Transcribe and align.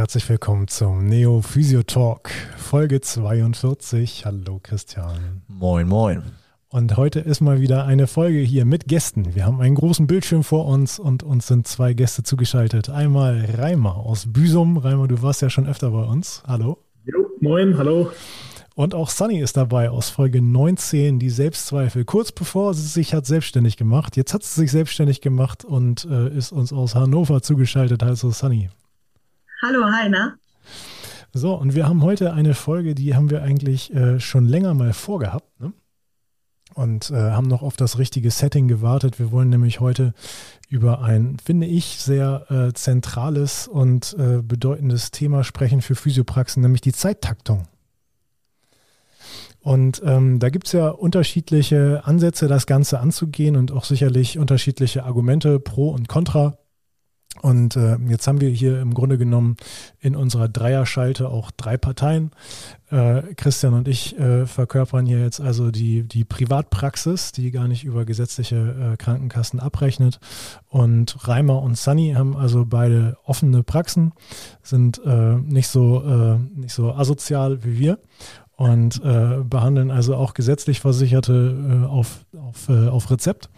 herzlich 0.00 0.26
willkommen 0.30 0.66
zum 0.66 1.04
Neo 1.04 1.42
Physio 1.42 1.82
Talk, 1.82 2.30
Folge 2.56 3.02
42. 3.02 4.24
Hallo 4.24 4.58
Christian. 4.62 5.42
Moin, 5.46 5.86
moin. 5.86 6.22
Und 6.70 6.96
heute 6.96 7.20
ist 7.20 7.42
mal 7.42 7.60
wieder 7.60 7.84
eine 7.84 8.06
Folge 8.06 8.38
hier 8.38 8.64
mit 8.64 8.88
Gästen. 8.88 9.34
Wir 9.34 9.44
haben 9.44 9.60
einen 9.60 9.74
großen 9.74 10.06
Bildschirm 10.06 10.42
vor 10.42 10.64
uns 10.64 10.98
und 10.98 11.22
uns 11.22 11.48
sind 11.48 11.68
zwei 11.68 11.92
Gäste 11.92 12.22
zugeschaltet. 12.22 12.88
Einmal 12.88 13.44
Reimer 13.58 13.96
aus 13.96 14.24
Büsum. 14.32 14.78
Reimer, 14.78 15.06
du 15.06 15.20
warst 15.20 15.42
ja 15.42 15.50
schon 15.50 15.66
öfter 15.66 15.90
bei 15.90 16.04
uns. 16.04 16.42
Hallo. 16.46 16.78
Jo, 17.04 17.26
moin, 17.42 17.76
hallo. 17.76 18.10
Und 18.74 18.94
auch 18.94 19.10
Sunny 19.10 19.40
ist 19.40 19.58
dabei 19.58 19.90
aus 19.90 20.08
Folge 20.08 20.40
19, 20.40 21.18
die 21.18 21.28
Selbstzweifel. 21.28 22.06
Kurz 22.06 22.32
bevor 22.32 22.72
sie 22.72 22.88
sich 22.88 23.12
hat 23.12 23.26
selbstständig 23.26 23.76
gemacht. 23.76 24.16
Jetzt 24.16 24.32
hat 24.32 24.44
sie 24.44 24.62
sich 24.62 24.70
selbstständig 24.70 25.20
gemacht 25.20 25.62
und 25.62 26.06
äh, 26.06 26.34
ist 26.34 26.52
uns 26.52 26.72
aus 26.72 26.94
Hannover 26.94 27.42
zugeschaltet. 27.42 28.02
Also 28.02 28.30
Sunny. 28.30 28.70
Hallo, 29.62 29.84
Heiner. 29.84 30.38
So, 31.34 31.54
und 31.54 31.74
wir 31.74 31.86
haben 31.86 32.02
heute 32.02 32.32
eine 32.32 32.54
Folge, 32.54 32.94
die 32.94 33.14
haben 33.14 33.28
wir 33.28 33.42
eigentlich 33.42 33.94
äh, 33.94 34.18
schon 34.18 34.46
länger 34.46 34.72
mal 34.72 34.94
vorgehabt. 34.94 35.60
Ne? 35.60 35.74
Und 36.74 37.10
äh, 37.10 37.14
haben 37.14 37.46
noch 37.46 37.62
auf 37.62 37.76
das 37.76 37.98
richtige 37.98 38.30
Setting 38.30 38.68
gewartet. 38.68 39.18
Wir 39.18 39.30
wollen 39.32 39.50
nämlich 39.50 39.80
heute 39.80 40.14
über 40.68 41.02
ein, 41.02 41.36
finde 41.44 41.66
ich, 41.66 41.98
sehr 41.98 42.46
äh, 42.50 42.72
zentrales 42.72 43.68
und 43.68 44.16
äh, 44.18 44.40
bedeutendes 44.40 45.10
Thema 45.10 45.44
sprechen 45.44 45.82
für 45.82 45.94
Physiopraxen, 45.94 46.62
nämlich 46.62 46.80
die 46.80 46.92
Zeittaktung. 46.92 47.68
Und 49.60 50.00
ähm, 50.06 50.38
da 50.38 50.48
gibt 50.48 50.68
es 50.68 50.72
ja 50.72 50.88
unterschiedliche 50.88 52.02
Ansätze, 52.04 52.48
das 52.48 52.66
Ganze 52.66 52.98
anzugehen 52.98 53.56
und 53.56 53.72
auch 53.72 53.84
sicherlich 53.84 54.38
unterschiedliche 54.38 55.04
Argumente 55.04 55.60
pro 55.60 55.90
und 55.90 56.08
contra. 56.08 56.56
Und 57.42 57.76
äh, 57.76 57.96
jetzt 58.08 58.26
haben 58.26 58.40
wir 58.40 58.50
hier 58.50 58.80
im 58.80 58.94
Grunde 58.94 59.18
genommen 59.18 59.56
in 60.00 60.14
unserer 60.14 60.48
Dreierschalte 60.48 61.28
auch 61.28 61.50
drei 61.50 61.76
Parteien. 61.76 62.32
Äh, 62.90 63.22
Christian 63.36 63.74
und 63.74 63.88
ich 63.88 64.18
äh, 64.18 64.46
verkörpern 64.46 65.06
hier 65.06 65.20
jetzt 65.20 65.40
also 65.40 65.70
die, 65.70 66.02
die 66.02 66.24
Privatpraxis, 66.24 67.32
die 67.32 67.50
gar 67.50 67.68
nicht 67.68 67.84
über 67.84 68.04
gesetzliche 68.04 68.92
äh, 68.92 68.96
Krankenkassen 68.96 69.60
abrechnet. 69.60 70.20
Und 70.68 71.16
Reimer 71.26 71.62
und 71.62 71.78
Sunny 71.78 72.12
haben 72.16 72.36
also 72.36 72.66
beide 72.66 73.16
offene 73.24 73.62
Praxen, 73.62 74.12
sind 74.62 75.00
äh, 75.04 75.36
nicht, 75.36 75.68
so, 75.68 76.02
äh, 76.02 76.38
nicht 76.58 76.74
so 76.74 76.92
asozial 76.92 77.64
wie 77.64 77.78
wir 77.78 77.98
und 78.60 79.02
äh, 79.02 79.42
behandeln 79.42 79.90
also 79.90 80.14
auch 80.16 80.34
gesetzlich 80.34 80.80
Versicherte 80.80 81.32
äh, 81.82 81.86
auf, 81.86 82.26
auf, 82.36 82.68
äh, 82.68 82.88
auf 82.88 83.10
Rezept. 83.10 83.48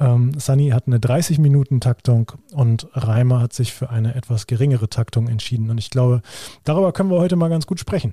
Ähm, 0.00 0.32
Sunny 0.40 0.70
hat 0.70 0.88
eine 0.88 0.98
30-Minuten-Taktung 0.98 2.32
und 2.52 2.88
Reimer 2.92 3.40
hat 3.40 3.52
sich 3.52 3.72
für 3.72 3.90
eine 3.90 4.16
etwas 4.16 4.48
geringere 4.48 4.88
Taktung 4.88 5.28
entschieden. 5.28 5.70
Und 5.70 5.78
ich 5.78 5.88
glaube, 5.88 6.22
darüber 6.64 6.90
können 6.90 7.12
wir 7.12 7.20
heute 7.20 7.36
mal 7.36 7.48
ganz 7.48 7.68
gut 7.68 7.78
sprechen. 7.78 8.12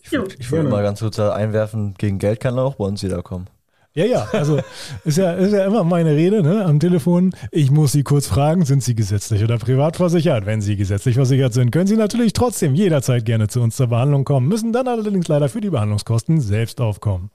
Ich 0.00 0.12
würde 0.12 0.36
würd 0.38 0.70
mal 0.70 0.84
ganz 0.84 1.00
kurz 1.00 1.18
einwerfen, 1.18 1.94
gegen 1.98 2.20
Geld 2.20 2.38
kann 2.38 2.56
auch 2.56 2.76
bei 2.76 2.84
uns 2.84 3.02
jeder 3.02 3.24
kommen. 3.24 3.48
Ja, 3.96 4.04
ja, 4.04 4.28
also 4.30 4.60
ist 5.06 5.16
ja, 5.16 5.32
ist 5.32 5.52
ja 5.52 5.64
immer 5.64 5.82
meine 5.82 6.10
Rede 6.10 6.42
ne, 6.42 6.66
am 6.66 6.78
Telefon. 6.78 7.34
Ich 7.50 7.70
muss 7.70 7.92
Sie 7.92 8.02
kurz 8.02 8.26
fragen, 8.26 8.66
sind 8.66 8.82
Sie 8.82 8.94
gesetzlich 8.94 9.42
oder 9.42 9.56
privat 9.56 9.96
versichert? 9.96 10.44
Wenn 10.44 10.60
Sie 10.60 10.76
gesetzlich 10.76 11.14
versichert 11.14 11.54
sind, 11.54 11.70
können 11.70 11.86
Sie 11.86 11.96
natürlich 11.96 12.34
trotzdem 12.34 12.74
jederzeit 12.74 13.24
gerne 13.24 13.48
zu 13.48 13.62
uns 13.62 13.74
zur 13.74 13.86
Behandlung 13.86 14.26
kommen, 14.26 14.48
müssen 14.48 14.74
dann 14.74 14.86
allerdings 14.86 15.28
leider 15.28 15.48
für 15.48 15.62
die 15.62 15.70
Behandlungskosten 15.70 16.42
selbst 16.42 16.78
aufkommen. 16.82 17.30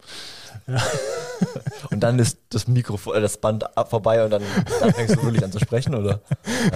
Ja. 0.68 0.78
Und 1.90 2.02
dann 2.02 2.20
ist 2.20 2.38
das 2.50 2.68
Mikrofon, 2.68 3.16
äh, 3.16 3.22
das 3.22 3.38
Band 3.38 3.66
vorbei 3.90 4.24
und 4.24 4.30
dann, 4.30 4.44
dann 4.82 4.94
fängst 4.94 5.16
du 5.16 5.24
wirklich 5.24 5.44
an 5.44 5.52
zu 5.52 5.60
sprechen, 5.60 5.96
oder? 5.96 6.22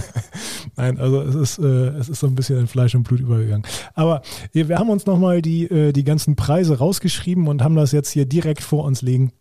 Nein, 0.76 1.00
also 1.00 1.22
es 1.22 1.36
ist, 1.36 1.60
äh, 1.60 1.90
es 1.90 2.10
ist 2.10 2.22
so 2.22 2.26
ein 2.26 2.34
bisschen 2.34 2.58
in 2.58 2.66
Fleisch 2.66 2.96
und 2.96 3.04
Blut 3.04 3.20
übergegangen. 3.20 3.68
Aber 3.94 4.24
wir 4.52 4.80
haben 4.80 4.90
uns 4.90 5.06
nochmal 5.06 5.44
die, 5.44 5.66
äh, 5.66 5.92
die 5.92 6.04
ganzen 6.04 6.36
Preise 6.36 6.80
rausgeschrieben 6.80 7.48
und 7.48 7.62
haben 7.62 7.76
das 7.76 7.92
jetzt 7.92 8.10
hier 8.10 8.26
direkt 8.26 8.64
vor 8.64 8.84
uns 8.84 9.04
liegen. 9.04 9.32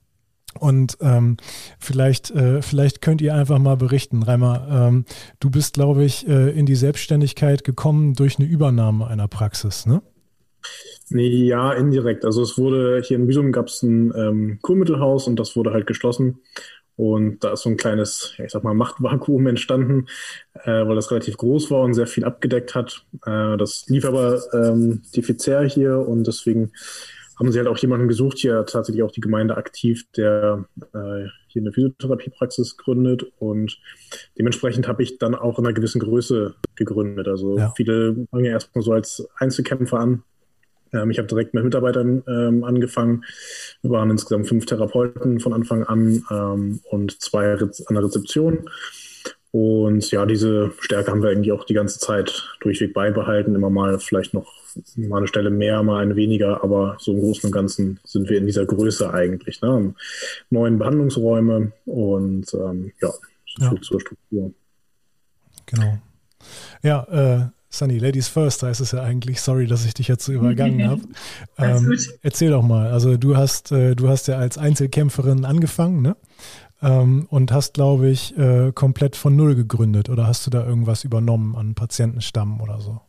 Und 0.58 0.98
ähm, 1.00 1.36
vielleicht, 1.78 2.30
äh, 2.30 2.62
vielleicht 2.62 3.02
könnt 3.02 3.20
ihr 3.20 3.34
einfach 3.34 3.58
mal 3.58 3.76
berichten, 3.76 4.22
Reimer. 4.22 4.66
Ähm, 4.70 5.04
du 5.40 5.50
bist, 5.50 5.74
glaube 5.74 6.04
ich, 6.04 6.28
äh, 6.28 6.50
in 6.50 6.64
die 6.64 6.76
Selbstständigkeit 6.76 7.64
gekommen 7.64 8.14
durch 8.14 8.38
eine 8.38 8.48
Übernahme 8.48 9.06
einer 9.06 9.28
Praxis, 9.28 9.86
ne? 9.86 10.02
Nee, 11.10 11.28
ja, 11.28 11.72
indirekt. 11.72 12.24
Also 12.24 12.42
es 12.42 12.56
wurde 12.56 13.02
hier 13.04 13.18
in 13.18 13.26
Büsum 13.26 13.52
gab 13.52 13.66
es 13.66 13.82
ein 13.82 14.12
ähm, 14.16 14.58
Kurmittelhaus 14.62 15.26
und 15.26 15.38
das 15.38 15.56
wurde 15.56 15.72
halt 15.72 15.86
geschlossen. 15.86 16.40
Und 16.96 17.42
da 17.42 17.52
ist 17.52 17.62
so 17.62 17.70
ein 17.70 17.76
kleines, 17.76 18.34
ich 18.38 18.52
sag 18.52 18.62
mal, 18.62 18.74
Machtvakuum 18.74 19.46
entstanden, 19.48 20.06
äh, 20.64 20.86
weil 20.86 20.94
das 20.94 21.10
relativ 21.10 21.36
groß 21.36 21.70
war 21.70 21.82
und 21.82 21.94
sehr 21.94 22.06
viel 22.06 22.24
abgedeckt 22.24 22.74
hat. 22.74 23.04
Äh, 23.26 23.56
das 23.56 23.84
lief 23.88 24.04
aber 24.04 24.40
ähm, 24.52 25.02
defizitär 25.14 25.64
hier 25.64 25.98
und 25.98 26.26
deswegen 26.26 26.72
haben 27.38 27.50
sie 27.50 27.58
halt 27.58 27.68
auch 27.68 27.78
jemanden 27.78 28.08
gesucht, 28.08 28.38
hier 28.38 28.64
tatsächlich 28.66 29.02
auch 29.02 29.10
die 29.10 29.20
Gemeinde 29.20 29.56
aktiv, 29.56 30.04
der 30.16 30.64
äh, 30.92 31.26
hier 31.48 31.62
eine 31.62 31.72
Physiotherapiepraxis 31.72 32.76
gründet 32.76 33.24
und 33.38 33.78
dementsprechend 34.38 34.88
habe 34.88 35.02
ich 35.02 35.18
dann 35.18 35.34
auch 35.34 35.58
in 35.58 35.66
einer 35.66 35.74
gewissen 35.74 36.00
Größe 36.00 36.54
gegründet. 36.74 37.28
Also 37.28 37.58
ja. 37.58 37.72
viele 37.76 38.26
fangen 38.30 38.44
ja 38.44 38.52
erstmal 38.52 38.82
so 38.82 38.92
als 38.92 39.28
Einzelkämpfer 39.36 39.98
an. 39.98 40.22
Ähm, 40.92 41.10
ich 41.10 41.18
habe 41.18 41.28
direkt 41.28 41.54
mit 41.54 41.64
Mitarbeitern 41.64 42.22
ähm, 42.28 42.64
angefangen. 42.64 43.24
Wir 43.82 43.90
waren 43.90 44.10
insgesamt 44.10 44.48
fünf 44.48 44.66
Therapeuten 44.66 45.40
von 45.40 45.52
Anfang 45.52 45.84
an 45.84 46.24
ähm, 46.30 46.80
und 46.90 47.20
zwei 47.20 47.52
an 47.54 47.94
der 47.94 48.04
Rezeption. 48.04 48.68
Und 49.54 50.10
ja, 50.10 50.26
diese 50.26 50.72
Stärke 50.80 51.12
haben 51.12 51.22
wir 51.22 51.30
eigentlich 51.30 51.52
auch 51.52 51.62
die 51.62 51.74
ganze 51.74 52.00
Zeit 52.00 52.56
durchweg 52.58 52.92
beibehalten. 52.92 53.54
Immer 53.54 53.70
mal 53.70 54.00
vielleicht 54.00 54.34
noch 54.34 54.52
mal 54.96 55.18
eine 55.18 55.28
Stelle 55.28 55.50
mehr, 55.50 55.80
mal 55.84 56.02
eine 56.02 56.16
weniger, 56.16 56.64
aber 56.64 56.96
so 56.98 57.12
im 57.12 57.20
Großen 57.20 57.46
und 57.46 57.52
Ganzen 57.52 58.00
sind 58.02 58.28
wir 58.28 58.38
in 58.38 58.46
dieser 58.46 58.66
Größe 58.66 59.14
eigentlich. 59.14 59.62
Ne? 59.62 59.94
Neun 60.50 60.78
Behandlungsräume 60.78 61.70
und 61.86 62.52
ähm, 62.52 62.90
ja, 63.00 63.12
so 63.46 63.70
viel 63.70 63.80
zur 63.80 64.00
Struktur. 64.00 64.52
Genau. 65.66 65.98
Ja, 66.82 67.04
äh, 67.04 67.46
Sunny, 67.70 67.98
Ladies 67.98 68.26
First 68.26 68.64
heißt 68.64 68.80
es 68.80 68.90
ja 68.90 69.02
eigentlich. 69.02 69.40
Sorry, 69.40 69.68
dass 69.68 69.84
ich 69.84 69.94
dich 69.94 70.08
jetzt 70.08 70.24
so 70.24 70.32
übergangen 70.32 70.88
habe. 70.88 71.02
Ähm, 71.58 71.96
erzähl 72.22 72.50
doch 72.50 72.62
mal. 72.62 72.90
Also 72.90 73.16
du 73.16 73.36
hast, 73.36 73.70
äh, 73.70 73.94
du 73.94 74.08
hast 74.08 74.26
ja 74.26 74.36
als 74.36 74.58
Einzelkämpferin 74.58 75.44
angefangen, 75.44 76.02
ne? 76.02 76.16
Ähm, 76.84 77.26
und 77.30 77.50
hast, 77.50 77.74
glaube 77.74 78.08
ich, 78.10 78.36
äh, 78.36 78.70
komplett 78.72 79.16
von 79.16 79.34
Null 79.34 79.54
gegründet 79.54 80.10
oder 80.10 80.26
hast 80.26 80.46
du 80.46 80.50
da 80.50 80.66
irgendwas 80.66 81.02
übernommen 81.02 81.56
an 81.56 81.74
Patientenstamm 81.74 82.60
oder 82.60 82.78
so? 82.78 83.00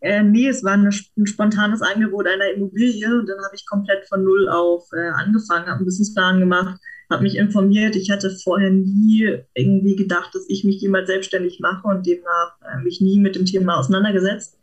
Äh, 0.00 0.22
nee, 0.22 0.48
es 0.48 0.64
war 0.64 0.72
eine, 0.72 0.88
ein 0.88 1.26
spontanes 1.26 1.82
Angebot 1.82 2.26
einer 2.26 2.50
Immobilie 2.54 3.18
und 3.18 3.28
dann 3.28 3.38
habe 3.38 3.54
ich 3.54 3.66
komplett 3.66 4.08
von 4.08 4.24
Null 4.24 4.48
auf 4.48 4.88
äh, 4.92 5.08
angefangen, 5.08 5.66
habe 5.66 5.76
einen 5.76 5.84
Businessplan 5.84 6.40
gemacht, 6.40 6.80
habe 7.10 7.22
mich 7.22 7.36
informiert. 7.36 7.96
Ich 7.96 8.10
hatte 8.10 8.34
vorher 8.42 8.70
nie 8.70 9.40
irgendwie 9.54 9.96
gedacht, 9.96 10.34
dass 10.34 10.44
ich 10.48 10.64
mich 10.64 10.80
jemals 10.80 11.08
selbstständig 11.08 11.60
mache 11.60 11.86
und 11.88 12.06
demnach 12.06 12.56
äh, 12.62 12.82
mich 12.82 13.00
nie 13.00 13.18
mit 13.18 13.36
dem 13.36 13.44
Thema 13.44 13.78
auseinandergesetzt 13.78 14.58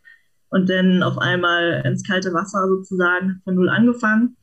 und 0.50 0.68
dann 0.68 1.02
auf 1.02 1.18
einmal 1.18 1.82
ins 1.84 2.04
kalte 2.04 2.32
Wasser 2.32 2.66
sozusagen 2.68 3.40
von 3.44 3.54
Null 3.54 3.68
angefangen 3.68 4.36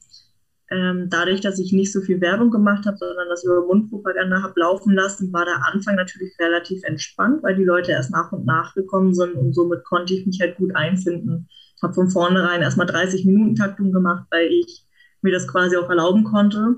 ähm, 0.71 1.09
dadurch, 1.09 1.41
dass 1.41 1.59
ich 1.59 1.73
nicht 1.73 1.91
so 1.91 1.99
viel 1.99 2.21
Werbung 2.21 2.49
gemacht 2.49 2.85
habe, 2.85 2.97
sondern 2.97 3.27
das 3.29 3.43
über 3.43 3.65
Mundpropaganda 3.65 4.41
habe 4.41 4.59
laufen 4.59 4.93
lassen, 4.93 5.33
war 5.33 5.43
der 5.43 5.67
Anfang 5.67 5.95
natürlich 5.95 6.33
relativ 6.39 6.81
entspannt, 6.83 7.43
weil 7.43 7.55
die 7.55 7.65
Leute 7.65 7.91
erst 7.91 8.11
nach 8.11 8.31
und 8.31 8.45
nach 8.45 8.73
gekommen 8.73 9.13
sind 9.13 9.33
und 9.35 9.53
somit 9.53 9.83
konnte 9.83 10.13
ich 10.13 10.25
mich 10.25 10.39
halt 10.39 10.55
gut 10.55 10.73
einfinden. 10.73 11.49
Habe 11.81 11.93
von 11.93 12.09
vornherein 12.09 12.61
erstmal 12.61 12.87
30 12.87 13.25
Minuten 13.25 13.55
Taktung 13.55 13.91
gemacht, 13.91 14.27
weil 14.31 14.47
ich 14.47 14.85
mir 15.21 15.33
das 15.33 15.47
quasi 15.47 15.75
auch 15.75 15.89
erlauben 15.89 16.23
konnte 16.23 16.77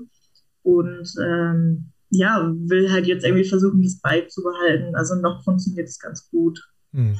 und 0.62 1.08
ähm, 1.22 1.92
ja, 2.10 2.52
will 2.52 2.90
halt 2.90 3.06
jetzt 3.06 3.24
irgendwie 3.24 3.48
versuchen, 3.48 3.82
das 3.82 4.00
beizubehalten. 4.00 4.94
Also 4.96 5.14
noch 5.14 5.44
funktioniert 5.44 5.88
es 5.88 5.98
ganz 5.98 6.28
gut. 6.30 6.60
Hm. 6.92 7.16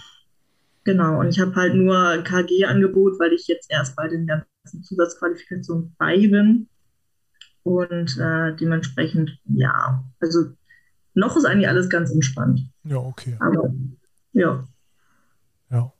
Genau, 0.85 1.21
und 1.21 1.29
ich 1.29 1.41
habe 1.41 1.55
halt 1.55 1.75
nur 1.75 2.23
KG-Angebot, 2.23 3.19
weil 3.19 3.33
ich 3.33 3.47
jetzt 3.47 3.71
erst 3.71 3.97
bei 3.97 4.07
den 4.07 4.27
ganzen 4.27 4.83
Zusatzqualifikation 4.83 5.95
bei 5.99 6.17
bin. 6.17 6.69
Und 7.63 8.19
äh, 8.19 8.55
dementsprechend, 8.57 9.39
ja, 9.47 10.05
also 10.21 10.51
noch 11.15 11.37
ist 11.37 11.47
eigentlich 11.47 11.69
alles 11.69 11.89
ganz 11.89 12.11
entspannt. 12.11 12.61
Ja, 12.85 12.99
okay. 12.99 13.37
Aber, 13.41 13.73
ja. 14.33 14.65
Ja. 15.71 15.93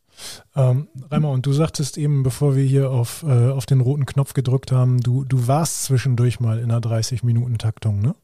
Ähm, 0.55 0.89
Reimer, 1.11 1.31
und 1.31 1.47
du 1.47 1.53
sagtest 1.53 1.97
eben, 1.97 2.23
bevor 2.23 2.55
wir 2.55 2.65
hier 2.65 2.91
auf, 2.91 3.23
äh, 3.23 3.49
auf 3.49 3.65
den 3.65 3.81
roten 3.81 4.05
Knopf 4.05 4.35
gedrückt 4.35 4.71
haben, 4.71 5.01
du, 5.01 5.25
du 5.25 5.49
warst 5.49 5.85
zwischendurch 5.85 6.41
mal 6.41 6.59
in 6.59 6.71
einer 6.71 6.81
30-Minuten-Taktung, 6.81 8.01
ne? 8.01 8.15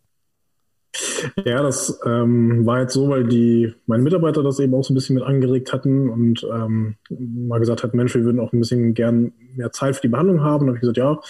Ja, 1.45 1.63
das 1.63 2.01
ähm, 2.05 2.67
war 2.67 2.81
jetzt 2.81 2.95
so, 2.95 3.09
weil 3.09 3.25
die 3.25 3.73
meine 3.87 4.03
Mitarbeiter 4.03 4.43
das 4.43 4.59
eben 4.59 4.75
auch 4.75 4.83
so 4.83 4.93
ein 4.93 4.97
bisschen 4.97 5.15
mit 5.15 5.25
angeregt 5.25 5.73
hatten 5.73 6.09
und 6.09 6.45
ähm, 6.53 6.97
mal 7.09 7.61
gesagt 7.61 7.83
hat, 7.83 7.95
Mensch, 7.95 8.15
wir 8.15 8.25
würden 8.25 8.41
auch 8.41 8.53
ein 8.53 8.61
bisschen 8.61 8.95
gern 8.95 9.33
mehr 9.55 9.71
Zeit 9.73 9.97
für 9.97 10.03
die 10.03 10.09
Behandlung 10.09 10.43
haben. 10.43 10.63
Und 10.63 10.69
habe 10.69 10.77
ich 10.79 10.81
gesagt, 10.81 10.99
ja, 10.99 11.21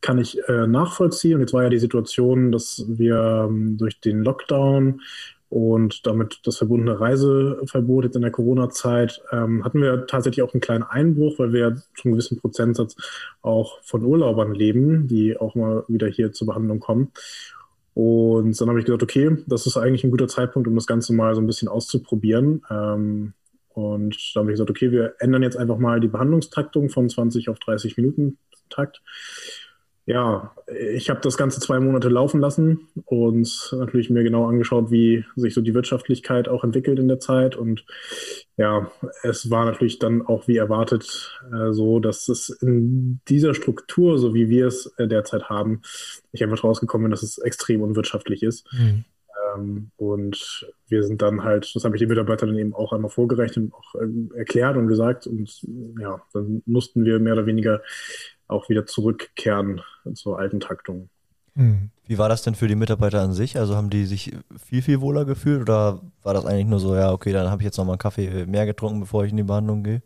kann 0.00 0.18
ich 0.18 0.38
äh, 0.48 0.66
nachvollziehen. 0.66 1.34
Und 1.34 1.40
jetzt 1.40 1.52
war 1.52 1.64
ja 1.64 1.68
die 1.68 1.78
Situation, 1.78 2.52
dass 2.52 2.84
wir 2.88 3.46
ähm, 3.48 3.76
durch 3.76 4.00
den 4.00 4.22
Lockdown 4.22 5.00
und 5.52 6.06
damit 6.06 6.40
das 6.44 6.56
verbundene 6.56 6.98
Reiseverbot 6.98 8.04
jetzt 8.04 8.16
in 8.16 8.22
der 8.22 8.30
Corona-Zeit 8.30 9.20
ähm, 9.32 9.62
hatten 9.62 9.82
wir 9.82 10.06
tatsächlich 10.06 10.42
auch 10.42 10.54
einen 10.54 10.62
kleinen 10.62 10.82
Einbruch, 10.82 11.38
weil 11.38 11.52
wir 11.52 11.76
zu 11.94 12.04
einem 12.04 12.14
gewissen 12.14 12.40
Prozentsatz 12.40 12.96
auch 13.42 13.78
von 13.82 14.02
Urlaubern 14.02 14.54
leben, 14.54 15.08
die 15.08 15.36
auch 15.36 15.54
mal 15.54 15.84
wieder 15.88 16.06
hier 16.06 16.32
zur 16.32 16.46
Behandlung 16.46 16.80
kommen. 16.80 17.12
Und 17.94 18.58
dann 18.60 18.68
habe 18.68 18.78
ich 18.78 18.86
gesagt, 18.86 19.02
okay, 19.02 19.36
das 19.46 19.66
ist 19.66 19.76
eigentlich 19.76 20.04
ein 20.04 20.10
guter 20.10 20.28
Zeitpunkt, 20.28 20.66
um 20.66 20.74
das 20.74 20.86
Ganze 20.86 21.12
mal 21.12 21.34
so 21.34 21.40
ein 21.40 21.46
bisschen 21.46 21.68
auszuprobieren. 21.68 22.64
Ähm, 22.70 23.34
und 23.68 24.16
da 24.34 24.40
habe 24.40 24.50
ich 24.50 24.54
gesagt, 24.54 24.70
okay, 24.70 24.90
wir 24.90 25.14
ändern 25.18 25.42
jetzt 25.42 25.56
einfach 25.56 25.78
mal 25.78 26.00
die 26.00 26.08
Behandlungstaktung 26.08 26.88
von 26.88 27.08
20 27.08 27.48
auf 27.48 27.58
30 27.58 27.96
Minuten 27.96 28.38
Takt 28.70 29.02
ja, 30.04 30.52
ich 30.94 31.10
habe 31.10 31.20
das 31.20 31.36
Ganze 31.36 31.60
zwei 31.60 31.78
Monate 31.78 32.08
laufen 32.08 32.40
lassen 32.40 32.88
und 33.04 33.72
natürlich 33.72 34.10
mir 34.10 34.24
genau 34.24 34.48
angeschaut, 34.48 34.90
wie 34.90 35.24
sich 35.36 35.54
so 35.54 35.60
die 35.60 35.74
Wirtschaftlichkeit 35.74 36.48
auch 36.48 36.64
entwickelt 36.64 36.98
in 36.98 37.06
der 37.06 37.20
Zeit. 37.20 37.54
Und 37.54 37.84
ja, 38.56 38.90
es 39.22 39.48
war 39.50 39.64
natürlich 39.64 40.00
dann 40.00 40.22
auch 40.22 40.48
wie 40.48 40.56
erwartet 40.56 41.38
äh, 41.52 41.72
so, 41.72 42.00
dass 42.00 42.28
es 42.28 42.48
in 42.48 43.20
dieser 43.28 43.54
Struktur, 43.54 44.18
so 44.18 44.34
wie 44.34 44.48
wir 44.48 44.66
es 44.66 44.92
äh, 44.96 45.06
derzeit 45.06 45.48
haben, 45.48 45.82
ich 46.32 46.42
einfach 46.42 46.64
rausgekommen 46.64 47.04
bin, 47.04 47.10
dass 47.12 47.22
es 47.22 47.38
extrem 47.38 47.80
unwirtschaftlich 47.82 48.42
ist. 48.42 48.66
Mhm. 48.72 49.04
Ähm, 49.54 49.90
und 49.96 50.66
wir 50.88 51.04
sind 51.04 51.22
dann 51.22 51.44
halt, 51.44 51.70
das 51.74 51.84
habe 51.84 51.96
ich 51.96 52.00
den 52.00 52.08
Mitarbeitern 52.08 52.48
dann 52.48 52.58
eben 52.58 52.74
auch 52.74 52.92
einmal 52.92 53.10
vorgerechnet 53.10 53.66
und 53.66 53.74
auch 53.74 53.94
äh, 53.94 54.38
erklärt 54.38 54.76
und 54.76 54.88
gesagt. 54.88 55.26
Und 55.26 55.62
ja, 56.00 56.20
dann 56.32 56.62
mussten 56.66 57.04
wir 57.04 57.18
mehr 57.18 57.34
oder 57.34 57.46
weniger 57.46 57.82
auch 58.52 58.68
wieder 58.68 58.86
zurückkehren 58.86 59.80
zur 60.14 60.38
alten 60.38 60.60
Taktung. 60.60 61.08
Hm. 61.54 61.90
Wie 62.06 62.18
war 62.18 62.28
das 62.28 62.42
denn 62.42 62.54
für 62.54 62.68
die 62.68 62.74
Mitarbeiter 62.74 63.20
an 63.20 63.32
sich? 63.32 63.58
Also 63.58 63.76
haben 63.76 63.90
die 63.90 64.06
sich 64.06 64.32
viel, 64.64 64.82
viel 64.82 65.00
wohler 65.00 65.24
gefühlt 65.24 65.62
oder 65.62 66.00
war 66.22 66.34
das 66.34 66.46
eigentlich 66.46 66.66
nur 66.66 66.80
so, 66.80 66.94
ja, 66.94 67.12
okay, 67.12 67.32
dann 67.32 67.50
habe 67.50 67.62
ich 67.62 67.66
jetzt 67.66 67.76
nochmal 67.76 67.94
einen 67.94 67.98
Kaffee 67.98 68.46
mehr 68.46 68.66
getrunken, 68.66 69.00
bevor 69.00 69.24
ich 69.24 69.30
in 69.30 69.36
die 69.36 69.42
Behandlung 69.42 69.82
gehe? 69.82 70.02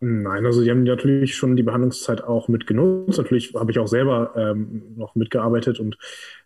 Nein, 0.00 0.46
also 0.46 0.62
die 0.62 0.70
haben 0.70 0.84
natürlich 0.84 1.34
schon 1.34 1.56
die 1.56 1.64
Behandlungszeit 1.64 2.22
auch 2.22 2.46
mitgenutzt. 2.46 3.18
Natürlich 3.18 3.52
habe 3.54 3.72
ich 3.72 3.80
auch 3.80 3.88
selber 3.88 4.32
ähm, 4.36 4.94
noch 4.96 5.16
mitgearbeitet 5.16 5.80
und 5.80 5.98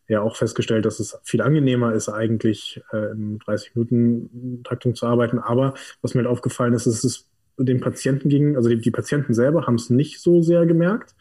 ja 0.08 0.22
auch 0.22 0.36
festgestellt, 0.36 0.86
dass 0.86 1.00
es 1.00 1.18
viel 1.22 1.42
angenehmer 1.42 1.92
ist, 1.92 2.08
eigentlich 2.08 2.82
äh, 2.92 3.12
in 3.12 3.38
30-Minuten-Taktung 3.40 4.94
zu 4.94 5.06
arbeiten. 5.06 5.38
Aber 5.38 5.74
was 6.00 6.14
mir 6.14 6.22
halt 6.22 6.30
aufgefallen 6.30 6.72
ist, 6.72 6.86
ist 6.86 7.04
es 7.04 7.28
den 7.58 7.80
Patienten 7.80 8.28
ging, 8.28 8.56
also 8.56 8.68
die, 8.68 8.80
die 8.80 8.90
Patienten 8.90 9.34
selber 9.34 9.66
haben 9.66 9.76
es 9.76 9.90
nicht 9.90 10.20
so 10.20 10.42
sehr 10.42 10.66
gemerkt. 10.66 11.14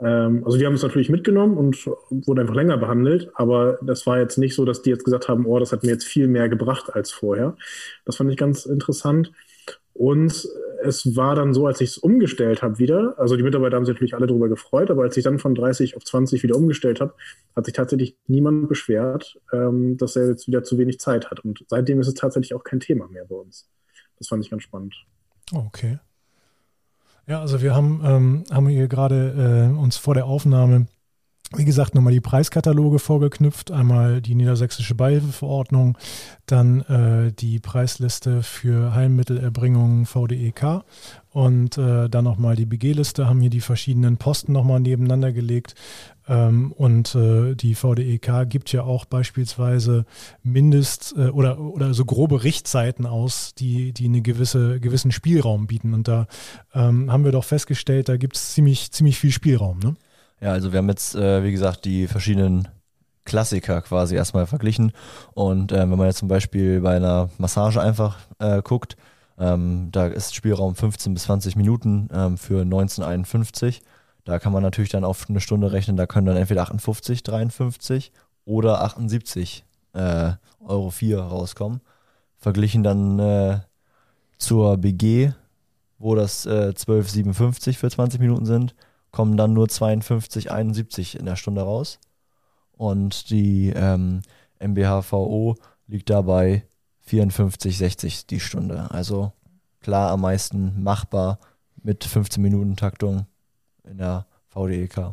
Ähm, 0.00 0.42
also 0.44 0.56
die 0.56 0.66
haben 0.66 0.74
es 0.74 0.82
natürlich 0.82 1.10
mitgenommen 1.10 1.56
und 1.56 1.86
wurden 2.10 2.40
einfach 2.40 2.54
länger 2.54 2.78
behandelt, 2.78 3.30
aber 3.34 3.78
das 3.82 4.06
war 4.06 4.18
jetzt 4.18 4.38
nicht 4.38 4.54
so, 4.54 4.64
dass 4.64 4.82
die 4.82 4.90
jetzt 4.90 5.04
gesagt 5.04 5.28
haben, 5.28 5.46
oh, 5.46 5.58
das 5.58 5.72
hat 5.72 5.82
mir 5.82 5.90
jetzt 5.90 6.06
viel 6.06 6.28
mehr 6.28 6.48
gebracht 6.48 6.94
als 6.94 7.10
vorher. 7.10 7.56
Das 8.04 8.16
fand 8.16 8.30
ich 8.30 8.36
ganz 8.36 8.66
interessant. 8.66 9.32
Und 9.92 10.48
es 10.82 11.14
war 11.14 11.34
dann 11.34 11.52
so, 11.52 11.66
als 11.66 11.80
ich 11.82 11.90
es 11.90 11.98
umgestellt 11.98 12.62
habe 12.62 12.78
wieder, 12.78 13.18
also 13.18 13.36
die 13.36 13.42
Mitarbeiter 13.42 13.76
haben 13.76 13.84
sich 13.84 13.94
natürlich 13.94 14.14
alle 14.14 14.26
darüber 14.26 14.48
gefreut, 14.48 14.90
aber 14.90 15.02
als 15.02 15.16
ich 15.16 15.24
dann 15.24 15.38
von 15.38 15.54
30 15.54 15.96
auf 15.96 16.04
20 16.04 16.42
wieder 16.42 16.56
umgestellt 16.56 17.02
habe, 17.02 17.12
hat 17.54 17.66
sich 17.66 17.74
tatsächlich 17.74 18.16
niemand 18.26 18.68
beschwert, 18.68 19.38
ähm, 19.52 19.98
dass 19.98 20.16
er 20.16 20.28
jetzt 20.28 20.46
wieder 20.46 20.62
zu 20.62 20.78
wenig 20.78 21.00
Zeit 21.00 21.30
hat. 21.30 21.40
Und 21.40 21.64
seitdem 21.68 22.00
ist 22.00 22.08
es 22.08 22.14
tatsächlich 22.14 22.54
auch 22.54 22.64
kein 22.64 22.80
Thema 22.80 23.08
mehr 23.08 23.26
bei 23.26 23.34
uns. 23.36 23.68
Das 24.18 24.28
fand 24.28 24.42
ich 24.42 24.50
ganz 24.50 24.62
spannend. 24.62 24.94
Okay. 25.52 25.98
Ja, 27.26 27.40
also 27.40 27.62
wir 27.62 27.74
haben, 27.74 28.02
ähm, 28.04 28.44
haben 28.50 28.68
hier 28.68 28.88
gerade 28.88 29.70
äh, 29.72 29.78
uns 29.78 29.96
vor 29.96 30.14
der 30.14 30.26
Aufnahme, 30.26 30.86
wie 31.56 31.64
gesagt, 31.64 31.96
nochmal 31.96 32.12
die 32.12 32.20
Preiskataloge 32.20 33.00
vorgeknüpft. 33.00 33.72
Einmal 33.72 34.22
die 34.22 34.36
niedersächsische 34.36 34.94
Beihilfeverordnung, 34.94 35.98
dann 36.46 36.82
äh, 36.82 37.32
die 37.32 37.58
Preisliste 37.58 38.44
für 38.44 38.94
Heilmittelerbringung 38.94 40.06
VDEK 40.06 40.84
und 41.32 41.76
äh, 41.76 42.08
dann 42.08 42.24
nochmal 42.24 42.54
die 42.54 42.66
BG-Liste, 42.66 43.28
haben 43.28 43.40
hier 43.40 43.50
die 43.50 43.60
verschiedenen 43.60 44.16
Posten 44.16 44.52
nochmal 44.52 44.78
nebeneinander 44.78 45.32
gelegt. 45.32 45.74
Ähm, 46.28 46.70
und 46.70 47.16
äh, 47.16 47.56
die 47.56 47.74
VDEK 47.74 48.48
gibt 48.48 48.72
ja 48.72 48.84
auch 48.84 49.04
beispielsweise 49.04 50.06
Mindest- 50.44 51.14
äh, 51.16 51.30
oder, 51.30 51.58
oder 51.58 51.94
so 51.94 52.04
grobe 52.04 52.44
Richtzeiten 52.44 53.06
aus, 53.06 53.56
die, 53.56 53.92
die 53.92 54.04
einen 54.04 54.22
gewisse, 54.22 54.78
gewissen 54.78 55.10
Spielraum 55.10 55.66
bieten. 55.66 55.94
Und 55.94 56.06
da 56.06 56.28
ähm, 56.74 57.10
haben 57.10 57.24
wir 57.24 57.32
doch 57.32 57.44
festgestellt, 57.44 58.08
da 58.08 58.16
gibt 58.16 58.36
es 58.36 58.54
ziemlich, 58.54 58.92
ziemlich 58.92 59.18
viel 59.18 59.32
Spielraum. 59.32 59.80
Ne? 59.80 59.96
Ja, 60.40 60.52
also 60.52 60.72
wir 60.72 60.78
haben 60.78 60.88
jetzt, 60.88 61.14
äh, 61.14 61.44
wie 61.44 61.52
gesagt, 61.52 61.84
die 61.84 62.06
verschiedenen 62.06 62.68
Klassiker 63.24 63.82
quasi 63.82 64.16
erstmal 64.16 64.46
verglichen. 64.46 64.92
Und 65.34 65.72
äh, 65.72 65.78
wenn 65.78 65.98
man 65.98 66.06
jetzt 66.06 66.18
zum 66.18 66.28
Beispiel 66.28 66.80
bei 66.80 66.96
einer 66.96 67.28
Massage 67.38 67.80
einfach 67.80 68.18
äh, 68.38 68.62
guckt, 68.62 68.96
ähm, 69.38 69.88
da 69.92 70.06
ist 70.06 70.34
Spielraum 70.34 70.74
15 70.74 71.14
bis 71.14 71.24
20 71.24 71.56
Minuten 71.56 72.08
ähm, 72.12 72.38
für 72.38 72.62
1951. 72.62 73.82
Da 74.24 74.38
kann 74.38 74.52
man 74.52 74.62
natürlich 74.62 74.90
dann 74.90 75.04
auf 75.04 75.28
eine 75.28 75.40
Stunde 75.40 75.72
rechnen, 75.72 75.96
da 75.96 76.06
können 76.06 76.26
dann 76.26 76.36
entweder 76.36 76.62
58, 76.62 77.22
53 77.22 78.12
oder 78.44 78.82
78 78.82 79.64
äh, 79.94 80.32
Euro 80.60 80.90
4 80.90 81.20
rauskommen. 81.20 81.80
Verglichen 82.36 82.82
dann 82.82 83.18
äh, 83.18 83.58
zur 84.38 84.76
BG, 84.78 85.32
wo 85.98 86.14
das 86.14 86.46
äh, 86.46 86.72
12,57 86.74 87.76
für 87.76 87.90
20 87.90 88.20
Minuten 88.20 88.46
sind, 88.46 88.74
kommen 89.12 89.36
dann 89.36 89.52
nur 89.52 89.68
52, 89.68 90.50
71 90.50 91.18
in 91.18 91.26
der 91.26 91.36
Stunde 91.36 91.62
raus. 91.62 91.98
Und 92.72 93.30
die 93.30 93.72
ähm, 93.74 94.22
MBHVO 94.58 95.56
liegt 95.86 96.10
dabei 96.10 96.64
54, 97.00 97.76
60 97.76 98.26
die 98.26 98.40
Stunde. 98.40 98.90
Also 98.90 99.32
klar 99.80 100.10
am 100.10 100.22
meisten 100.22 100.82
machbar 100.82 101.38
mit 101.82 102.04
15 102.04 102.42
Minuten 102.42 102.76
Taktung 102.76 103.26
in 103.84 103.98
der 103.98 104.26
VDEK. 104.48 105.12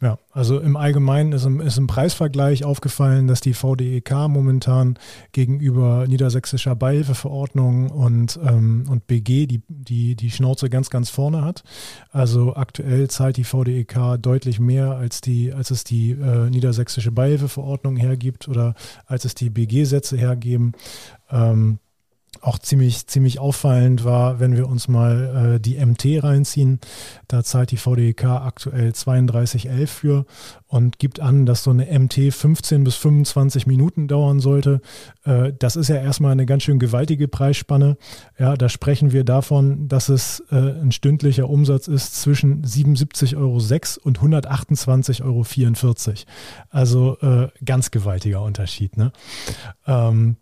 Ja, 0.00 0.16
also 0.30 0.60
im 0.60 0.76
Allgemeinen 0.76 1.32
ist 1.32 1.44
im, 1.44 1.60
ist 1.60 1.76
im 1.76 1.88
Preisvergleich 1.88 2.64
aufgefallen, 2.64 3.26
dass 3.26 3.40
die 3.40 3.52
VDEK 3.52 4.28
momentan 4.28 4.96
gegenüber 5.32 6.06
niedersächsischer 6.06 6.76
Beihilfeverordnung 6.76 7.90
und, 7.90 8.38
ähm, 8.46 8.84
und 8.88 9.08
BG 9.08 9.46
die, 9.46 9.62
die, 9.68 10.14
die 10.14 10.30
Schnauze 10.30 10.70
ganz, 10.70 10.90
ganz 10.90 11.10
vorne 11.10 11.44
hat. 11.44 11.64
Also 12.12 12.54
aktuell 12.54 13.08
zahlt 13.08 13.38
die 13.38 13.44
VDEK 13.44 14.22
deutlich 14.22 14.60
mehr, 14.60 14.96
als, 14.96 15.20
die, 15.20 15.52
als 15.52 15.72
es 15.72 15.82
die 15.82 16.12
äh, 16.12 16.48
niedersächsische 16.48 17.10
Beihilfeverordnung 17.10 17.96
hergibt 17.96 18.46
oder 18.46 18.74
als 19.06 19.24
es 19.24 19.34
die 19.34 19.50
BG-Sätze 19.50 20.16
hergeben. 20.16 20.72
Ähm, 21.30 21.80
auch 22.40 22.58
ziemlich, 22.58 23.06
ziemlich 23.06 23.38
auffallend 23.38 24.04
war, 24.04 24.40
wenn 24.40 24.56
wir 24.56 24.68
uns 24.68 24.88
mal 24.88 25.56
äh, 25.56 25.60
die 25.60 25.84
MT 25.84 26.22
reinziehen. 26.22 26.80
Da 27.26 27.42
zahlt 27.42 27.70
die 27.70 27.76
VDK 27.76 28.24
aktuell 28.24 28.90
32,11 28.90 29.86
für 29.86 30.26
und 30.66 30.98
gibt 30.98 31.20
an, 31.20 31.46
dass 31.46 31.64
so 31.64 31.70
eine 31.70 31.86
MT 31.98 32.32
15 32.32 32.84
bis 32.84 32.96
25 32.96 33.66
Minuten 33.66 34.06
dauern 34.06 34.40
sollte. 34.40 34.80
Äh, 35.24 35.52
das 35.58 35.76
ist 35.76 35.88
ja 35.88 35.96
erstmal 35.96 36.32
eine 36.32 36.46
ganz 36.46 36.62
schön 36.62 36.78
gewaltige 36.78 37.28
Preisspanne. 37.28 37.96
Ja, 38.38 38.56
da 38.56 38.68
sprechen 38.68 39.12
wir 39.12 39.24
davon, 39.24 39.88
dass 39.88 40.08
es 40.08 40.42
äh, 40.50 40.56
ein 40.56 40.92
stündlicher 40.92 41.48
Umsatz 41.48 41.88
ist 41.88 42.20
zwischen 42.20 42.64
77,06 42.64 43.36
Euro 43.36 43.54
und 44.04 44.18
128,44 44.20 45.22
Euro. 45.24 45.94
Also 46.70 47.18
äh, 47.20 47.48
ganz 47.64 47.90
gewaltiger 47.90 48.42
Unterschied. 48.42 48.96
Ne? 48.96 49.12
Ähm, 49.86 50.36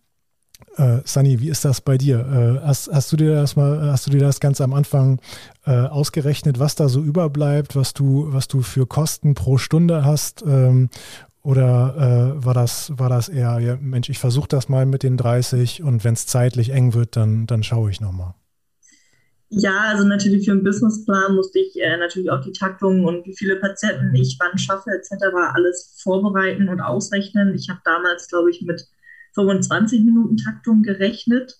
äh, 0.76 1.00
Sunny, 1.04 1.40
wie 1.40 1.49
ist 1.49 1.64
das 1.64 1.80
bei 1.80 1.99
dir? 1.99 2.21
Äh, 2.21 2.66
hast, 2.66 2.88
hast, 2.92 3.12
du 3.12 3.16
dir 3.16 3.35
das 3.35 3.56
mal, 3.56 3.90
hast 3.90 4.06
du 4.06 4.11
dir 4.11 4.21
das 4.21 4.40
ganz 4.40 4.61
am 4.61 4.75
Anfang 4.75 5.21
äh, 5.64 5.73
ausgerechnet, 5.73 6.59
was 6.59 6.75
da 6.75 6.88
so 6.88 7.02
überbleibt, 7.02 7.76
was 7.76 7.95
du, 7.95 8.26
was 8.33 8.49
du 8.49 8.62
für 8.62 8.87
Kosten 8.87 9.35
pro 9.35 9.59
Stunde 9.59 10.04
hast? 10.04 10.45
Ähm, 10.47 10.88
oder 11.42 12.35
äh, 12.37 12.45
war, 12.45 12.54
das, 12.54 12.92
war 12.99 13.09
das 13.09 13.28
eher, 13.28 13.61
ja, 13.61 13.78
Mensch, 13.80 14.09
ich 14.09 14.18
versuche 14.18 14.49
das 14.49 14.68
mal 14.68 14.85
mit 14.85 15.04
den 15.04 15.16
30 15.16 15.83
und 15.83 16.02
wenn 16.02 16.14
es 16.14 16.26
zeitlich 16.26 16.71
eng 16.71 16.92
wird, 16.92 17.16
dann, 17.16 17.47
dann 17.47 17.62
schaue 17.62 17.90
ich 17.90 18.00
nochmal? 18.00 18.35
Ja, 19.49 19.92
also 19.92 20.04
natürlich 20.04 20.45
für 20.45 20.52
einen 20.52 20.64
Businessplan 20.64 21.37
musste 21.37 21.61
ich 21.61 21.80
äh, 21.80 21.97
natürlich 21.99 22.30
auch 22.33 22.40
die 22.40 22.52
Taktung 22.52 23.04
und 23.04 23.25
wie 23.26 23.37
viele 23.37 23.56
Patienten 23.56 24.12
ich 24.16 24.37
wann 24.40 24.59
schaffe 24.59 24.90
etc. 24.90 25.25
alles 25.54 26.00
vorbereiten 26.02 26.68
und 26.68 26.80
ausrechnen. 26.80 27.54
Ich 27.54 27.68
habe 27.68 27.80
damals, 27.85 28.26
glaube 28.26 28.50
ich, 28.50 28.62
mit 28.62 28.88
25 29.37 30.02
Minuten 30.02 30.37
Taktung 30.37 30.83
gerechnet. 30.83 31.57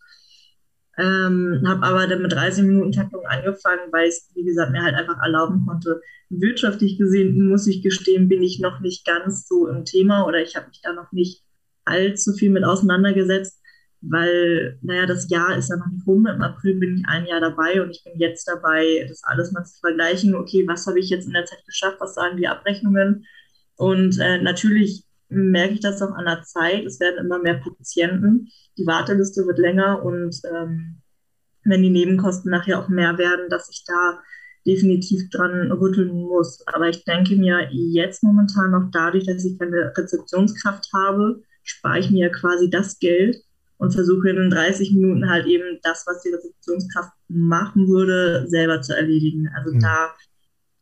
Ähm, 0.99 1.63
habe 1.67 1.83
aber 1.87 2.07
dann 2.07 2.23
mit 2.23 2.33
30 2.33 2.65
Minuten 2.65 2.93
Taktung 2.93 3.25
angefangen, 3.27 3.93
weil 3.93 4.09
ich 4.09 4.15
es, 4.15 4.31
wie 4.35 4.45
gesagt, 4.45 4.73
mir 4.73 4.83
halt 4.83 4.95
einfach 4.95 5.23
erlauben 5.23 5.65
konnte. 5.67 6.01
Wirtschaftlich 6.31 6.99
gesehen, 6.99 7.49
muss 7.49 7.67
ich 7.67 7.83
gestehen, 7.83 8.29
bin 8.29 8.43
ich 8.43 8.61
noch 8.61 8.81
nicht 8.81 9.07
ganz 9.07 9.47
so 9.47 9.69
im 9.69 9.85
Thema 9.85 10.27
oder 10.27 10.43
ich 10.43 10.57
habe 10.57 10.69
mich 10.69 10.81
da 10.83 10.93
noch 10.93 11.13
nicht 11.13 11.45
allzu 11.85 12.33
viel 12.33 12.51
mit 12.51 12.65
auseinandergesetzt, 12.65 13.61
weil, 14.01 14.79
naja, 14.83 15.07
das 15.07 15.29
Jahr 15.29 15.57
ist 15.57 15.69
ja 15.69 15.77
noch 15.77 15.87
nicht 15.87 16.07
rum. 16.07 16.27
Im 16.27 16.43
April 16.43 16.77
bin 16.77 16.97
ich 16.97 17.05
ein 17.07 17.27
Jahr 17.27 17.41
dabei 17.41 17.83
und 17.83 17.91
ich 17.91 18.03
bin 18.03 18.19
jetzt 18.19 18.49
dabei, 18.49 19.07
das 19.09 19.23
alles 19.23 19.53
mal 19.53 19.65
zu 19.65 19.79
vergleichen. 19.81 20.35
Okay, 20.35 20.67
was 20.67 20.87
habe 20.87 20.99
ich 20.99 21.11
jetzt 21.11 21.27
in 21.27 21.35
der 21.35 21.45
Zeit 21.45 21.65
geschafft? 21.67 21.99
Was 22.01 22.15
sagen 22.15 22.39
die 22.39 22.49
Abrechnungen? 22.49 23.27
Und 23.77 24.19
äh, 24.19 24.41
natürlich 24.41 25.06
merke 25.29 25.75
ich 25.75 25.81
das 25.81 26.03
auch 26.03 26.13
an 26.13 26.27
der 26.27 26.43
Zeit. 26.43 26.85
Es 26.85 27.01
werden 27.01 27.25
immer 27.25 27.39
mehr 27.39 27.61
Patienten. 27.61 28.49
Die 28.79 28.87
Warteliste 28.87 29.47
wird 29.47 29.59
länger 29.59 30.05
und 30.05 30.41
ähm, 30.53 31.03
wenn 31.65 31.83
die 31.83 31.91
Nebenkosten 31.91 32.51
nachher 32.51 32.81
auch 32.81 32.89
mehr 32.89 33.19
werden, 33.19 33.49
dass 33.49 33.69
ich 33.71 33.85
da 33.87 34.21
definitiv 34.67 35.31
dran 35.31 35.71
rütteln 35.73 36.13
muss. 36.13 36.65
Aber 36.67 36.89
ich 36.89 37.05
denke 37.05 37.37
mir 37.37 37.69
jetzt 37.71 38.23
momentan 38.23 38.73
noch 38.73 38.91
dadurch, 38.93 39.27
dass 39.27 39.45
ich 39.45 39.59
keine 39.59 39.93
Rezeptionskraft 39.97 40.89
habe, 40.93 41.43
spare 41.63 42.01
ich 42.01 42.11
mir 42.11 42.31
quasi 42.31 42.69
das 42.69 42.99
Geld 42.99 43.37
und 43.79 43.93
versuche 43.93 44.31
in 44.31 44.51
30 44.51 44.93
Minuten 44.93 45.29
halt 45.29 45.47
eben 45.47 45.79
das, 45.83 46.05
was 46.07 46.23
die 46.23 46.31
Rezeptionskraft 46.31 47.13
machen 47.29 47.89
würde, 47.89 48.47
selber 48.49 48.81
zu 48.81 48.97
erledigen. 48.97 49.49
Also 49.55 49.75
mhm. 49.75 49.81
da 49.81 50.11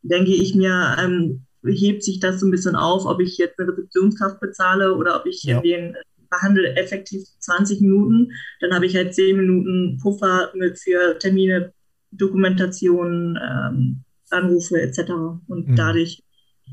denke 0.01 0.31
ich 0.31 0.55
mir, 0.55 0.95
ähm, 0.99 1.45
hebt 1.73 2.03
sich 2.03 2.19
das 2.19 2.39
so 2.39 2.47
ein 2.47 2.51
bisschen 2.51 2.75
auf, 2.75 3.05
ob 3.05 3.19
ich 3.19 3.37
jetzt 3.37 3.59
eine 3.59 3.69
Rezeptionskraft 3.69 4.39
bezahle 4.39 4.95
oder 4.95 5.19
ob 5.19 5.25
ich 5.25 5.43
ja. 5.43 5.61
den 5.61 5.95
behandle 6.29 6.75
effektiv 6.75 7.23
20 7.39 7.81
Minuten. 7.81 8.31
Dann 8.59 8.73
habe 8.73 8.85
ich 8.85 8.95
halt 8.95 9.13
10 9.13 9.37
Minuten 9.37 9.99
Puffer 10.01 10.51
mit 10.55 10.79
für 10.79 11.17
Termine, 11.19 11.73
Dokumentation, 12.11 13.37
ähm, 13.41 14.03
Anrufe 14.29 14.81
etc. 14.81 15.11
Und 15.47 15.69
mhm. 15.69 15.75
dadurch 15.75 16.23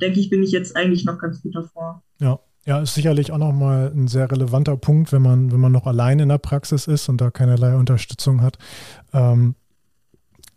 denke 0.01 0.21
ich, 0.21 0.31
bin 0.31 0.43
ich 0.43 0.53
jetzt 0.53 0.77
eigentlich 0.77 1.05
noch 1.05 1.19
ganz 1.19 1.43
gut 1.43 1.55
davor. 1.55 2.03
Ja. 2.19 2.41
Ja, 2.65 2.81
ist 2.81 2.95
sicherlich 2.95 3.33
auch 3.33 3.39
nochmal 3.39 3.91
ein 3.93 4.07
sehr 4.07 4.31
relevanter 4.31 4.77
Punkt, 4.77 5.11
wenn 5.11 5.23
man, 5.23 5.51
wenn 5.51 5.59
man 5.59 5.73
noch 5.73 5.85
allein 5.85 6.21
in 6.21 6.29
der 6.29 6.39
Praxis 6.39 6.87
ist 6.87 7.09
und 7.09 7.21
da 7.21 7.33
keinerlei 7.33 7.75
Unterstützung 7.75 8.41
hat. 8.41 8.57
Ähm, 9.13 9.57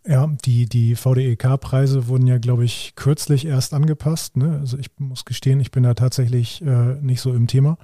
ja, 0.06 0.26
die, 0.44 0.66
die 0.66 0.94
VDEK-Preise 0.94 2.08
wurden 2.08 2.26
ja, 2.26 2.38
glaube 2.38 2.64
ich, 2.64 2.94
kürzlich 2.96 3.46
erst 3.46 3.74
angepasst. 3.74 4.36
Ne? 4.36 4.58
Also 4.60 4.78
ich 4.78 4.88
muss 4.98 5.24
gestehen, 5.24 5.60
ich 5.60 5.70
bin 5.70 5.82
da 5.82 5.94
tatsächlich 5.94 6.62
äh, 6.62 6.94
nicht 7.00 7.20
so 7.20 7.34
im 7.34 7.46
Thema. 7.46 7.78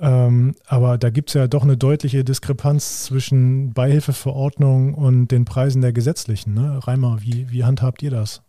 Ähm, 0.00 0.54
aber 0.66 0.96
da 0.96 1.10
gibt 1.10 1.30
es 1.30 1.34
ja 1.34 1.46
doch 1.46 1.62
eine 1.62 1.76
deutliche 1.76 2.24
Diskrepanz 2.24 3.04
zwischen 3.04 3.74
Beihilfeverordnung 3.74 4.94
und 4.94 5.28
den 5.28 5.44
Preisen 5.44 5.82
der 5.82 5.92
gesetzlichen. 5.92 6.54
Ne? 6.54 6.80
Reimer, 6.86 7.18
wie, 7.20 7.50
wie 7.50 7.64
handhabt 7.64 8.02
ihr 8.02 8.10
das? 8.10 8.42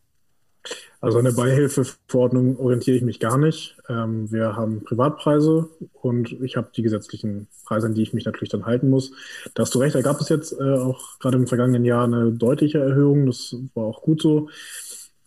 Also 1.02 1.18
an 1.18 1.26
der 1.26 1.32
Beihilfeverordnung 1.32 2.58
orientiere 2.60 2.96
ich 2.96 3.04
mich 3.04 3.20
gar 3.20 3.38
nicht. 3.38 3.76
Ähm, 3.90 4.32
wir 4.32 4.56
haben 4.56 4.84
Privatpreise 4.84 5.68
und 6.02 6.32
ich 6.44 6.58
habe 6.58 6.70
die 6.76 6.84
gesetzlichen 6.84 7.48
Preise, 7.66 7.88
an 7.88 7.96
die 7.96 8.04
ich 8.04 8.14
mich 8.14 8.26
natürlich 8.26 8.50
dann 8.52 8.68
halten 8.68 8.90
muss. 8.90 9.12
Da 9.56 9.64
hast 9.64 9.74
du 9.74 9.80
recht, 9.80 9.96
da 9.96 10.02
gab 10.02 10.22
es 10.22 10.30
jetzt 10.30 10.54
äh, 10.54 10.76
auch 10.78 11.18
gerade 11.20 11.38
im 11.38 11.48
vergangenen 11.48 11.86
Jahr 11.86 12.06
eine 12.06 12.32
deutliche 12.32 12.80
Erhöhung. 12.80 13.26
Das 13.26 13.56
war 13.74 13.86
auch 13.86 14.04
gut 14.04 14.22
so, 14.22 14.50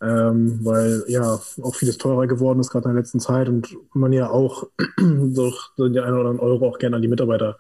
ähm, 0.00 0.60
weil 0.62 1.02
ja 1.08 1.40
auch 1.62 1.74
vieles 1.74 1.98
teurer 1.98 2.28
geworden 2.28 2.60
ist, 2.60 2.70
gerade 2.70 2.88
in 2.88 2.94
der 2.94 3.02
letzten 3.02 3.18
Zeit 3.18 3.48
und 3.48 3.76
man 3.94 4.12
ja 4.12 4.30
auch 4.30 4.68
durch 4.98 5.70
den 5.76 5.98
einen 5.98 6.14
oder 6.14 6.30
anderen 6.30 6.38
Euro 6.38 6.68
auch 6.68 6.78
gerne 6.78 6.96
an 6.96 7.02
die 7.02 7.08
Mitarbeiter 7.08 7.58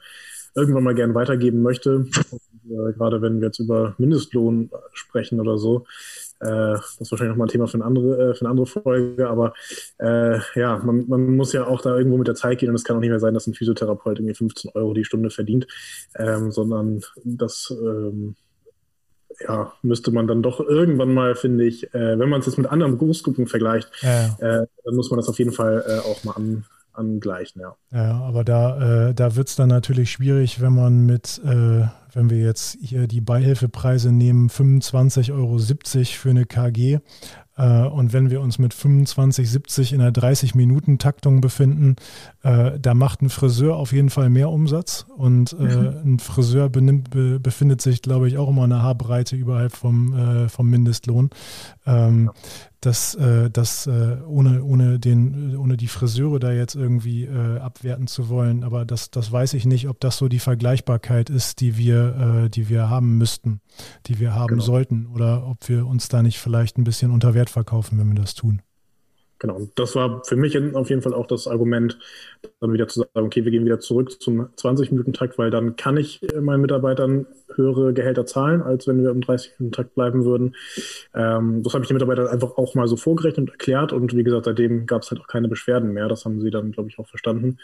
irgendwann 0.54 0.84
mal 0.84 0.94
gerne 0.94 1.14
weitergeben 1.14 1.62
möchte. 1.62 1.96
Und, 1.96 2.40
äh, 2.70 2.92
gerade 2.92 3.20
wenn 3.22 3.40
wir 3.40 3.48
jetzt 3.48 3.58
über 3.58 3.94
Mindestlohn 3.98 4.70
sprechen 4.92 5.40
oder 5.40 5.58
so, 5.58 5.86
das 6.48 6.96
ist 7.00 7.10
wahrscheinlich 7.10 7.32
nochmal 7.32 7.46
ein 7.46 7.50
Thema 7.50 7.66
für 7.66 7.74
eine 7.74 7.84
andere, 7.84 8.30
äh, 8.30 8.34
für 8.34 8.42
eine 8.42 8.50
andere 8.50 8.66
Folge, 8.66 9.28
aber 9.28 9.54
äh, 9.98 10.38
ja, 10.54 10.78
man, 10.78 11.08
man 11.08 11.36
muss 11.36 11.52
ja 11.52 11.66
auch 11.66 11.80
da 11.80 11.96
irgendwo 11.96 12.18
mit 12.18 12.28
der 12.28 12.34
Zeit 12.34 12.58
gehen 12.58 12.68
und 12.68 12.74
es 12.74 12.84
kann 12.84 12.96
auch 12.96 13.00
nicht 13.00 13.10
mehr 13.10 13.20
sein, 13.20 13.34
dass 13.34 13.46
ein 13.46 13.54
Physiotherapeut 13.54 14.18
irgendwie 14.18 14.34
15 14.34 14.72
Euro 14.74 14.94
die 14.94 15.04
Stunde 15.04 15.30
verdient, 15.30 15.66
ähm, 16.16 16.50
sondern 16.50 17.02
das 17.24 17.74
ähm, 17.80 18.36
ja, 19.40 19.72
müsste 19.82 20.10
man 20.10 20.26
dann 20.26 20.42
doch 20.42 20.60
irgendwann 20.60 21.12
mal, 21.12 21.34
finde 21.34 21.64
ich, 21.64 21.92
äh, 21.94 22.18
wenn 22.18 22.28
man 22.28 22.40
es 22.40 22.46
jetzt 22.46 22.58
mit 22.58 22.66
anderen 22.66 22.98
Berufsgruppen 22.98 23.46
vergleicht, 23.46 23.90
ja. 24.00 24.26
äh, 24.38 24.66
dann 24.84 24.94
muss 24.94 25.10
man 25.10 25.18
das 25.18 25.28
auf 25.28 25.38
jeden 25.38 25.52
Fall 25.52 25.84
äh, 25.86 25.98
auch 26.08 26.24
mal 26.24 26.32
an, 26.32 26.64
angleichen, 26.92 27.60
ja. 27.60 27.74
Ja, 27.90 28.20
aber 28.20 28.44
da, 28.44 29.08
äh, 29.08 29.14
da 29.14 29.36
wird 29.36 29.48
es 29.48 29.56
dann 29.56 29.68
natürlich 29.68 30.12
schwierig, 30.12 30.60
wenn 30.60 30.74
man 30.74 31.06
mit, 31.06 31.40
äh, 31.44 31.86
wenn 32.14 32.30
wir 32.30 32.38
jetzt 32.38 32.78
hier 32.80 33.06
die 33.06 33.20
Beihilfepreise 33.20 34.12
nehmen, 34.12 34.48
25,70 34.48 35.32
Euro 35.32 35.58
für 35.58 36.30
eine 36.30 36.46
KG 36.46 37.00
äh, 37.56 37.86
und 37.86 38.12
wenn 38.12 38.30
wir 38.30 38.40
uns 38.40 38.58
mit 38.58 38.74
25, 38.74 39.48
70 39.48 39.92
in 39.92 40.00
einer 40.00 40.10
30-Minuten-Taktung 40.10 41.40
befinden, 41.40 41.96
äh, 42.42 42.78
da 42.80 42.94
macht 42.94 43.22
ein 43.22 43.30
Friseur 43.30 43.76
auf 43.76 43.92
jeden 43.92 44.10
Fall 44.10 44.30
mehr 44.30 44.50
Umsatz. 44.50 45.06
Und 45.16 45.52
äh, 45.52 45.62
mhm. 45.62 46.14
ein 46.14 46.18
Friseur 46.18 46.68
benimmt, 46.68 47.10
be, 47.10 47.38
befindet 47.38 47.80
sich, 47.80 48.02
glaube 48.02 48.28
ich, 48.28 48.38
auch 48.38 48.48
immer 48.48 48.64
eine 48.64 48.82
Haarbreite 48.82 49.36
überhalb 49.36 49.74
vom, 49.74 50.48
vom 50.48 50.70
Mindestlohn. 50.70 51.30
Ähm, 51.86 52.30
dass, 52.80 53.14
äh, 53.14 53.50
dass 53.50 53.86
äh, 53.86 54.18
ohne, 54.26 54.62
ohne, 54.62 54.98
den, 54.98 55.56
ohne 55.56 55.78
die 55.78 55.88
Friseure 55.88 56.38
da 56.38 56.52
jetzt 56.52 56.74
irgendwie 56.74 57.26
abwerten 57.26 58.06
zu 58.06 58.28
wollen, 58.28 58.62
aber 58.62 58.84
das, 58.84 59.10
das 59.10 59.32
weiß 59.32 59.54
ich 59.54 59.64
nicht, 59.64 59.88
ob 59.88 60.00
das 60.00 60.18
so 60.18 60.28
die 60.28 60.38
Vergleichbarkeit 60.38 61.30
ist, 61.30 61.60
die 61.60 61.78
wir, 61.78 62.03
äh, 62.04 62.50
die 62.50 62.68
wir 62.68 62.88
haben 62.90 63.18
müssten, 63.18 63.60
die 64.06 64.18
wir 64.20 64.34
haben 64.34 64.48
genau. 64.48 64.62
sollten, 64.62 65.06
oder 65.06 65.46
ob 65.46 65.68
wir 65.68 65.86
uns 65.86 66.08
da 66.08 66.22
nicht 66.22 66.38
vielleicht 66.38 66.78
ein 66.78 66.84
bisschen 66.84 67.10
unter 67.10 67.34
Wert 67.34 67.50
verkaufen, 67.50 67.98
wenn 67.98 68.08
wir 68.08 68.20
das 68.20 68.34
tun. 68.34 68.62
Genau, 69.44 69.68
das 69.74 69.94
war 69.94 70.24
für 70.24 70.36
mich 70.36 70.56
auf 70.74 70.88
jeden 70.88 71.02
Fall 71.02 71.12
auch 71.12 71.26
das 71.26 71.46
Argument, 71.46 71.98
dann 72.60 72.72
wieder 72.72 72.88
zu 72.88 73.00
sagen, 73.00 73.26
okay, 73.26 73.44
wir 73.44 73.50
gehen 73.50 73.66
wieder 73.66 73.78
zurück 73.78 74.22
zum 74.22 74.46
20-Minuten-Takt, 74.56 75.36
weil 75.36 75.50
dann 75.50 75.76
kann 75.76 75.98
ich 75.98 76.20
meinen 76.40 76.62
Mitarbeitern 76.62 77.26
höhere 77.54 77.92
Gehälter 77.92 78.24
zahlen, 78.24 78.62
als 78.62 78.86
wenn 78.86 79.02
wir 79.02 79.10
im 79.10 79.20
30-Minuten-Takt 79.20 79.94
bleiben 79.96 80.24
würden. 80.24 80.54
Ähm, 81.14 81.62
das 81.62 81.74
habe 81.74 81.84
ich 81.84 81.88
den 81.88 81.96
Mitarbeitern 81.96 82.28
einfach 82.28 82.56
auch 82.56 82.74
mal 82.74 82.88
so 82.88 82.96
vorgerechnet 82.96 83.48
und 83.48 83.50
erklärt 83.50 83.92
und 83.92 84.16
wie 84.16 84.24
gesagt, 84.24 84.46
seitdem 84.46 84.86
gab 84.86 85.02
es 85.02 85.10
halt 85.10 85.20
auch 85.20 85.26
keine 85.26 85.48
Beschwerden 85.48 85.92
mehr. 85.92 86.08
Das 86.08 86.24
haben 86.24 86.40
sie 86.40 86.50
dann, 86.50 86.72
glaube 86.72 86.88
ich, 86.88 86.98
auch 86.98 87.08
verstanden. 87.08 87.58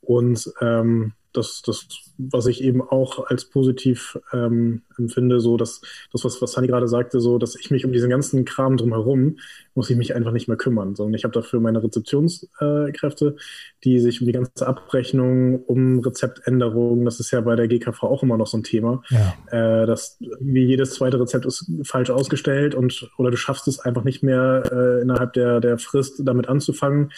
Und 0.00 0.50
ähm, 0.62 1.12
das, 1.32 1.62
das, 1.62 1.86
was 2.16 2.46
ich 2.46 2.62
eben 2.62 2.82
auch 2.82 3.26
als 3.26 3.44
positiv 3.44 4.18
ähm, 4.32 4.82
empfinde, 4.96 5.40
so 5.40 5.56
dass 5.56 5.80
das, 6.12 6.24
was, 6.24 6.40
was 6.40 6.52
Sunny 6.52 6.66
gerade 6.66 6.88
sagte, 6.88 7.20
so, 7.20 7.38
dass 7.38 7.56
ich 7.56 7.70
mich 7.70 7.84
um 7.84 7.92
diesen 7.92 8.10
ganzen 8.10 8.44
Kram 8.44 8.76
drumherum 8.76 9.38
muss 9.78 9.90
ich 9.90 9.96
mich 9.96 10.16
einfach 10.16 10.32
nicht 10.32 10.48
mehr 10.48 10.56
kümmern, 10.56 10.96
sondern 10.96 11.14
ich 11.14 11.22
habe 11.22 11.32
dafür 11.32 11.60
meine 11.60 11.80
Rezeptionskräfte, 11.80 13.36
die 13.84 14.00
sich 14.00 14.20
um 14.20 14.26
die 14.26 14.32
ganze 14.32 14.66
Abrechnung, 14.66 15.62
um 15.66 16.00
Rezeptänderungen, 16.00 17.04
das 17.04 17.20
ist 17.20 17.30
ja 17.30 17.40
bei 17.40 17.54
der 17.54 17.68
GKV 17.68 18.02
auch 18.02 18.24
immer 18.24 18.36
noch 18.36 18.48
so 18.48 18.58
ein 18.58 18.64
Thema, 18.64 19.04
ja. 19.08 19.82
äh, 19.82 19.86
dass 19.86 20.18
wie 20.40 20.64
jedes 20.64 20.94
zweite 20.94 21.20
Rezept 21.20 21.46
ist 21.46 21.70
falsch 21.84 22.10
ausgestellt 22.10 22.74
und 22.74 23.08
oder 23.18 23.30
du 23.30 23.36
schaffst 23.36 23.68
es 23.68 23.78
einfach 23.78 24.02
nicht 24.02 24.24
mehr 24.24 24.64
äh, 24.68 25.02
innerhalb 25.02 25.34
der, 25.34 25.60
der 25.60 25.78
Frist 25.78 26.22
damit 26.24 26.48
anzufangen. 26.48 27.12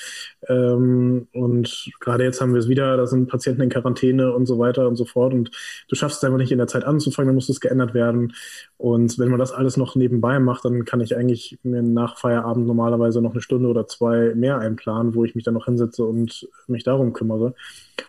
Ähm, 0.46 1.28
und 1.32 1.90
gerade 1.98 2.24
jetzt 2.24 2.42
haben 2.42 2.52
wir 2.52 2.60
es 2.60 2.68
wieder, 2.68 2.98
da 2.98 3.06
sind 3.06 3.30
Patienten 3.30 3.62
in 3.62 3.70
Quarantäne 3.70 4.34
und 4.34 4.44
so 4.44 4.58
weiter 4.58 4.86
und 4.86 4.96
so 4.96 5.06
fort 5.06 5.32
und 5.32 5.50
du 5.88 5.96
schaffst 5.96 6.18
es 6.18 6.24
einfach 6.24 6.36
nicht 6.36 6.52
in 6.52 6.58
der 6.58 6.66
Zeit 6.66 6.84
anzufangen, 6.84 7.28
dann 7.28 7.36
muss 7.36 7.48
es 7.48 7.60
geändert 7.60 7.94
werden. 7.94 8.34
Und 8.80 9.18
wenn 9.18 9.28
man 9.28 9.38
das 9.38 9.52
alles 9.52 9.76
noch 9.76 9.94
nebenbei 9.94 10.38
macht, 10.38 10.64
dann 10.64 10.86
kann 10.86 11.02
ich 11.02 11.14
eigentlich 11.14 11.58
mir 11.62 11.82
nach 11.82 12.16
Feierabend 12.16 12.66
normalerweise 12.66 13.20
noch 13.20 13.32
eine 13.32 13.42
Stunde 13.42 13.68
oder 13.68 13.86
zwei 13.86 14.34
mehr 14.34 14.58
einplanen, 14.58 15.14
wo 15.14 15.22
ich 15.22 15.34
mich 15.34 15.44
dann 15.44 15.52
noch 15.52 15.66
hinsetze 15.66 16.02
und 16.06 16.48
mich 16.66 16.82
darum 16.82 17.12
kümmere. 17.12 17.54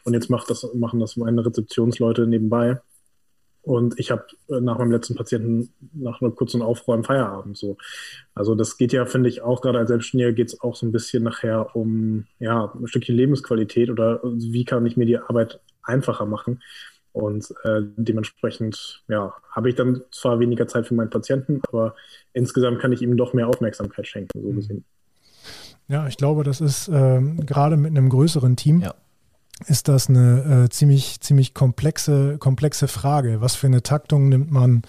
Und 0.05 0.13
jetzt 0.13 0.29
macht 0.29 0.49
das, 0.49 0.65
machen 0.73 1.01
das 1.01 1.17
meine 1.17 1.45
Rezeptionsleute 1.45 2.25
nebenbei. 2.25 2.79
Und 3.63 3.99
ich 3.99 4.11
habe 4.11 4.23
nach 4.47 4.77
meinem 4.77 4.93
letzten 4.93 5.13
Patienten 5.15 5.73
nach 5.91 6.21
einem 6.21 6.35
kurzen 6.35 6.61
Aufräumen 6.61 7.03
Feierabend 7.03 7.57
so. 7.57 7.75
Also 8.33 8.55
das 8.55 8.77
geht 8.77 8.93
ja, 8.93 9.05
finde 9.05 9.27
ich, 9.27 9.41
auch 9.41 9.59
gerade 9.59 9.77
als 9.77 9.89
Selbstständiger 9.89 10.31
geht 10.31 10.47
es 10.47 10.61
auch 10.61 10.77
so 10.77 10.85
ein 10.85 10.93
bisschen 10.93 11.23
nachher 11.23 11.75
um 11.75 12.27
ja, 12.39 12.71
ein 12.73 12.87
Stückchen 12.87 13.17
Lebensqualität 13.17 13.89
oder 13.89 14.21
wie 14.23 14.63
kann 14.63 14.85
ich 14.85 14.95
mir 14.95 15.05
die 15.05 15.17
Arbeit 15.17 15.59
einfacher 15.83 16.25
machen. 16.25 16.61
Und 17.13 17.53
äh, 17.63 17.81
dementsprechend 17.97 19.03
ja, 19.07 19.33
habe 19.51 19.69
ich 19.69 19.75
dann 19.75 20.01
zwar 20.11 20.39
weniger 20.39 20.67
Zeit 20.67 20.87
für 20.87 20.93
meinen 20.93 21.09
Patienten, 21.09 21.61
aber 21.67 21.95
insgesamt 22.33 22.79
kann 22.79 22.93
ich 22.93 23.01
ihm 23.01 23.17
doch 23.17 23.33
mehr 23.33 23.47
Aufmerksamkeit 23.47 24.07
schenken, 24.07 24.41
so 24.41 24.47
mhm. 24.47 24.55
gesehen. 24.55 24.85
Ja, 25.87 26.07
ich 26.07 26.15
glaube, 26.15 26.43
das 26.43 26.61
ist 26.61 26.89
ähm, 26.93 27.45
gerade 27.45 27.75
mit 27.75 27.91
einem 27.91 28.07
größeren 28.09 28.55
Team. 28.55 28.79
Ja 28.79 28.95
ist 29.67 29.87
das 29.87 30.09
eine 30.09 30.65
äh, 30.65 30.69
ziemlich, 30.69 31.21
ziemlich 31.21 31.53
komplexe, 31.53 32.37
komplexe 32.37 32.87
Frage. 32.87 33.41
Was 33.41 33.55
für 33.55 33.67
eine 33.67 33.83
Taktung 33.83 34.29
nimmt 34.29 34.51
man? 34.51 34.81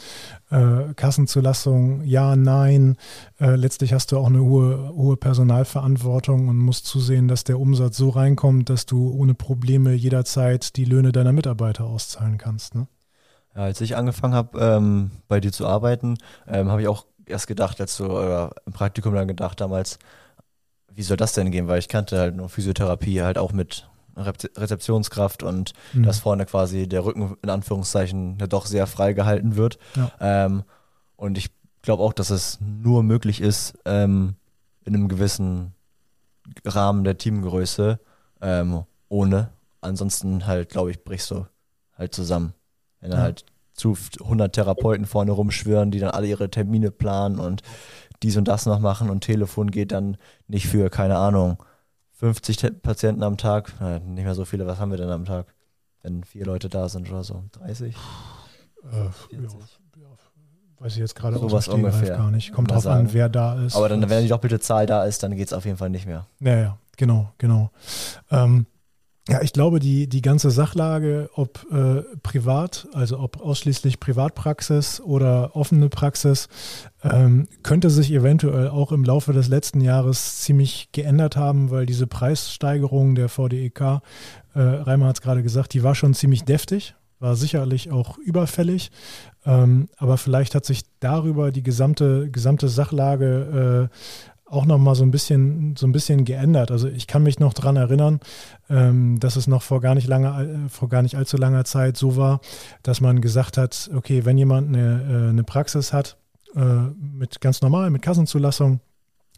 Äh, 0.50 0.94
Kassenzulassung, 0.94 2.02
ja, 2.04 2.36
nein. 2.36 2.96
Äh, 3.40 3.56
letztlich 3.56 3.92
hast 3.92 4.12
du 4.12 4.18
auch 4.18 4.26
eine 4.26 4.42
hohe, 4.42 4.90
hohe 4.94 5.16
Personalverantwortung 5.16 6.48
und 6.48 6.56
musst 6.56 6.86
zusehen, 6.86 7.28
dass 7.28 7.44
der 7.44 7.58
Umsatz 7.58 7.96
so 7.96 8.10
reinkommt, 8.10 8.70
dass 8.70 8.86
du 8.86 9.10
ohne 9.12 9.34
Probleme 9.34 9.92
jederzeit 9.92 10.76
die 10.76 10.84
Löhne 10.84 11.12
deiner 11.12 11.32
Mitarbeiter 11.32 11.84
auszahlen 11.84 12.38
kannst. 12.38 12.74
Ne? 12.74 12.86
Ja, 13.54 13.62
als 13.62 13.80
ich 13.80 13.96
angefangen 13.96 14.34
habe, 14.34 14.58
ähm, 14.58 15.10
bei 15.28 15.40
dir 15.40 15.52
zu 15.52 15.66
arbeiten, 15.66 16.16
ähm, 16.46 16.70
habe 16.70 16.82
ich 16.82 16.88
auch 16.88 17.06
erst 17.26 17.46
gedacht, 17.46 17.80
als 17.80 17.96
du 17.96 18.06
oder 18.06 18.50
im 18.66 18.72
Praktikum 18.72 19.14
dann 19.14 19.28
gedacht 19.28 19.60
damals, 19.60 19.98
wie 20.94 21.02
soll 21.02 21.16
das 21.16 21.32
denn 21.32 21.50
gehen? 21.50 21.68
Weil 21.68 21.78
ich 21.78 21.88
kannte 21.88 22.18
halt 22.18 22.36
nur 22.36 22.48
Physiotherapie 22.48 23.22
halt 23.22 23.38
auch 23.38 23.52
mit 23.52 23.88
Rezeptionskraft 24.16 25.42
und 25.42 25.72
mhm. 25.92 26.04
dass 26.04 26.20
vorne 26.20 26.46
quasi 26.46 26.88
der 26.88 27.04
Rücken 27.04 27.36
in 27.42 27.50
Anführungszeichen 27.50 28.38
ja 28.40 28.46
doch 28.46 28.66
sehr 28.66 28.86
frei 28.86 29.12
gehalten 29.12 29.56
wird. 29.56 29.78
Ja. 29.96 30.12
Ähm, 30.20 30.64
und 31.16 31.38
ich 31.38 31.50
glaube 31.82 32.02
auch, 32.02 32.12
dass 32.12 32.30
es 32.30 32.58
nur 32.60 33.02
möglich 33.02 33.40
ist, 33.40 33.78
ähm, 33.84 34.36
in 34.84 34.94
einem 34.94 35.08
gewissen 35.08 35.74
Rahmen 36.64 37.04
der 37.04 37.18
Teamgröße 37.18 38.00
ähm, 38.40 38.84
ohne. 39.08 39.50
Ansonsten 39.80 40.46
halt, 40.46 40.70
glaube 40.70 40.90
ich, 40.90 41.04
brichst 41.04 41.30
du 41.30 41.46
halt 41.96 42.14
zusammen. 42.14 42.54
Wenn 43.00 43.12
ja. 43.12 43.18
halt 43.18 43.44
zu 43.74 43.96
100 44.20 44.52
Therapeuten 44.52 45.06
vorne 45.06 45.32
rumschwören, 45.32 45.90
die 45.90 45.98
dann 45.98 46.10
alle 46.10 46.26
ihre 46.26 46.50
Termine 46.50 46.90
planen 46.90 47.38
und 47.38 47.62
dies 48.22 48.36
und 48.36 48.46
das 48.46 48.66
noch 48.66 48.78
machen 48.78 49.10
und 49.10 49.22
Telefon 49.22 49.70
geht 49.70 49.92
dann 49.92 50.16
nicht 50.46 50.68
für, 50.68 50.90
keine 50.90 51.16
Ahnung, 51.16 51.62
50 52.22 52.82
Patienten 52.82 53.24
am 53.24 53.36
Tag, 53.36 53.72
Na, 53.80 53.98
nicht 53.98 54.22
mehr 54.22 54.36
so 54.36 54.44
viele, 54.44 54.64
was 54.64 54.78
haben 54.78 54.92
wir 54.92 54.98
denn 54.98 55.10
am 55.10 55.24
Tag? 55.24 55.46
Wenn 56.02 56.22
vier 56.22 56.46
Leute 56.46 56.68
da 56.68 56.88
sind 56.88 57.10
oder 57.10 57.24
so, 57.24 57.42
30? 57.50 57.96
Äh, 58.84 58.96
ja, 58.96 59.48
weiß 60.78 60.92
ich 60.92 60.98
jetzt 60.98 61.16
gerade 61.16 61.36
so 61.36 61.50
was 61.50 61.66
ungefähr 61.66 62.16
gar 62.16 62.30
nicht. 62.30 62.52
Kommt 62.52 62.70
drauf 62.70 62.84
sagen. 62.84 63.08
an, 63.08 63.12
wer 63.12 63.28
da 63.28 63.60
ist. 63.64 63.74
Aber 63.74 63.88
dann, 63.88 64.08
wenn 64.08 64.22
die 64.22 64.28
doppelte 64.28 64.60
Zahl 64.60 64.86
da 64.86 65.04
ist, 65.04 65.24
dann 65.24 65.34
geht 65.34 65.48
es 65.48 65.52
auf 65.52 65.64
jeden 65.64 65.78
Fall 65.78 65.90
nicht 65.90 66.06
mehr. 66.06 66.26
Ja, 66.38 66.56
ja, 66.56 66.78
genau, 66.96 67.32
genau. 67.38 67.72
Ähm, 68.30 68.66
ja, 69.28 69.40
ich 69.40 69.52
glaube, 69.52 69.78
die, 69.78 70.08
die 70.08 70.20
ganze 70.20 70.50
Sachlage, 70.50 71.30
ob 71.34 71.64
äh, 71.70 72.02
privat, 72.24 72.88
also 72.92 73.20
ob 73.20 73.40
ausschließlich 73.40 74.00
Privatpraxis 74.00 75.00
oder 75.00 75.54
offene 75.54 75.88
Praxis, 75.88 76.48
ähm, 77.04 77.46
könnte 77.62 77.88
sich 77.88 78.10
eventuell 78.10 78.68
auch 78.68 78.90
im 78.90 79.04
Laufe 79.04 79.32
des 79.32 79.46
letzten 79.46 79.80
Jahres 79.80 80.40
ziemlich 80.40 80.88
geändert 80.90 81.36
haben, 81.36 81.70
weil 81.70 81.86
diese 81.86 82.08
Preissteigerung 82.08 83.14
der 83.14 83.28
VDEK, 83.28 83.80
äh, 83.80 84.00
Reimer 84.54 85.06
hat 85.06 85.18
es 85.18 85.22
gerade 85.22 85.44
gesagt, 85.44 85.72
die 85.74 85.84
war 85.84 85.94
schon 85.94 86.14
ziemlich 86.14 86.42
deftig, 86.42 86.96
war 87.20 87.36
sicherlich 87.36 87.92
auch 87.92 88.18
überfällig, 88.18 88.90
ähm, 89.46 89.88
aber 89.98 90.18
vielleicht 90.18 90.56
hat 90.56 90.64
sich 90.64 90.82
darüber 90.98 91.52
die 91.52 91.62
gesamte, 91.62 92.28
gesamte 92.28 92.68
Sachlage 92.68 93.88
äh, 93.90 93.96
auch 94.52 94.66
noch 94.66 94.78
mal 94.78 94.94
so 94.94 95.02
ein 95.02 95.10
bisschen 95.10 95.76
so 95.76 95.86
ein 95.86 95.92
bisschen 95.92 96.24
geändert. 96.24 96.70
Also 96.70 96.88
ich 96.88 97.06
kann 97.06 97.22
mich 97.22 97.40
noch 97.40 97.54
daran 97.54 97.76
erinnern, 97.76 98.20
ähm, 98.68 99.18
dass 99.18 99.36
es 99.36 99.46
noch 99.46 99.62
vor 99.62 99.80
gar 99.80 99.94
nicht 99.94 100.06
lange 100.06 100.28
äh, 100.28 100.68
vor 100.68 100.88
gar 100.88 101.02
nicht 101.02 101.16
allzu 101.16 101.36
langer 101.38 101.64
Zeit 101.64 101.96
so 101.96 102.16
war, 102.16 102.40
dass 102.82 103.00
man 103.00 103.20
gesagt 103.20 103.56
hat, 103.56 103.90
okay, 103.94 104.24
wenn 104.24 104.36
jemand 104.36 104.68
eine, 104.68 105.26
äh, 105.26 105.28
eine 105.30 105.42
Praxis 105.42 105.92
hat 105.92 106.18
äh, 106.54 106.60
mit 106.60 107.40
ganz 107.40 107.62
normal 107.62 107.90
mit 107.90 108.02
Kassenzulassung 108.02 108.80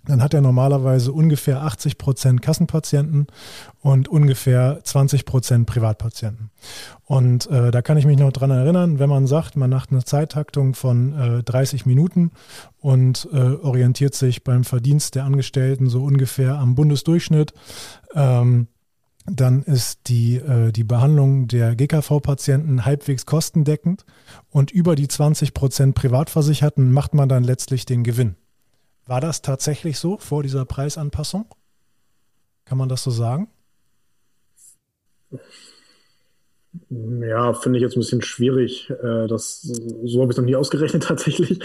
dann 0.07 0.23
hat 0.23 0.35
er 0.35 0.41
normalerweise 0.41 1.13
ungefähr 1.13 1.63
80 1.63 1.99
Prozent 1.99 2.43
Kassenpatienten 2.43 3.27
und 3.81 4.09
ungefähr 4.09 4.81
20 4.83 5.25
Prozent 5.25 5.67
Privatpatienten. 5.67 6.51
Und 7.05 7.47
äh, 7.51 7.71
da 7.71 7.83
kann 7.83 7.97
ich 7.97 8.07
mich 8.07 8.19
noch 8.19 8.33
dran 8.33 8.51
erinnern, 8.51 8.99
wenn 8.99 9.09
man 9.09 9.27
sagt, 9.27 9.57
man 9.57 9.71
macht 9.71 9.93
eine 9.93 10.05
Zeittaktung 10.05 10.75
von 10.75 11.19
äh, 11.19 11.43
30 11.43 11.87
Minuten 11.87 12.33
und 12.81 13.29
äh, 13.33 13.37
orientiert 13.37 14.15
sich 14.15 14.45
beim 14.45 14.65
Verdienst 14.65 15.15
der 15.15 15.25
Angestellten 15.25 15.89
so 15.89 16.03
ungefähr 16.03 16.59
am 16.59 16.75
Bundesdurchschnitt, 16.75 17.55
ähm, 18.15 18.69
dann 19.27 19.63
ist 19.63 20.09
die, 20.09 20.37
äh, 20.37 20.71
die 20.71 20.85
Behandlung 20.85 21.49
der 21.49 21.77
GKV-Patienten 21.77 22.85
halbwegs 22.85 23.25
kostendeckend 23.25 24.05
und 24.51 24.71
über 24.71 24.97
die 24.97 25.09
20 25.09 25.55
Prozent 25.55 25.95
Privatversicherten 25.95 26.93
macht 26.93 27.15
man 27.15 27.29
dann 27.29 27.43
letztlich 27.43 27.87
den 27.87 28.05
Gewinn. 28.05 28.37
War 29.07 29.21
das 29.21 29.43
tatsächlich 29.43 29.99
so 29.99 30.19
vor 30.19 30.43
dieser 30.43 30.65
Preisanpassung? 30.65 31.47
Kann 32.65 32.79
man 32.79 32.89
das 32.89 33.03
so 33.03 33.11
sagen? 33.11 33.49
Ja, 36.91 37.53
finde 37.53 37.79
ich 37.79 37.83
jetzt 37.83 37.97
ein 37.97 38.01
bisschen 38.01 38.23
schwierig. 38.23 38.91
Äh, 38.91 39.27
das, 39.29 39.63
so 39.63 40.21
habe 40.21 40.31
ich 40.31 40.31
es 40.31 40.37
noch 40.37 40.45
nie 40.45 40.57
ausgerechnet 40.57 41.03
tatsächlich. 41.09 41.61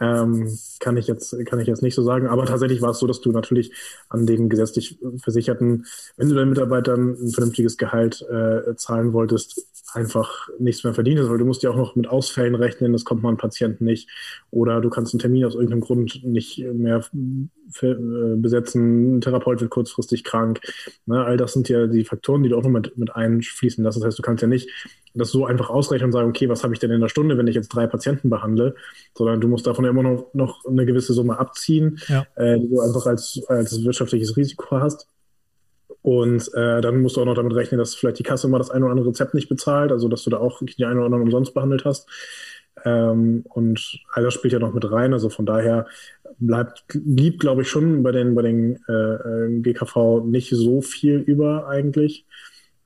Ähm, 0.00 0.56
kann, 0.80 0.96
ich 0.96 1.06
jetzt, 1.06 1.36
kann 1.46 1.60
ich 1.60 1.66
jetzt 1.66 1.82
nicht 1.82 1.94
so 1.94 2.02
sagen. 2.02 2.28
Aber 2.28 2.46
tatsächlich 2.46 2.80
war 2.80 2.90
es 2.90 2.98
so, 2.98 3.06
dass 3.06 3.20
du 3.20 3.32
natürlich 3.32 3.72
an 4.08 4.26
den 4.26 4.48
gesetzlich 4.48 4.98
Versicherten, 5.18 5.86
wenn 6.16 6.28
du 6.28 6.34
deinen 6.34 6.50
Mitarbeitern 6.50 7.16
ein 7.20 7.30
vernünftiges 7.30 7.76
Gehalt 7.76 8.22
äh, 8.22 8.76
zahlen 8.76 9.12
wolltest, 9.12 9.66
einfach 9.94 10.48
nichts 10.58 10.82
mehr 10.84 10.94
verdient 10.94 11.20
hast, 11.20 11.30
weil 11.30 11.38
du 11.38 11.44
musst 11.44 11.62
ja 11.62 11.70
auch 11.70 11.76
noch 11.76 11.94
mit 11.94 12.08
Ausfällen 12.08 12.54
rechnen, 12.54 12.92
das 12.92 13.04
kommt 13.04 13.22
man 13.22 13.36
Patienten 13.36 13.84
nicht. 13.84 14.08
Oder 14.50 14.80
du 14.80 14.90
kannst 14.90 15.14
einen 15.14 15.20
Termin 15.20 15.44
aus 15.44 15.54
irgendeinem 15.54 15.82
Grund 15.82 16.24
nicht 16.24 16.58
mehr 16.58 17.04
äh, 17.82 17.94
besetzen, 18.36 19.16
ein 19.16 19.20
Therapeut 19.20 19.60
wird 19.60 19.70
kurzfristig 19.70 20.24
krank. 20.24 20.60
Ne, 21.06 21.24
all 21.24 21.36
das 21.36 21.52
sind 21.52 21.68
ja 21.68 21.86
die 21.86 22.04
Faktoren, 22.04 22.42
die 22.42 22.50
du 22.50 22.56
auch 22.56 22.62
noch 22.62 22.70
mit, 22.70 22.96
mit 22.98 23.14
einfließen 23.14 23.82
lassen. 23.82 24.00
Das 24.00 24.08
heißt, 24.08 24.18
du 24.18 24.22
kannst 24.22 24.42
ja 24.44 24.48
nicht 24.48 24.68
das 25.14 25.30
so 25.30 25.46
einfach 25.46 25.70
ausrechnen 25.70 26.06
und 26.06 26.12
sagen, 26.12 26.28
okay, 26.28 26.48
was 26.48 26.64
habe 26.64 26.74
ich 26.74 26.80
denn 26.80 26.90
in 26.90 27.00
der 27.00 27.08
Stunde, 27.08 27.38
wenn 27.38 27.46
ich 27.46 27.54
jetzt 27.54 27.68
drei 27.68 27.86
Patienten 27.86 28.30
behandle, 28.30 28.74
sondern 29.16 29.40
du 29.40 29.48
musst 29.48 29.66
davon 29.66 29.84
ja 29.84 29.90
immer 29.90 30.02
noch, 30.02 30.34
noch 30.34 30.64
eine 30.64 30.84
gewisse 30.86 31.12
Summe 31.12 31.38
abziehen, 31.38 32.00
ja. 32.08 32.26
äh, 32.34 32.58
die 32.58 32.68
du 32.68 32.80
einfach 32.80 33.06
als, 33.06 33.40
als 33.48 33.84
wirtschaftliches 33.84 34.36
Risiko 34.36 34.80
hast. 34.80 35.08
Und 36.02 36.52
äh, 36.54 36.80
dann 36.80 37.00
musst 37.00 37.16
du 37.16 37.22
auch 37.22 37.26
noch 37.26 37.36
damit 37.36 37.54
rechnen, 37.54 37.78
dass 37.78 37.94
vielleicht 37.94 38.18
die 38.18 38.24
Kasse 38.24 38.48
mal 38.48 38.58
das 38.58 38.70
eine 38.70 38.84
oder 38.84 38.92
andere 38.92 39.08
Rezept 39.08 39.34
nicht 39.34 39.48
bezahlt, 39.48 39.92
also 39.92 40.08
dass 40.08 40.24
du 40.24 40.30
da 40.30 40.38
auch 40.38 40.60
die 40.62 40.84
eine 40.84 40.96
oder 40.96 41.06
andere 41.06 41.22
umsonst 41.22 41.54
behandelt 41.54 41.84
hast. 41.84 42.08
Ähm, 42.84 43.44
und 43.48 44.00
all 44.12 44.24
das 44.24 44.34
spielt 44.34 44.52
ja 44.52 44.58
noch 44.58 44.74
mit 44.74 44.90
rein. 44.90 45.12
Also 45.12 45.30
von 45.30 45.46
daher 45.46 45.86
bleibt, 46.38 46.84
blieb, 46.88 47.40
glaube 47.40 47.62
ich, 47.62 47.68
schon 47.68 48.02
bei 48.02 48.10
den, 48.10 48.34
bei 48.34 48.42
den 48.42 48.80
äh, 48.88 48.92
äh 48.92 49.60
GKV 49.60 50.24
nicht 50.24 50.50
so 50.50 50.82
viel 50.82 51.20
über 51.20 51.68
eigentlich. 51.68 52.26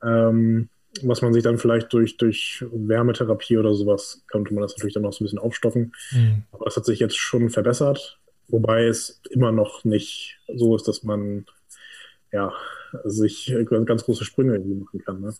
Ähm, 0.03 0.69
was 1.07 1.23
man 1.23 1.33
sich 1.33 1.43
dann 1.43 1.59
vielleicht 1.59 1.93
durch, 1.93 2.17
durch 2.17 2.65
Wärmetherapie 2.73 3.59
oder 3.59 3.75
sowas, 3.75 4.23
könnte 4.29 4.55
man 4.55 4.63
das 4.63 4.77
natürlich 4.77 4.95
dann 4.95 5.03
noch 5.03 5.13
so 5.13 5.23
ein 5.23 5.27
bisschen 5.27 5.39
aufstocken. 5.39 5.93
Mhm. 6.13 6.45
Aber 6.53 6.67
es 6.67 6.77
hat 6.77 6.85
sich 6.85 6.99
jetzt 6.99 7.17
schon 7.17 7.51
verbessert, 7.51 8.19
wobei 8.49 8.87
es 8.87 9.21
immer 9.31 9.53
noch 9.53 9.85
nicht 9.85 10.39
so 10.55 10.77
ist, 10.77 10.89
dass 10.89 11.03
man 11.03 11.47
ja, 12.33 12.53
sich 13.05 13.55
ganz 13.87 14.05
große 14.05 14.25
Sprünge 14.25 14.59
machen 14.59 15.01
kann. 15.05 15.21
Ne? 15.21 15.35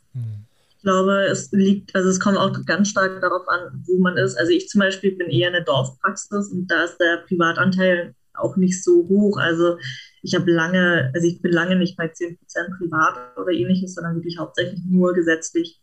Ich 0.77 0.83
glaube, 0.83 1.25
es 1.25 1.51
liegt, 1.53 1.95
also 1.95 2.09
es 2.09 2.21
kommt 2.21 2.39
auch 2.39 2.53
ganz 2.65 2.89
stark 2.89 3.21
darauf 3.21 3.47
an, 3.49 3.85
wo 3.87 3.99
man 3.99 4.17
ist. 4.17 4.37
Also 4.37 4.53
ich 4.53 4.69
zum 4.69 4.81
Beispiel 4.81 5.17
bin 5.17 5.29
eher 5.29 5.49
eine 5.49 5.65
Dorfpraxis 5.65 6.51
und 6.53 6.69
da 6.69 6.85
ist 6.85 6.99
der 6.99 7.25
Privatanteil 7.27 8.15
auch 8.35 8.57
nicht 8.57 8.83
so 8.83 9.07
hoch. 9.09 9.39
Also 9.39 9.77
ich 10.23 10.35
habe 10.35 10.51
lange, 10.51 11.11
also 11.15 11.27
ich 11.27 11.41
bin 11.41 11.53
lange 11.53 11.77
nicht 11.77 11.97
bei 11.97 12.07
10% 12.07 12.37
privat 12.79 13.37
oder 13.37 13.53
ähnliches, 13.53 13.95
sondern 13.95 14.17
wirklich 14.17 14.39
hauptsächlich 14.39 14.81
nur 14.89 15.15
gesetzlich. 15.15 15.81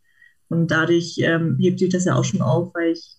Und 0.48 0.70
dadurch 0.70 1.18
ähm, 1.20 1.58
hebt 1.60 1.80
sich 1.80 1.90
das 1.90 2.06
ja 2.06 2.16
auch 2.16 2.24
schon 2.24 2.42
auf, 2.42 2.74
weil 2.76 2.92
ich 2.92 3.18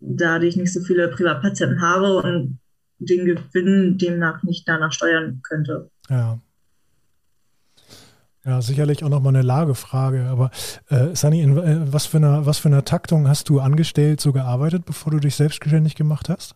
dadurch 0.00 0.56
nicht 0.56 0.72
so 0.72 0.80
viele 0.80 1.08
Privatpatienten 1.08 1.80
habe 1.80 2.16
und 2.16 2.58
den 2.98 3.24
Gewinn 3.24 3.98
demnach 3.98 4.42
nicht 4.42 4.68
danach 4.68 4.92
steuern 4.92 5.40
könnte. 5.42 5.90
Ja, 6.08 6.40
ja, 8.44 8.62
sicherlich 8.62 9.04
auch 9.04 9.10
nochmal 9.10 9.34
eine 9.34 9.42
Lagefrage. 9.42 10.26
Aber 10.26 10.50
äh, 10.88 11.14
Sani, 11.14 11.42
in 11.42 11.58
äh, 11.58 11.92
was, 11.92 12.06
für 12.06 12.16
einer, 12.16 12.46
was 12.46 12.58
für 12.58 12.68
einer 12.68 12.84
Taktung 12.84 13.28
hast 13.28 13.48
du 13.48 13.60
angestellt 13.60 14.20
so 14.20 14.32
gearbeitet, 14.32 14.86
bevor 14.86 15.12
du 15.12 15.18
dich 15.18 15.34
selbstständig 15.34 15.94
gemacht 15.94 16.28
hast? 16.28 16.54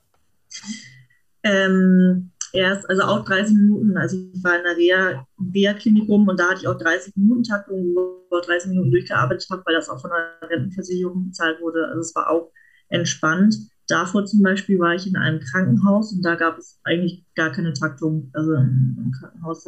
Ähm, 1.42 2.30
erst, 2.54 2.88
also 2.88 3.02
auch 3.02 3.24
30 3.24 3.56
Minuten. 3.56 3.96
Also 3.96 4.16
ich 4.16 4.42
war 4.44 4.56
in 4.56 4.62
der 4.62 4.76
Reha, 4.76 5.26
Reha-Klinikum 5.54 6.26
und 6.28 6.38
da 6.38 6.50
hatte 6.50 6.60
ich 6.62 6.68
auch 6.68 6.78
30 6.78 7.16
Minuten 7.16 7.42
Taktung, 7.42 7.94
wo 7.94 8.38
ich 8.38 8.46
30 8.46 8.70
Minuten 8.70 8.90
durchgearbeitet 8.90 9.46
habe, 9.50 9.62
weil 9.66 9.74
das 9.74 9.88
auch 9.88 10.00
von 10.00 10.10
der 10.10 10.48
Rentenversicherung 10.48 11.26
bezahlt 11.26 11.60
wurde. 11.60 11.86
Also 11.88 12.00
es 12.00 12.14
war 12.14 12.30
auch 12.30 12.50
entspannt. 12.88 13.56
Davor 13.86 14.24
zum 14.24 14.42
Beispiel 14.42 14.78
war 14.78 14.94
ich 14.94 15.06
in 15.06 15.16
einem 15.16 15.40
Krankenhaus 15.40 16.12
und 16.12 16.22
da 16.22 16.36
gab 16.36 16.56
es 16.56 16.80
eigentlich 16.84 17.22
gar 17.34 17.52
keine 17.52 17.74
Taktung. 17.74 18.30
Also 18.32 18.54
im 18.54 19.12
Krankenhaus 19.18 19.66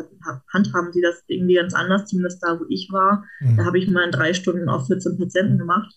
handhaben 0.52 0.92
die 0.92 1.02
das 1.02 1.22
irgendwie 1.26 1.56
ganz 1.56 1.74
anders, 1.74 2.06
zumindest 2.06 2.42
da, 2.42 2.58
wo 2.58 2.64
ich 2.68 2.88
war. 2.90 3.24
Mhm. 3.40 3.56
Da 3.58 3.64
habe 3.66 3.78
ich 3.78 3.90
mal 3.90 4.04
in 4.04 4.12
drei 4.12 4.32
Stunden 4.32 4.68
auf 4.68 4.86
14 4.86 5.18
Patienten 5.18 5.58
gemacht 5.58 5.94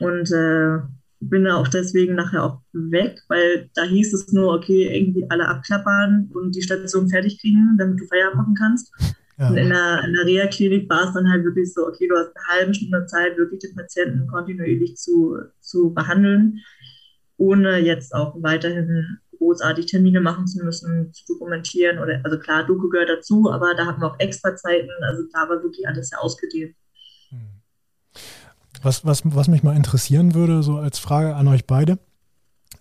und 0.00 0.32
äh, 0.32 0.80
bin 1.28 1.44
da 1.44 1.56
auch 1.56 1.68
deswegen 1.68 2.14
nachher 2.14 2.44
auch 2.44 2.60
weg, 2.72 3.20
weil 3.28 3.70
da 3.74 3.82
hieß 3.84 4.12
es 4.12 4.32
nur, 4.32 4.54
okay, 4.54 4.96
irgendwie 4.96 5.26
alle 5.30 5.48
abklappern 5.48 6.30
und 6.34 6.54
die 6.54 6.62
Station 6.62 7.08
fertig 7.08 7.40
kriegen, 7.40 7.76
damit 7.78 8.00
du 8.00 8.06
Feierabend 8.06 8.36
machen 8.36 8.54
kannst. 8.58 8.92
Ja. 9.38 9.48
Und 9.48 9.56
in 9.56 9.70
der, 9.70 10.04
in 10.04 10.12
der 10.12 10.26
Reha-Klinik 10.26 10.88
war 10.90 11.08
es 11.08 11.14
dann 11.14 11.30
halt 11.30 11.44
wirklich 11.44 11.72
so, 11.72 11.86
okay, 11.86 12.06
du 12.08 12.16
hast 12.16 12.32
eine 12.36 12.58
halbe 12.58 12.74
Stunde 12.74 13.06
Zeit, 13.06 13.36
wirklich 13.36 13.60
den 13.60 13.74
Patienten 13.74 14.26
kontinuierlich 14.26 14.96
zu, 14.96 15.38
zu 15.60 15.92
behandeln 15.94 16.60
ohne 17.42 17.78
jetzt 17.78 18.14
auch 18.14 18.36
weiterhin 18.40 19.18
großartig 19.36 19.86
Termine 19.86 20.20
machen 20.20 20.46
zu 20.46 20.64
müssen, 20.64 21.12
zu 21.12 21.24
dokumentieren. 21.26 21.98
Oder, 21.98 22.20
also 22.22 22.38
klar, 22.38 22.64
Doku 22.64 22.88
gehört 22.88 23.08
dazu, 23.08 23.50
aber 23.50 23.74
da 23.74 23.86
hatten 23.86 24.00
wir 24.00 24.12
auch 24.12 24.20
extra 24.20 24.54
Zeiten. 24.54 24.90
Also 25.00 25.24
da 25.32 25.48
war 25.48 25.62
wirklich 25.62 25.86
alles 25.88 26.10
sehr 26.10 26.22
ausgedehnt. 26.22 26.76
Was, 28.82 29.04
was, 29.04 29.22
was 29.24 29.48
mich 29.48 29.62
mal 29.62 29.76
interessieren 29.76 30.34
würde, 30.34 30.62
so 30.62 30.76
als 30.76 30.98
Frage 30.98 31.34
an 31.36 31.48
euch 31.48 31.66
beide, 31.66 31.98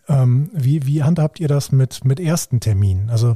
ähm, 0.07 0.49
wie, 0.53 0.85
wie 0.85 1.03
handhabt 1.03 1.39
ihr 1.39 1.47
das 1.47 1.71
mit, 1.71 2.03
mit 2.05 2.19
ersten 2.19 2.59
Terminen? 2.59 3.09
Also 3.09 3.35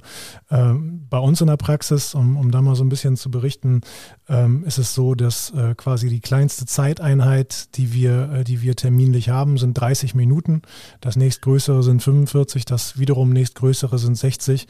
ähm, 0.49 1.05
bei 1.09 1.19
uns 1.19 1.39
in 1.41 1.47
der 1.47 1.57
Praxis, 1.57 2.15
um, 2.15 2.37
um 2.37 2.51
da 2.51 2.61
mal 2.61 2.75
so 2.75 2.83
ein 2.83 2.89
bisschen 2.89 3.17
zu 3.17 3.29
berichten, 3.29 3.81
ähm, 4.27 4.63
ist 4.65 4.77
es 4.77 4.93
so, 4.93 5.15
dass 5.15 5.51
äh, 5.51 5.75
quasi 5.75 6.09
die 6.09 6.21
kleinste 6.21 6.65
Zeiteinheit, 6.65 7.75
die 7.77 7.93
wir, 7.93 8.31
äh, 8.31 8.43
die 8.43 8.61
wir 8.61 8.75
terminlich 8.75 9.29
haben, 9.29 9.57
sind 9.57 9.75
30 9.75 10.15
Minuten. 10.15 10.63
Das 11.01 11.15
nächstgrößere 11.15 11.83
sind 11.83 12.01
45, 12.01 12.65
das 12.65 12.97
wiederum 12.97 13.29
nächstgrößere 13.29 13.99
sind 13.99 14.15
60. 14.15 14.67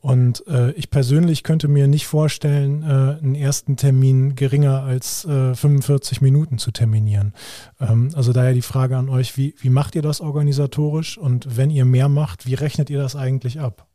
Und 0.00 0.46
äh, 0.46 0.70
ich 0.72 0.90
persönlich 0.90 1.42
könnte 1.42 1.66
mir 1.66 1.88
nicht 1.88 2.06
vorstellen, 2.06 2.82
äh, 2.82 2.86
einen 3.22 3.34
ersten 3.34 3.76
Termin 3.76 4.36
geringer 4.36 4.82
als 4.82 5.24
äh, 5.24 5.54
45 5.54 6.20
Minuten 6.20 6.58
zu 6.58 6.70
terminieren. 6.70 7.34
Ähm, 7.80 8.10
also 8.14 8.32
daher 8.32 8.54
die 8.54 8.62
Frage 8.62 8.96
an 8.96 9.08
euch, 9.08 9.36
wie, 9.36 9.54
wie 9.58 9.70
macht 9.70 9.96
ihr 9.96 10.02
das 10.02 10.20
organisatorisch? 10.20 11.18
Und 11.18 11.56
wenn 11.56 11.70
ihr 11.70 11.84
mehr 11.84 12.08
macht, 12.08 12.46
wie 12.46 12.54
rechnet 12.54 12.90
ihr 12.90 12.98
das 12.98 13.16
eigentlich 13.16 13.58
ab? 13.58 13.88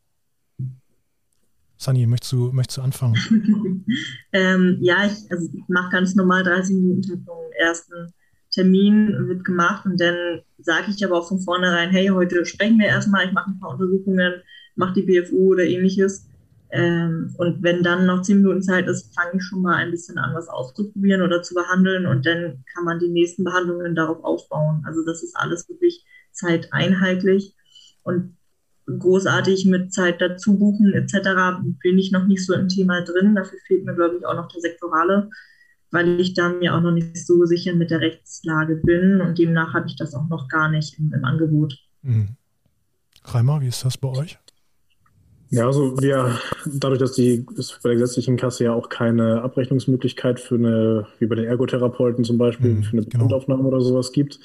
Sani, 1.77 2.05
möchtest 2.05 2.33
du, 2.33 2.51
möchtest 2.51 2.77
du 2.77 2.81
anfangen? 2.81 3.15
ähm, 4.33 4.77
ja, 4.81 5.05
ich, 5.05 5.31
also 5.31 5.49
ich 5.53 5.63
mache 5.67 5.91
ganz 5.91 6.15
normal 6.15 6.43
30 6.43 6.75
Minuten 6.75 7.01
Taktung. 7.01 7.37
Ersten 7.59 8.13
Termin 8.51 9.27
wird 9.27 9.43
gemacht 9.43 9.85
und 9.85 9.99
dann 9.99 10.41
sage 10.59 10.91
ich 10.95 11.03
aber 11.03 11.17
auch 11.17 11.27
von 11.27 11.39
vornherein, 11.39 11.89
hey, 11.89 12.07
heute 12.07 12.45
sprechen 12.45 12.77
wir 12.79 12.87
erstmal, 12.87 13.25
ich 13.25 13.33
mache 13.33 13.49
ein 13.49 13.59
paar 13.59 13.71
Untersuchungen, 13.71 14.41
mache 14.75 14.93
die 14.93 15.03
BFU 15.03 15.53
oder 15.53 15.63
ähnliches. 15.63 16.27
Ähm, 16.73 17.35
und 17.37 17.61
wenn 17.61 17.83
dann 17.83 18.07
noch 18.07 18.23
10 18.23 18.37
Minuten 18.37 18.63
Zeit 18.63 18.87
ist, 18.87 19.13
fange 19.13 19.37
ich 19.37 19.43
schon 19.43 19.61
mal 19.61 19.75
ein 19.75 19.91
bisschen 19.91 20.17
an, 20.17 20.33
was 20.33 20.47
auszuprobieren 20.47 21.21
oder 21.21 21.43
zu 21.43 21.53
behandeln 21.53 22.07
und 22.07 22.25
dann 22.25 22.63
kann 22.73 22.83
man 22.83 22.97
die 22.97 23.09
nächsten 23.09 23.43
Behandlungen 23.43 23.93
darauf 23.93 24.23
aufbauen. 24.23 24.83
Also 24.87 25.05
das 25.05 25.21
ist 25.21 25.35
alles 25.35 25.69
wirklich 25.69 26.03
zeiteinheitlich 26.31 27.55
und 28.01 28.35
großartig 28.87 29.65
mit 29.65 29.93
Zeit 29.93 30.19
dazu 30.19 30.57
buchen 30.57 30.93
etc. 30.93 31.61
bin 31.81 31.99
ich 31.99 32.11
noch 32.11 32.25
nicht 32.25 32.43
so 32.43 32.55
im 32.55 32.67
Thema 32.67 33.01
drin. 33.01 33.35
Dafür 33.35 33.59
fehlt 33.67 33.85
mir, 33.85 33.93
glaube 33.93 34.17
ich, 34.17 34.25
auch 34.25 34.35
noch 34.35 34.47
der 34.47 34.61
Sektorale, 34.61 35.29
weil 35.91 36.19
ich 36.19 36.33
da 36.33 36.49
mir 36.49 36.73
auch 36.73 36.81
noch 36.81 36.91
nicht 36.91 37.23
so 37.23 37.45
sicher 37.45 37.75
mit 37.75 37.91
der 37.91 38.01
Rechtslage 38.01 38.77
bin 38.77 39.21
und 39.21 39.37
demnach 39.37 39.75
habe 39.75 39.87
ich 39.87 39.95
das 39.95 40.15
auch 40.15 40.27
noch 40.27 40.47
gar 40.47 40.69
nicht 40.69 40.97
im, 40.97 41.13
im 41.13 41.23
Angebot. 41.23 41.77
Mhm. 42.01 42.29
Reimer, 43.25 43.61
wie 43.61 43.67
ist 43.67 43.85
das 43.85 43.97
bei 43.97 44.09
euch? 44.09 44.39
Ja, 45.53 45.67
also 45.67 46.01
wir, 46.01 46.39
dadurch, 46.65 46.97
dass 46.97 47.11
die 47.11 47.45
es 47.59 47.79
bei 47.83 47.89
der 47.89 47.99
gesetzlichen 47.99 48.37
Kasse 48.37 48.63
ja 48.63 48.73
auch 48.73 48.89
keine 48.89 49.43
Abrechnungsmöglichkeit 49.43 50.39
für 50.39 50.55
eine, 50.55 51.05
wie 51.19 51.27
bei 51.27 51.35
den 51.35 51.45
Ergotherapeuten 51.45 52.23
zum 52.23 52.39
Beispiel, 52.39 52.71
mhm, 52.71 52.83
für 52.83 52.93
eine 52.93 53.01
Befundaufnahme 53.03 53.61
genau. 53.61 53.75
oder 53.75 53.85
sowas 53.85 54.11
gibt, 54.13 54.39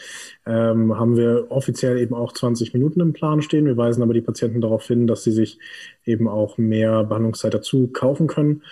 ähm, 0.45 0.99
haben 0.99 1.17
wir 1.17 1.47
offiziell 1.49 1.97
eben 1.97 2.15
auch 2.15 2.35
20 2.35 2.75
Minuten 2.75 3.01
im 3.01 3.15
Plan 3.15 3.41
stehen. 3.41 3.65
Wir 3.65 3.79
weisen 3.79 4.03
aber 4.03 4.13
die 4.13 4.21
Patienten 4.21 4.61
darauf 4.61 4.87
hin, 4.87 5.07
dass 5.07 5.25
sie 5.25 5.33
sich 5.33 5.59
eben 6.05 6.29
auch 6.29 6.59
mehr 6.59 7.05
Behandlungszeit 7.05 7.55
dazu 7.55 7.89
kaufen 7.89 8.27
können. 8.27 8.63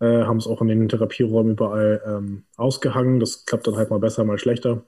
Äh, 0.00 0.24
haben 0.24 0.38
es 0.38 0.48
auch 0.48 0.60
in 0.62 0.66
den 0.66 0.88
Therapieräumen 0.88 1.52
überall 1.52 2.02
ähm, 2.04 2.42
ausgehangen. 2.56 3.20
Das 3.20 3.46
klappt 3.46 3.68
dann 3.68 3.76
halt 3.76 3.90
mal 3.90 4.00
besser, 4.00 4.24
mal 4.24 4.38
schlechter. 4.38 4.82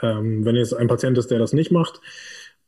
Ähm, 0.00 0.46
wenn 0.46 0.56
jetzt 0.56 0.72
ein 0.72 0.88
Patient 0.88 1.18
ist, 1.18 1.30
der 1.30 1.38
das 1.38 1.52
nicht 1.52 1.70
macht, 1.70 2.00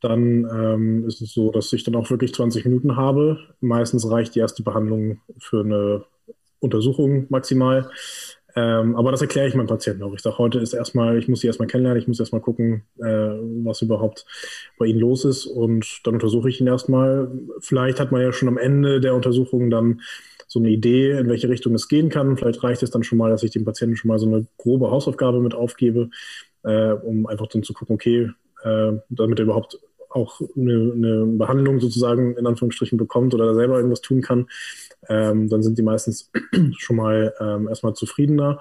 dann 0.03 0.45
ähm, 0.53 1.07
ist 1.07 1.21
es 1.21 1.33
so, 1.33 1.51
dass 1.51 1.71
ich 1.71 1.83
dann 1.83 1.95
auch 1.95 2.09
wirklich 2.09 2.33
20 2.33 2.65
Minuten 2.65 2.97
habe. 2.97 3.39
Meistens 3.61 4.09
reicht 4.09 4.35
die 4.35 4.39
erste 4.39 4.61
Behandlung 4.61 5.19
für 5.39 5.61
eine 5.61 6.03
Untersuchung 6.59 7.25
maximal. 7.29 7.89
Ähm, 8.55 8.95
aber 8.95 9.11
das 9.11 9.21
erkläre 9.21 9.47
ich 9.47 9.55
meinem 9.55 9.67
Patienten 9.67 10.03
auch. 10.03 10.13
Ich 10.13 10.21
sage, 10.21 10.37
heute 10.37 10.59
ist 10.59 10.73
erstmal, 10.73 11.17
ich 11.17 11.27
muss 11.27 11.39
sie 11.39 11.47
erstmal 11.47 11.67
kennenlernen, 11.67 12.01
ich 12.01 12.07
muss 12.07 12.19
erstmal 12.19 12.41
gucken, 12.41 12.83
äh, 12.99 13.03
was 13.63 13.81
überhaupt 13.81 14.25
bei 14.77 14.85
ihnen 14.85 14.99
los 14.99 15.25
ist 15.25 15.45
und 15.45 16.01
dann 16.03 16.15
untersuche 16.15 16.49
ich 16.49 16.61
ihn 16.61 16.67
erstmal. 16.67 17.31
Vielleicht 17.61 17.99
hat 17.99 18.11
man 18.11 18.21
ja 18.21 18.31
schon 18.31 18.49
am 18.49 18.57
Ende 18.57 18.99
der 18.99 19.15
Untersuchung 19.15 19.69
dann 19.69 20.01
so 20.47 20.59
eine 20.59 20.69
Idee, 20.69 21.11
in 21.17 21.29
welche 21.29 21.49
Richtung 21.49 21.73
es 21.73 21.87
gehen 21.87 22.09
kann. 22.09 22.37
Vielleicht 22.37 22.61
reicht 22.61 22.83
es 22.83 22.91
dann 22.91 23.03
schon 23.03 23.17
mal, 23.17 23.31
dass 23.31 23.41
ich 23.41 23.51
dem 23.51 23.65
Patienten 23.65 23.95
schon 23.95 24.09
mal 24.09 24.19
so 24.19 24.27
eine 24.27 24.45
grobe 24.57 24.91
Hausaufgabe 24.91 25.39
mit 25.39 25.55
aufgebe, 25.55 26.09
äh, 26.63 26.91
um 26.91 27.25
einfach 27.25 27.47
dann 27.47 27.63
zu 27.63 27.73
gucken, 27.73 27.95
okay, 27.95 28.29
äh, 28.63 28.91
damit 29.09 29.39
er 29.39 29.45
überhaupt 29.45 29.79
auch 30.13 30.41
eine, 30.55 30.93
eine, 30.95 31.25
Behandlung 31.25 31.79
sozusagen 31.79 32.35
in 32.37 32.47
Anführungsstrichen 32.47 32.97
bekommt 32.97 33.33
oder 33.33 33.45
da 33.47 33.53
selber 33.53 33.77
irgendwas 33.77 34.01
tun 34.01 34.21
kann, 34.21 34.47
ähm, 35.09 35.49
dann 35.49 35.63
sind 35.63 35.77
die 35.77 35.83
meistens 35.83 36.31
schon 36.77 36.95
mal 36.95 37.33
ähm, 37.39 37.67
erstmal 37.67 37.93
zufriedener. 37.93 38.59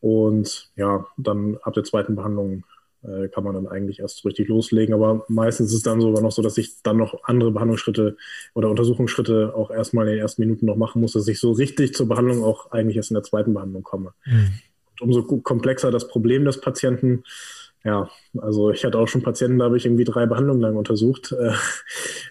Und 0.00 0.70
ja, 0.76 1.06
dann 1.16 1.58
ab 1.62 1.74
der 1.74 1.84
zweiten 1.84 2.16
Behandlung 2.16 2.64
äh, 3.04 3.28
kann 3.28 3.44
man 3.44 3.54
dann 3.54 3.66
eigentlich 3.66 4.00
erst 4.00 4.18
so 4.18 4.28
richtig 4.28 4.48
loslegen. 4.48 4.94
Aber 4.94 5.24
meistens 5.28 5.70
ist 5.70 5.78
es 5.78 5.82
dann 5.82 6.00
sogar 6.00 6.22
noch 6.22 6.32
so, 6.32 6.42
dass 6.42 6.58
ich 6.58 6.82
dann 6.82 6.96
noch 6.96 7.24
andere 7.24 7.50
Behandlungsschritte 7.52 8.16
oder 8.54 8.70
Untersuchungsschritte 8.70 9.54
auch 9.54 9.70
erstmal 9.70 10.06
in 10.06 10.14
den 10.14 10.20
ersten 10.20 10.42
Minuten 10.42 10.66
noch 10.66 10.76
machen 10.76 11.00
muss, 11.00 11.12
dass 11.12 11.28
ich 11.28 11.40
so 11.40 11.52
richtig 11.52 11.94
zur 11.94 12.08
Behandlung 12.08 12.44
auch 12.44 12.70
eigentlich 12.70 12.96
erst 12.96 13.10
in 13.10 13.14
der 13.14 13.24
zweiten 13.24 13.54
Behandlung 13.54 13.82
komme. 13.82 14.12
Mhm. 14.24 14.52
Und 15.00 15.16
umso 15.16 15.22
komplexer 15.22 15.90
das 15.90 16.06
Problem 16.08 16.44
des 16.44 16.60
Patienten, 16.60 17.24
ja, 17.84 18.08
also 18.38 18.70
ich 18.70 18.84
hatte 18.84 18.98
auch 18.98 19.08
schon 19.08 19.22
Patienten, 19.22 19.58
da 19.58 19.66
habe 19.66 19.76
ich 19.76 19.84
irgendwie 19.84 20.04
drei 20.04 20.26
Behandlungen 20.26 20.60
lang 20.60 20.76
untersucht. 20.76 21.32
Äh, 21.32 21.52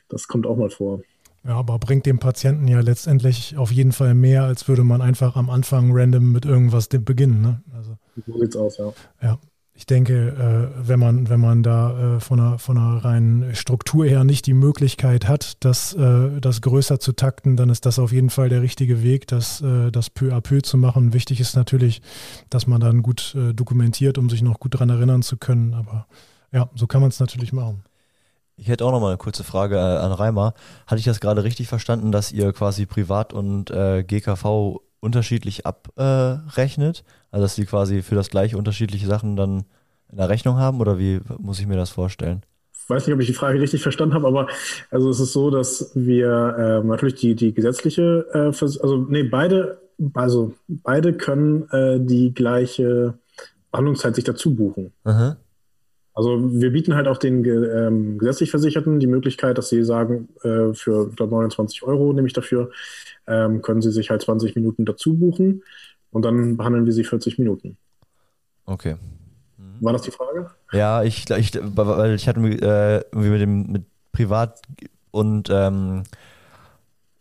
das 0.10 0.28
kommt 0.28 0.48
auch 0.48 0.58
mal 0.58 0.70
vor. 0.70 1.02
Ja, 1.44 1.56
aber 1.56 1.80
bringt 1.80 2.06
dem 2.06 2.20
Patienten 2.20 2.68
ja 2.68 2.82
letztendlich 2.82 3.58
auf 3.58 3.72
jeden 3.72 3.92
Fall 3.92 4.14
mehr, 4.14 4.44
als 4.44 4.68
würde 4.68 4.84
man 4.84 5.02
einfach 5.02 5.36
am 5.36 5.50
Anfang 5.50 5.90
random 5.92 6.32
mit 6.32 6.46
irgendwas 6.46 6.88
beginnen. 6.88 7.42
Ne? 7.42 7.62
Also, 7.76 7.98
so 8.28 8.40
sieht's 8.40 8.56
aus, 8.56 8.78
ja. 8.78 8.94
Ja, 9.22 9.40
ich 9.74 9.86
denke, 9.86 10.14
äh, 10.76 10.88
wenn 10.88 11.00
man, 11.00 11.30
wenn 11.30 11.40
man 11.40 11.64
da 11.64 12.18
äh, 12.18 12.20
von, 12.20 12.40
einer, 12.40 12.60
von 12.60 12.78
einer 12.78 13.04
reinen 13.04 13.56
Struktur 13.56 14.06
her 14.06 14.24
nicht 14.24 14.46
die 14.46 14.54
Möglichkeit 14.54 15.28
hat, 15.28 15.64
das, 15.64 15.94
äh, 15.94 16.42
das 16.42 16.62
größer 16.62 17.00
zu 17.00 17.14
takten, 17.14 17.56
dann 17.56 17.70
ist 17.70 17.86
das 17.86 17.98
auf 17.98 18.12
jeden 18.12 18.30
Fall 18.30 18.50
der 18.50 18.62
richtige 18.62 19.02
Weg, 19.02 19.28
das, 19.28 19.64
das 19.92 20.10
peu 20.10 20.34
à 20.34 20.42
peu 20.42 20.62
zu 20.62 20.78
machen. 20.78 21.14
Wichtig 21.14 21.40
ist 21.40 21.56
natürlich, 21.56 22.02
dass 22.50 22.68
man 22.68 22.82
dann 22.82 23.02
gut 23.02 23.36
dokumentiert, 23.56 24.18
um 24.18 24.30
sich 24.30 24.42
noch 24.42 24.60
gut 24.60 24.74
daran 24.74 24.90
erinnern 24.90 25.22
zu 25.22 25.38
können. 25.38 25.74
Aber 25.74 26.08
ja, 26.52 26.70
so 26.76 26.88
kann 26.88 27.02
man 27.02 27.10
es 27.10 27.20
natürlich 27.20 27.54
machen. 27.54 27.84
Ich 28.58 28.68
hätte 28.68 28.86
auch 28.86 28.92
noch 28.92 29.00
mal 29.00 29.10
eine 29.10 29.18
kurze 29.18 29.44
Frage 29.44 29.80
an 29.80 30.12
Reimer. 30.12 30.54
Hatte 30.86 31.00
ich 31.00 31.06
das 31.06 31.20
gerade 31.20 31.44
richtig 31.44 31.68
verstanden, 31.68 32.12
dass 32.12 32.32
ihr 32.32 32.54
quasi 32.54 32.86
Privat 32.86 33.34
und 33.34 33.66
GKV 33.68 34.80
unterschiedlich 35.02 35.66
abrechnet? 35.66 37.04
Also 37.32 37.44
dass 37.44 37.56
sie 37.56 37.66
quasi 37.66 38.02
für 38.02 38.16
das 38.16 38.30
gleiche 38.30 38.58
unterschiedliche 38.58 39.08
Sachen 39.08 39.36
dann 39.36 39.66
in 40.10 40.18
der 40.18 40.30
Rechnung 40.30 40.58
haben 40.58 40.80
oder 40.80 40.98
wie 40.98 41.20
muss 41.40 41.60
ich 41.60 41.68
mir 41.68 41.76
das 41.76 41.90
vorstellen? 41.90 42.42
Ich 42.74 42.90
weiß 42.90 43.06
nicht, 43.06 43.14
ob 43.14 43.22
ich 43.22 43.28
die 43.28 43.34
Frage 43.34 43.60
richtig 43.60 43.82
verstanden 43.82 44.16
habe, 44.16 44.28
aber 44.28 44.48
also 44.90 45.10
es 45.10 45.20
ist 45.20 45.34
so, 45.34 45.50
dass 45.50 45.92
wir 45.94 46.82
äh, 46.84 46.88
natürlich 46.88 47.16
die, 47.16 47.36
die 47.36 47.54
gesetzliche, 47.54 48.26
äh, 48.34 48.48
also 48.48 49.06
nee, 49.10 49.24
beide, 49.24 49.80
also 50.14 50.54
beide 50.68 51.14
können 51.14 51.70
äh, 51.72 52.00
die 52.00 52.34
gleiche 52.34 53.14
Behandlungszeit 53.72 54.16
sich 54.16 54.26
dazu 54.26 54.54
buchen. 54.54 54.92
Aha. 55.04 55.38
Also 56.14 56.38
wir 56.52 56.72
bieten 56.72 56.96
halt 56.96 57.08
auch 57.08 57.18
den 57.18 57.46
ähm, 57.46 58.18
gesetzlich 58.18 58.52
Versicherten 58.52 59.00
die 59.00 59.08
Möglichkeit, 59.08 59.58
dass 59.58 59.70
sie 59.70 59.84
sagen, 59.84 60.28
äh, 60.44 60.74
für 60.74 61.08
ich 61.10 61.16
glaube 61.16 61.32
29 61.32 61.84
Euro 61.84 62.12
nehme 62.12 62.28
ich 62.28 62.34
dafür, 62.34 62.70
ähm, 63.28 63.62
können 63.62 63.82
sie 63.82 63.92
sich 63.92 64.10
halt 64.10 64.22
20 64.22 64.56
Minuten 64.56 64.86
dazu 64.86 65.18
buchen 65.18 65.64
und 66.12 66.24
dann 66.24 66.58
behandeln 66.58 66.86
wir 66.86 66.94
sie 66.94 67.04
40 67.04 67.40
Minuten. 67.40 67.78
Okay. 68.66 68.96
War 69.80 69.94
das 69.94 70.04
die 70.04 70.12
Frage? 70.12 70.52
Ja, 70.72 71.04
ich, 71.04 71.30
ich 71.30 71.60
weil 71.62 72.16
ich 72.16 72.28
hatte 72.28 72.40
äh, 72.42 73.04
irgendwie 73.12 73.30
mit 73.30 73.42
dem 73.42 73.72
mit 73.72 73.86
Privat 74.12 74.62
und 75.12 75.50
ähm, 75.50 76.04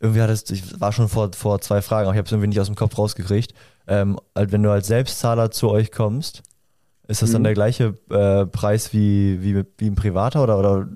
irgendwie 0.00 0.22
hat 0.22 0.30
es, 0.30 0.50
ich 0.50 0.80
war 0.80 0.92
schon 0.92 1.08
vor, 1.08 1.30
vor 1.32 1.60
zwei 1.60 1.82
Fragen, 1.82 2.06
aber 2.06 2.14
ich 2.14 2.18
habe 2.18 2.26
es 2.26 2.32
irgendwie 2.32 2.48
nicht 2.48 2.60
aus 2.60 2.66
dem 2.66 2.76
Kopf 2.76 2.96
rausgekriegt. 2.96 3.54
Ähm, 3.86 4.18
wenn 4.34 4.62
du 4.62 4.70
als 4.70 4.86
Selbstzahler 4.86 5.50
zu 5.50 5.70
euch 5.70 5.92
kommst, 5.92 6.42
ist 7.06 7.22
das 7.22 7.30
mhm. 7.30 7.34
dann 7.34 7.44
der 7.44 7.54
gleiche 7.54 7.94
äh, 8.10 8.46
Preis 8.46 8.92
wie, 8.92 9.42
wie, 9.42 9.64
wie 9.78 9.86
ein 9.86 9.96
Privater 9.96 10.42
oder, 10.42 10.58
oder 10.58 10.88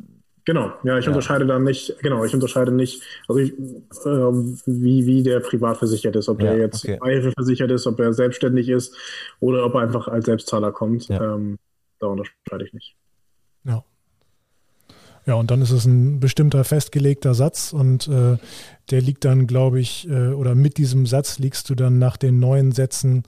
Genau, 0.47 0.73
ja, 0.83 0.99
ich 0.99 1.07
ja. 1.07 1.11
unterscheide 1.11 1.47
dann 1.47 1.65
nicht, 1.65 1.97
genau, 2.03 2.23
ich 2.25 2.35
unterscheide 2.35 2.71
nicht, 2.71 3.03
also 3.29 3.41
ich, 3.41 3.53
äh, 3.53 4.67
wie, 4.67 5.07
wie 5.07 5.23
der 5.23 5.41
privat 5.41 5.79
versichert 5.79 6.17
ist, 6.17 6.29
ob 6.29 6.41
ja, 6.43 6.51
der 6.51 6.59
jetzt 6.59 6.87
okay. 6.87 7.33
Versichert 7.35 7.71
ist, 7.71 7.87
ob 7.87 7.99
er 7.99 8.13
selbstständig 8.13 8.69
ist 8.69 8.95
oder 9.41 9.65
ob 9.65 9.75
er 9.75 9.81
einfach 9.81 10.07
als 10.07 10.27
Selbstzahler 10.27 10.71
kommt. 10.71 11.09
Ja. 11.09 11.35
Ähm, 11.35 11.59
da 11.99 12.09
unterscheide 12.09 12.67
ich 12.67 12.75
nicht. 12.75 12.95
Ja. 13.65 13.83
Ja, 15.27 15.35
und 15.35 15.51
dann 15.51 15.63
ist 15.63 15.71
es 15.71 15.87
ein 15.87 16.21
bestimmter 16.21 16.65
festgelegter 16.65 17.33
Satz 17.33 17.73
und 17.73 18.09
äh, 18.09 18.37
der 18.91 19.01
liegt 19.01 19.25
dann, 19.25 19.47
glaube 19.47 19.81
ich, 19.81 20.07
äh, 20.11 20.29
oder 20.29 20.55
mit 20.55 20.77
diesem 20.77 21.07
Satz 21.07 21.39
liegst 21.39 21.71
du 21.71 21.75
dann 21.75 21.99
nach 21.99 22.19
den 22.19 22.39
neuen 22.41 22.73
Sätzen 22.73 23.23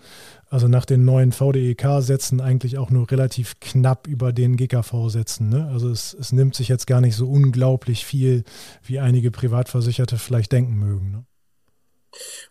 also 0.49 0.69
nach 0.69 0.85
den 0.85 1.05
neuen 1.05 1.33
VDEK-Sätzen 1.33 2.41
eigentlich 2.41 2.79
auch 2.79 2.91
nur 2.91 3.11
relativ 3.11 3.59
knapp 3.61 4.07
über 4.07 4.33
den 4.33 4.57
GKV-Sätzen. 4.57 5.49
Ne? 5.49 5.69
Also 5.73 5.91
es, 5.91 6.17
es, 6.19 6.33
nimmt 6.33 6.55
sich 6.55 6.69
jetzt 6.69 6.87
gar 6.87 7.01
nicht 7.01 7.17
so 7.17 7.29
unglaublich 7.29 8.05
viel, 8.05 8.45
wie 8.85 9.01
einige 9.01 9.31
Privatversicherte 9.31 10.19
vielleicht 10.19 10.53
denken 10.53 10.79
mögen. 10.79 11.11
Ne? 11.11 11.25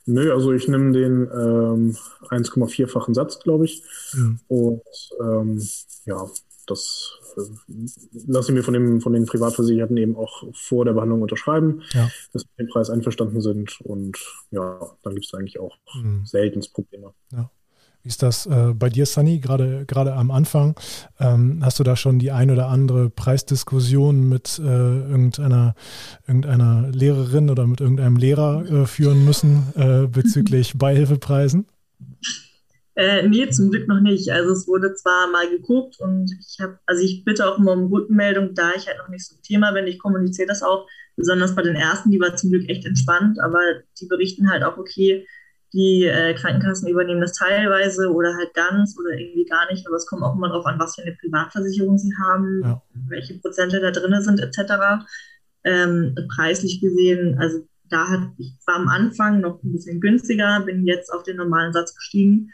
Nö, 0.06 0.34
also 0.34 0.52
ich 0.52 0.68
nehme 0.68 0.92
den 0.92 1.22
ähm, 1.32 1.98
1,4-fachen 2.30 3.14
Satz, 3.14 3.40
glaube 3.40 3.66
ich. 3.66 3.84
Mhm. 4.14 4.40
Und 4.48 4.82
ähm, 5.22 5.68
ja, 6.06 6.28
das 6.68 7.20
äh, 7.38 7.42
lasse 8.28 8.52
ich 8.52 8.56
mir 8.56 8.64
von, 8.64 8.74
dem, 8.74 9.02
von 9.02 9.14
den 9.14 9.26
Privatversicherten 9.26 9.98
eben 9.98 10.16
auch 10.16 10.44
vor 10.54 10.86
der 10.86 10.94
Behandlung 10.94 11.22
unterschreiben, 11.22 11.82
ja. 11.94 12.10
dass 12.34 12.44
wir 12.44 12.50
mit 12.58 12.68
dem 12.68 12.72
Preis 12.72 12.90
einverstanden 12.90 13.42
sind. 13.42 13.80
Und 13.82 14.18
ja, 14.52 14.80
dann 15.04 15.14
gibt 15.14 15.26
es 15.26 15.34
eigentlich 15.34 15.60
auch 15.60 15.78
mhm. 15.96 16.26
selten 16.26 16.62
Probleme. 16.74 17.14
Ja. 17.32 17.50
Wie 18.06 18.10
ist 18.10 18.22
das 18.22 18.46
äh, 18.46 18.72
bei 18.76 18.90
dir, 18.90 19.08
Sunny, 19.08 19.40
gerade 19.40 19.84
gerade 19.88 20.14
am 20.14 20.30
Anfang? 20.30 20.76
Ähm, 21.20 21.62
hast 21.64 21.80
du 21.80 21.84
da 21.84 21.96
schon 21.96 22.20
die 22.20 22.30
ein 22.30 22.52
oder 22.52 22.68
andere 22.68 23.10
Preisdiskussion 23.10 24.30
mit 24.30 24.60
äh, 24.60 24.62
irgendeiner, 24.62 25.74
irgendeiner 26.28 26.88
Lehrerin 26.92 27.50
oder 27.50 27.66
mit 27.66 27.82
irgendeinem 27.82 28.16
Lehrer 28.16 28.64
äh, 28.64 28.86
führen 28.86 29.26
müssen 29.26 29.74
äh, 29.76 30.06
bezüglich 30.06 30.74
Beihilfepreisen? 30.78 31.66
Äh, 32.94 33.28
nee, 33.28 33.50
zum 33.50 33.72
Glück 33.72 33.88
noch 33.88 34.02
nicht. 34.02 34.30
Also 34.30 34.52
es 34.52 34.68
wurde 34.68 34.94
zwar 34.94 35.32
mal 35.32 35.50
geguckt 35.50 36.00
und 36.00 36.32
ich 36.32 36.60
habe, 36.62 36.78
also 36.86 37.04
ich 37.04 37.26
bitte 37.26 37.48
auch 37.48 37.58
immer 37.58 37.72
um 37.72 37.92
Rückmeldung, 37.92 38.54
da 38.54 38.70
ich 38.78 38.86
halt 38.86 39.00
noch 39.00 39.10
nicht 39.10 39.26
so 39.26 39.36
ein 39.36 39.42
Thema 39.42 39.72
bin. 39.72 39.88
Ich 39.88 39.98
kommuniziere 39.98 40.48
das 40.48 40.62
auch, 40.62 40.86
besonders 41.16 41.56
bei 41.56 41.64
den 41.64 41.76
ersten, 41.76 42.12
die 42.12 42.20
war 42.20 42.36
zum 42.36 42.52
Glück 42.52 42.70
echt 42.70 42.86
entspannt, 42.86 43.40
aber 43.40 43.60
die 44.00 44.06
berichten 44.06 44.52
halt 44.52 44.64
auch, 44.64 44.78
okay, 44.78 45.26
die 45.76 46.06
äh, 46.06 46.34
Krankenkassen 46.34 46.88
übernehmen 46.88 47.20
das 47.20 47.34
teilweise 47.34 48.10
oder 48.10 48.34
halt 48.36 48.54
ganz 48.54 48.98
oder 48.98 49.12
irgendwie 49.12 49.46
gar 49.46 49.70
nicht. 49.72 49.86
Aber 49.86 49.98
es 49.98 50.08
kommt 50.08 50.24
auch 50.24 50.34
immer 50.34 50.48
darauf 50.48 50.66
an, 50.66 50.80
was 50.80 50.96
für 50.96 51.02
eine 51.02 51.18
Privatversicherung 51.20 51.98
sie 51.98 52.14
haben, 52.18 52.62
ja. 52.64 52.82
welche 53.10 53.38
Prozente 53.40 53.82
da 53.82 53.92
drin 53.92 54.22
sind, 54.22 54.40
etc. 54.40 55.06
Ähm, 55.66 56.16
preislich 56.34 56.80
gesehen, 56.80 57.38
also 57.40 57.68
da 57.90 58.08
hat, 58.08 58.22
ich 58.38 58.54
war 58.66 58.76
am 58.78 58.88
Anfang 58.88 59.42
noch 59.42 59.62
ein 59.64 59.74
bisschen 59.74 60.00
günstiger, 60.00 60.62
bin 60.66 60.88
jetzt 60.88 61.12
auf 61.12 61.24
den 61.24 61.38
normalen 61.38 61.74
Satz 61.74 61.94
gestiegen. 61.94 62.52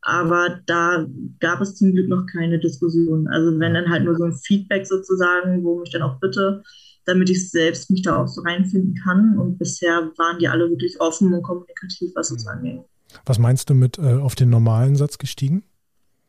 Aber 0.00 0.60
da 0.66 1.06
gab 1.40 1.60
es 1.60 1.76
zum 1.76 1.92
Glück 1.92 2.08
noch 2.08 2.26
keine 2.26 2.58
Diskussion. 2.58 3.28
Also 3.28 3.58
wenn 3.58 3.74
dann 3.74 3.90
halt 3.90 4.04
nur 4.04 4.16
so 4.16 4.24
ein 4.24 4.34
Feedback 4.34 4.86
sozusagen, 4.86 5.62
wo 5.64 5.78
mich 5.78 5.90
dann 5.90 6.02
auch 6.02 6.18
bitte, 6.20 6.62
damit 7.08 7.30
ich 7.30 7.50
selbst 7.50 7.90
mich 7.90 8.02
da 8.02 8.22
auch 8.22 8.28
so 8.28 8.42
reinfinden 8.42 8.94
kann. 9.02 9.38
Und 9.38 9.58
bisher 9.58 10.12
waren 10.18 10.38
die 10.38 10.46
alle 10.46 10.68
wirklich 10.68 11.00
offen 11.00 11.32
und 11.32 11.42
kommunikativ, 11.42 12.12
was 12.14 12.30
es 12.30 12.44
mhm. 12.44 12.50
angeht. 12.50 12.80
Was 13.24 13.38
meinst 13.38 13.70
du 13.70 13.74
mit 13.74 13.98
äh, 13.98 14.14
auf 14.14 14.34
den 14.34 14.50
normalen 14.50 14.94
Satz 14.94 15.16
gestiegen? 15.16 15.64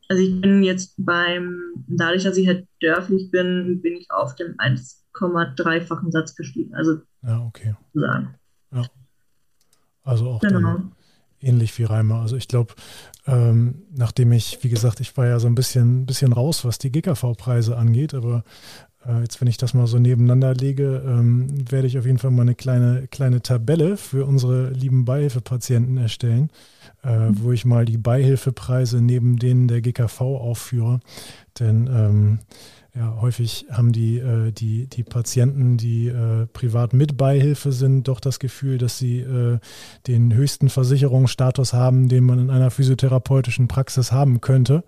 Also 0.08 0.24
ich 0.24 0.40
bin 0.42 0.64
jetzt 0.64 0.94
beim, 0.98 1.60
dadurch, 1.88 2.24
dass 2.24 2.38
ich 2.38 2.48
halt 2.48 2.66
dörflich 2.82 3.30
bin, 3.30 3.82
bin 3.82 3.98
ich 3.98 4.10
auf 4.10 4.36
dem 4.36 4.56
1,3-fachen 4.56 6.12
Satz 6.12 6.34
gestiegen. 6.36 6.74
Also 6.74 7.00
ja, 7.24 7.46
okay. 7.46 7.76
Sagen. 7.94 8.36
Ja. 8.74 8.86
Also 10.04 10.30
auch 10.30 10.40
genau. 10.40 10.82
ähnlich 11.42 11.78
wie 11.78 11.84
Reimer. 11.84 12.22
Also 12.22 12.38
ich 12.38 12.48
glaube, 12.48 12.74
ähm, 13.28 13.84
nachdem 13.92 14.32
ich, 14.32 14.64
wie 14.64 14.70
gesagt, 14.70 15.02
ich 15.02 15.16
war 15.18 15.28
ja 15.28 15.40
so 15.40 15.48
ein 15.48 15.56
bisschen, 15.56 16.06
bisschen 16.06 16.32
raus, 16.32 16.64
was 16.64 16.80
die 16.80 16.92
GKV-Preise 16.92 17.78
angeht, 17.78 18.14
aber 18.14 18.44
äh, 19.08 19.22
jetzt, 19.22 19.40
wenn 19.40 19.48
ich 19.48 19.58
das 19.58 19.74
mal 19.74 19.88
so 19.88 19.98
nebeneinander 19.98 20.54
lege, 20.54 21.04
ähm, 21.06 21.70
werde 21.72 21.88
ich 21.88 21.98
auf 21.98 22.06
jeden 22.06 22.18
Fall 22.18 22.32
mal 22.32 22.42
eine 22.42 22.56
kleine, 22.56 23.08
kleine 23.08 23.42
Tabelle 23.42 23.98
für 23.98 24.26
unsere 24.26 24.70
lieben 24.70 25.06
Beihilfepatienten 25.06 25.98
erstellen, 25.98 26.50
äh, 27.04 27.30
mhm. 27.30 27.44
wo 27.44 27.52
ich 27.52 27.66
mal 27.66 27.86
die 27.86 27.98
Beihilfepreise 27.98 29.02
neben 29.02 29.38
denen 29.38 29.68
der 29.68 29.82
GKV 29.82 30.22
aufführe. 30.22 31.00
Denn 31.60 31.88
ähm, 31.88 32.40
ja, 32.96 33.18
häufig 33.22 33.68
haben 33.70 33.92
die, 33.92 34.18
äh, 34.18 34.52
die, 34.52 34.88
die 34.88 35.04
Patienten, 35.04 35.78
die 35.78 36.08
äh, 36.08 36.48
privat 36.48 36.94
mit 36.94 37.18
Beihilfe 37.18 37.72
sind, 37.72 38.08
doch 38.08 38.20
das 38.20 38.40
Gefühl, 38.40 38.80
dass 38.80 38.98
sie 38.98 39.20
äh, 39.20 39.60
den 40.08 40.34
höchsten 40.34 40.70
Versicherungsstatus 40.70 41.74
haben, 41.74 42.10
den 42.10 42.24
man 42.24 42.40
in 42.40 42.50
einer 42.50 42.72
physiotherapeutischen 42.72 43.68
Praxis 43.68 44.12
haben 44.12 44.42
könnte. 44.42 44.84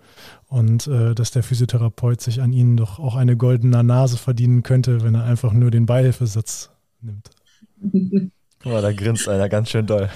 Und 0.48 0.88
äh, 0.88 1.14
dass 1.14 1.30
der 1.30 1.44
Physiotherapeut 1.44 2.20
sich 2.20 2.42
an 2.42 2.52
ihnen 2.52 2.76
doch 2.76 2.98
auch 2.98 3.14
eine 3.14 3.36
goldene 3.36 3.82
Nase 3.84 4.18
verdienen 4.18 4.62
könnte, 4.62 5.02
wenn 5.02 5.14
er 5.14 5.24
einfach 5.24 5.52
nur 5.52 5.70
den 5.70 5.86
Beihilfesatz 5.86 6.70
nimmt. 7.00 7.30
Guck 8.62 8.72
mal, 8.72 8.82
da 8.82 8.92
grinst 8.92 9.28
einer 9.28 9.48
ganz 9.48 9.70
schön 9.70 9.86
doll. 9.86 10.10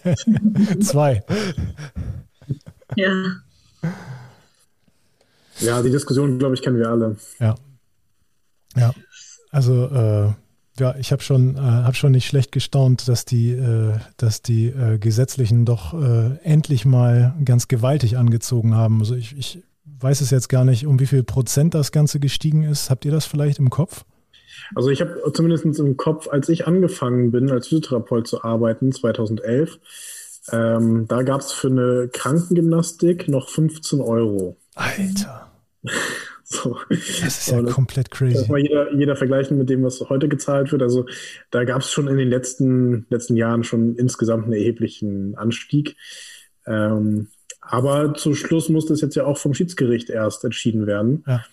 Zwei. 0.80 1.22
Ja. 2.96 3.12
Ja, 5.60 5.82
die 5.82 5.90
Diskussion, 5.90 6.38
glaube 6.38 6.54
ich, 6.54 6.62
kennen 6.62 6.78
wir 6.78 6.88
alle. 6.88 7.16
Ja. 7.38 7.54
Ja. 8.76 8.94
Also, 9.50 9.86
äh, 9.86 10.32
ja, 10.78 10.94
ich 10.98 11.12
habe 11.12 11.22
schon, 11.22 11.56
äh, 11.56 11.60
hab 11.60 11.96
schon 11.96 12.12
nicht 12.12 12.26
schlecht 12.26 12.52
gestaunt, 12.52 13.06
dass 13.08 13.24
die, 13.24 13.50
äh, 13.50 13.92
dass 14.16 14.40
die 14.40 14.68
äh, 14.68 14.98
Gesetzlichen 14.98 15.64
doch 15.64 15.92
äh, 15.92 16.38
endlich 16.42 16.84
mal 16.84 17.34
ganz 17.44 17.68
gewaltig 17.68 18.16
angezogen 18.16 18.74
haben. 18.74 19.00
Also 19.00 19.14
ich, 19.14 19.36
ich 19.36 19.62
weiß 19.84 20.22
es 20.22 20.30
jetzt 20.30 20.48
gar 20.48 20.64
nicht, 20.64 20.86
um 20.86 20.98
wie 20.98 21.06
viel 21.06 21.22
Prozent 21.22 21.74
das 21.74 21.92
Ganze 21.92 22.20
gestiegen 22.20 22.62
ist. 22.62 22.88
Habt 22.88 23.04
ihr 23.04 23.12
das 23.12 23.26
vielleicht 23.26 23.58
im 23.58 23.68
Kopf? 23.68 24.04
Also 24.74 24.88
ich 24.88 25.00
habe 25.00 25.20
zumindest 25.34 25.64
im 25.78 25.96
Kopf, 25.96 26.28
als 26.28 26.48
ich 26.48 26.66
angefangen 26.66 27.30
bin, 27.30 27.50
als 27.50 27.68
Physiotherapeut 27.68 28.26
zu 28.26 28.42
arbeiten, 28.42 28.92
2011, 28.92 29.78
ähm, 30.52 31.06
da 31.06 31.22
gab 31.22 31.40
es 31.40 31.52
für 31.52 31.68
eine 31.68 32.08
Krankengymnastik 32.12 33.28
noch 33.28 33.48
15 33.48 34.00
Euro. 34.00 34.56
Alter. 34.74 35.50
So. 36.52 36.76
Das 36.90 36.98
ist 36.98 37.50
ja 37.50 37.62
das, 37.62 37.72
komplett 37.72 38.10
crazy. 38.10 38.34
Das 38.34 38.48
mal 38.48 38.60
jeder, 38.60 38.92
jeder 38.92 39.16
vergleichen 39.16 39.56
mit 39.56 39.70
dem, 39.70 39.82
was 39.82 40.00
heute 40.10 40.28
gezahlt 40.28 40.70
wird. 40.70 40.82
Also 40.82 41.06
da 41.50 41.64
gab 41.64 41.80
es 41.80 41.90
schon 41.90 42.08
in 42.08 42.18
den 42.18 42.28
letzten, 42.28 43.06
letzten 43.08 43.36
Jahren 43.36 43.64
schon 43.64 43.96
insgesamt 43.96 44.44
einen 44.44 44.52
erheblichen 44.52 45.34
Anstieg. 45.36 45.96
Ähm, 46.66 47.28
aber 47.60 48.12
zu 48.12 48.34
Schluss 48.34 48.68
musste 48.68 48.92
es 48.92 49.00
jetzt 49.00 49.14
ja 49.14 49.24
auch 49.24 49.38
vom 49.38 49.54
Schiedsgericht 49.54 50.10
erst 50.10 50.44
entschieden 50.44 50.86
werden. 50.86 51.24
Ja. 51.26 51.44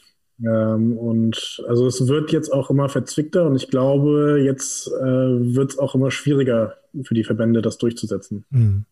Ähm, 0.41 0.97
und 0.97 1.63
also 1.67 1.87
es 1.87 2.07
wird 2.07 2.31
jetzt 2.31 2.51
auch 2.51 2.69
immer 2.69 2.89
verzwickter 2.89 3.45
und 3.45 3.55
ich 3.55 3.69
glaube, 3.69 4.41
jetzt 4.43 4.87
äh, 4.87 5.01
wird 5.01 5.71
es 5.71 5.77
auch 5.77 5.95
immer 5.95 6.11
schwieriger 6.11 6.75
für 7.03 7.13
die 7.13 7.23
Verbände, 7.23 7.61
das 7.61 7.77
durchzusetzen. 7.77 8.45
Mhm. 8.49 8.85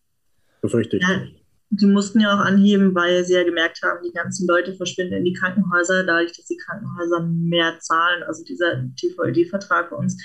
Befürchte 0.60 0.98
ich. 0.98 1.02
Ja, 1.02 1.22
die 1.70 1.86
mussten 1.86 2.20
ja 2.20 2.34
auch 2.34 2.44
anheben, 2.44 2.94
weil 2.94 3.24
sie 3.24 3.34
ja 3.34 3.44
gemerkt 3.44 3.80
haben, 3.82 4.02
die 4.02 4.12
ganzen 4.12 4.46
Leute 4.46 4.74
verschwinden 4.74 5.14
in 5.14 5.24
die 5.24 5.34
Krankenhäuser, 5.34 6.04
dadurch, 6.04 6.32
dass 6.32 6.46
die 6.46 6.56
Krankenhäuser 6.56 7.20
mehr 7.26 7.78
zahlen. 7.80 8.22
Also 8.22 8.42
dieser 8.44 8.84
TVED-Vertrag 8.96 9.90
bei 9.90 9.96
uns, 9.96 10.16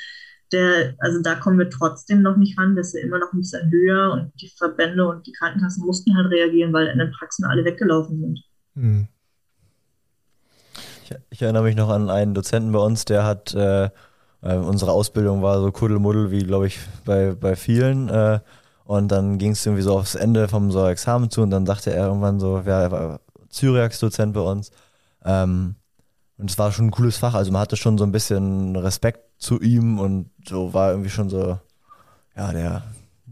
der, 0.53 0.95
also 0.99 1.21
da 1.21 1.35
kommen 1.35 1.59
wir 1.59 1.69
trotzdem 1.69 2.21
noch 2.21 2.37
nicht 2.37 2.57
ran, 2.57 2.75
das 2.75 2.87
ist 2.87 2.93
ja 2.93 3.01
immer 3.01 3.19
noch 3.19 3.33
ein 3.33 3.39
bisschen 3.39 3.69
höher 3.71 4.11
und 4.13 4.31
die 4.39 4.51
Verbände 4.57 5.05
und 5.05 5.27
die 5.27 5.33
Krankenkassen 5.33 5.85
mussten 5.85 6.15
halt 6.15 6.31
reagieren, 6.31 6.71
weil 6.71 6.87
in 6.87 6.99
den 6.99 7.11
Praxen 7.11 7.45
alle 7.45 7.65
weggelaufen 7.65 8.19
sind. 8.19 8.39
Hm. 8.75 9.07
Ich, 11.03 11.15
ich, 11.29 11.41
erinnere 11.41 11.63
mich 11.63 11.75
noch 11.75 11.89
an 11.89 12.09
einen 12.09 12.33
Dozenten 12.33 12.71
bei 12.71 12.79
uns, 12.79 13.03
der 13.03 13.25
hat, 13.25 13.53
äh, 13.53 13.85
äh 13.85 13.89
unsere 14.41 14.91
Ausbildung 14.91 15.41
war 15.41 15.59
so 15.59 15.71
Kuddelmuddel 15.71 16.31
wie, 16.31 16.43
glaube 16.43 16.67
ich, 16.67 16.79
bei, 17.03 17.33
bei 17.33 17.55
vielen. 17.55 18.07
Äh, 18.07 18.39
und 18.85 19.09
dann 19.09 19.37
ging 19.37 19.51
es 19.51 19.65
irgendwie 19.65 19.83
so 19.83 19.97
aufs 19.97 20.15
Ende 20.15 20.47
vom 20.47 20.71
so 20.71 20.85
Examen 20.87 21.29
zu 21.29 21.41
und 21.41 21.51
dann 21.51 21.65
sagte 21.65 21.93
er 21.93 22.07
irgendwann 22.07 22.39
so, 22.39 22.61
ja, 22.65 22.81
er 22.81 22.91
war 22.91 23.19
Zyriax-Dozent 23.49 24.33
bei 24.33 24.41
uns. 24.41 24.71
Ähm, 25.23 25.75
und 26.37 26.49
es 26.49 26.57
war 26.57 26.71
schon 26.71 26.87
ein 26.87 26.91
cooles 26.91 27.17
Fach, 27.17 27.35
also 27.35 27.51
man 27.51 27.61
hatte 27.61 27.77
schon 27.77 27.97
so 27.97 28.03
ein 28.03 28.11
bisschen 28.11 28.75
Respekt 28.75 29.41
zu 29.41 29.61
ihm 29.61 29.99
und 29.99 30.29
so 30.47 30.73
war 30.73 30.91
irgendwie 30.91 31.09
schon 31.09 31.29
so, 31.29 31.59
ja, 32.35 32.51
der, 32.51 32.83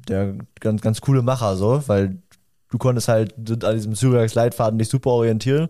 der 0.07 0.35
ganz, 0.59 0.81
ganz 0.81 1.01
coole 1.01 1.21
Macher 1.21 1.55
so, 1.55 1.83
weil 1.87 2.21
du 2.69 2.77
konntest 2.77 3.07
halt 3.07 3.33
an 3.63 3.75
diesem 3.75 3.95
Zyriax-Leitfaden 3.95 4.79
dich 4.79 4.89
super 4.89 5.11
orientieren 5.11 5.69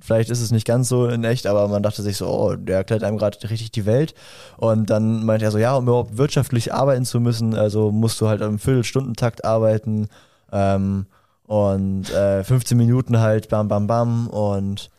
Vielleicht 0.00 0.30
ist 0.30 0.40
es 0.40 0.50
nicht 0.50 0.66
ganz 0.66 0.88
so 0.88 1.06
in 1.06 1.24
echt, 1.24 1.46
aber 1.46 1.68
man 1.68 1.82
dachte 1.82 2.02
sich 2.02 2.16
so, 2.16 2.28
oh, 2.28 2.56
der 2.56 2.78
erklärt 2.78 3.04
einem 3.04 3.16
gerade 3.16 3.38
richtig 3.48 3.70
die 3.70 3.86
Welt. 3.86 4.14
Und 4.56 4.90
dann 4.90 5.24
meinte 5.24 5.44
er 5.44 5.50
so, 5.50 5.58
ja, 5.58 5.74
um 5.76 5.84
überhaupt 5.84 6.16
wirtschaftlich 6.16 6.74
arbeiten 6.74 7.04
zu 7.04 7.20
müssen, 7.20 7.54
also 7.54 7.92
musst 7.92 8.20
du 8.20 8.28
halt 8.28 8.40
im 8.40 8.58
Viertelstundentakt 8.58 9.44
arbeiten 9.44 10.08
ähm, 10.52 11.06
und 11.46 12.10
äh, 12.10 12.42
15 12.42 12.76
Minuten 12.76 13.20
halt 13.20 13.48
bam, 13.48 13.68
bam, 13.68 13.86
bam 13.86 14.28
und 14.28 14.90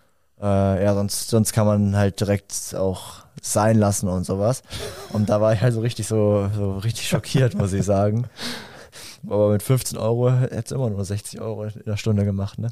äh, 0.41 0.83
ja, 0.83 0.93
sonst, 0.93 1.29
sonst 1.29 1.53
kann 1.53 1.65
man 1.65 1.95
halt 1.95 2.19
direkt 2.19 2.75
auch 2.77 3.25
sein 3.41 3.77
lassen 3.77 4.07
und 4.07 4.25
sowas. 4.25 4.63
Und 5.11 5.29
da 5.29 5.41
war 5.41 5.53
ich 5.53 5.61
halt 5.61 5.73
so 5.73 5.81
richtig 5.81 6.07
so, 6.07 6.49
so 6.55 6.77
richtig 6.77 7.07
schockiert, 7.07 7.55
muss 7.55 7.73
ich 7.73 7.83
sagen. 7.83 8.27
Aber 9.27 9.49
mit 9.49 9.63
15 9.63 9.97
Euro 9.97 10.31
hätte 10.31 10.55
es 10.55 10.71
immer 10.71 10.89
nur 10.89 11.03
60 11.03 11.41
Euro 11.41 11.65
in 11.65 11.83
der 11.85 11.97
Stunde 11.97 12.25
gemacht, 12.25 12.59
ne? 12.59 12.69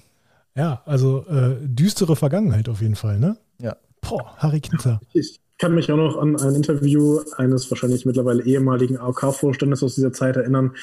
Ja, 0.55 0.81
also 0.85 1.25
äh, 1.27 1.55
düstere 1.61 2.15
Vergangenheit 2.15 2.69
auf 2.69 2.81
jeden 2.81 2.95
Fall, 2.95 3.19
ne? 3.19 3.37
Ja. 3.59 3.75
Boah, 4.01 4.35
Harry 4.37 4.59
Knitter. 4.59 4.99
Ich 5.13 5.39
kann 5.57 5.75
mich 5.75 5.91
auch 5.91 5.97
noch 5.97 6.17
an 6.17 6.35
ein 6.35 6.55
Interview 6.55 7.21
eines 7.37 7.69
wahrscheinlich 7.71 8.05
mittlerweile 8.05 8.43
ehemaligen 8.43 8.97
AOK-Vorstandes 8.97 9.81
aus 9.81 9.95
dieser 9.95 10.11
Zeit 10.11 10.35
erinnern, 10.35 10.75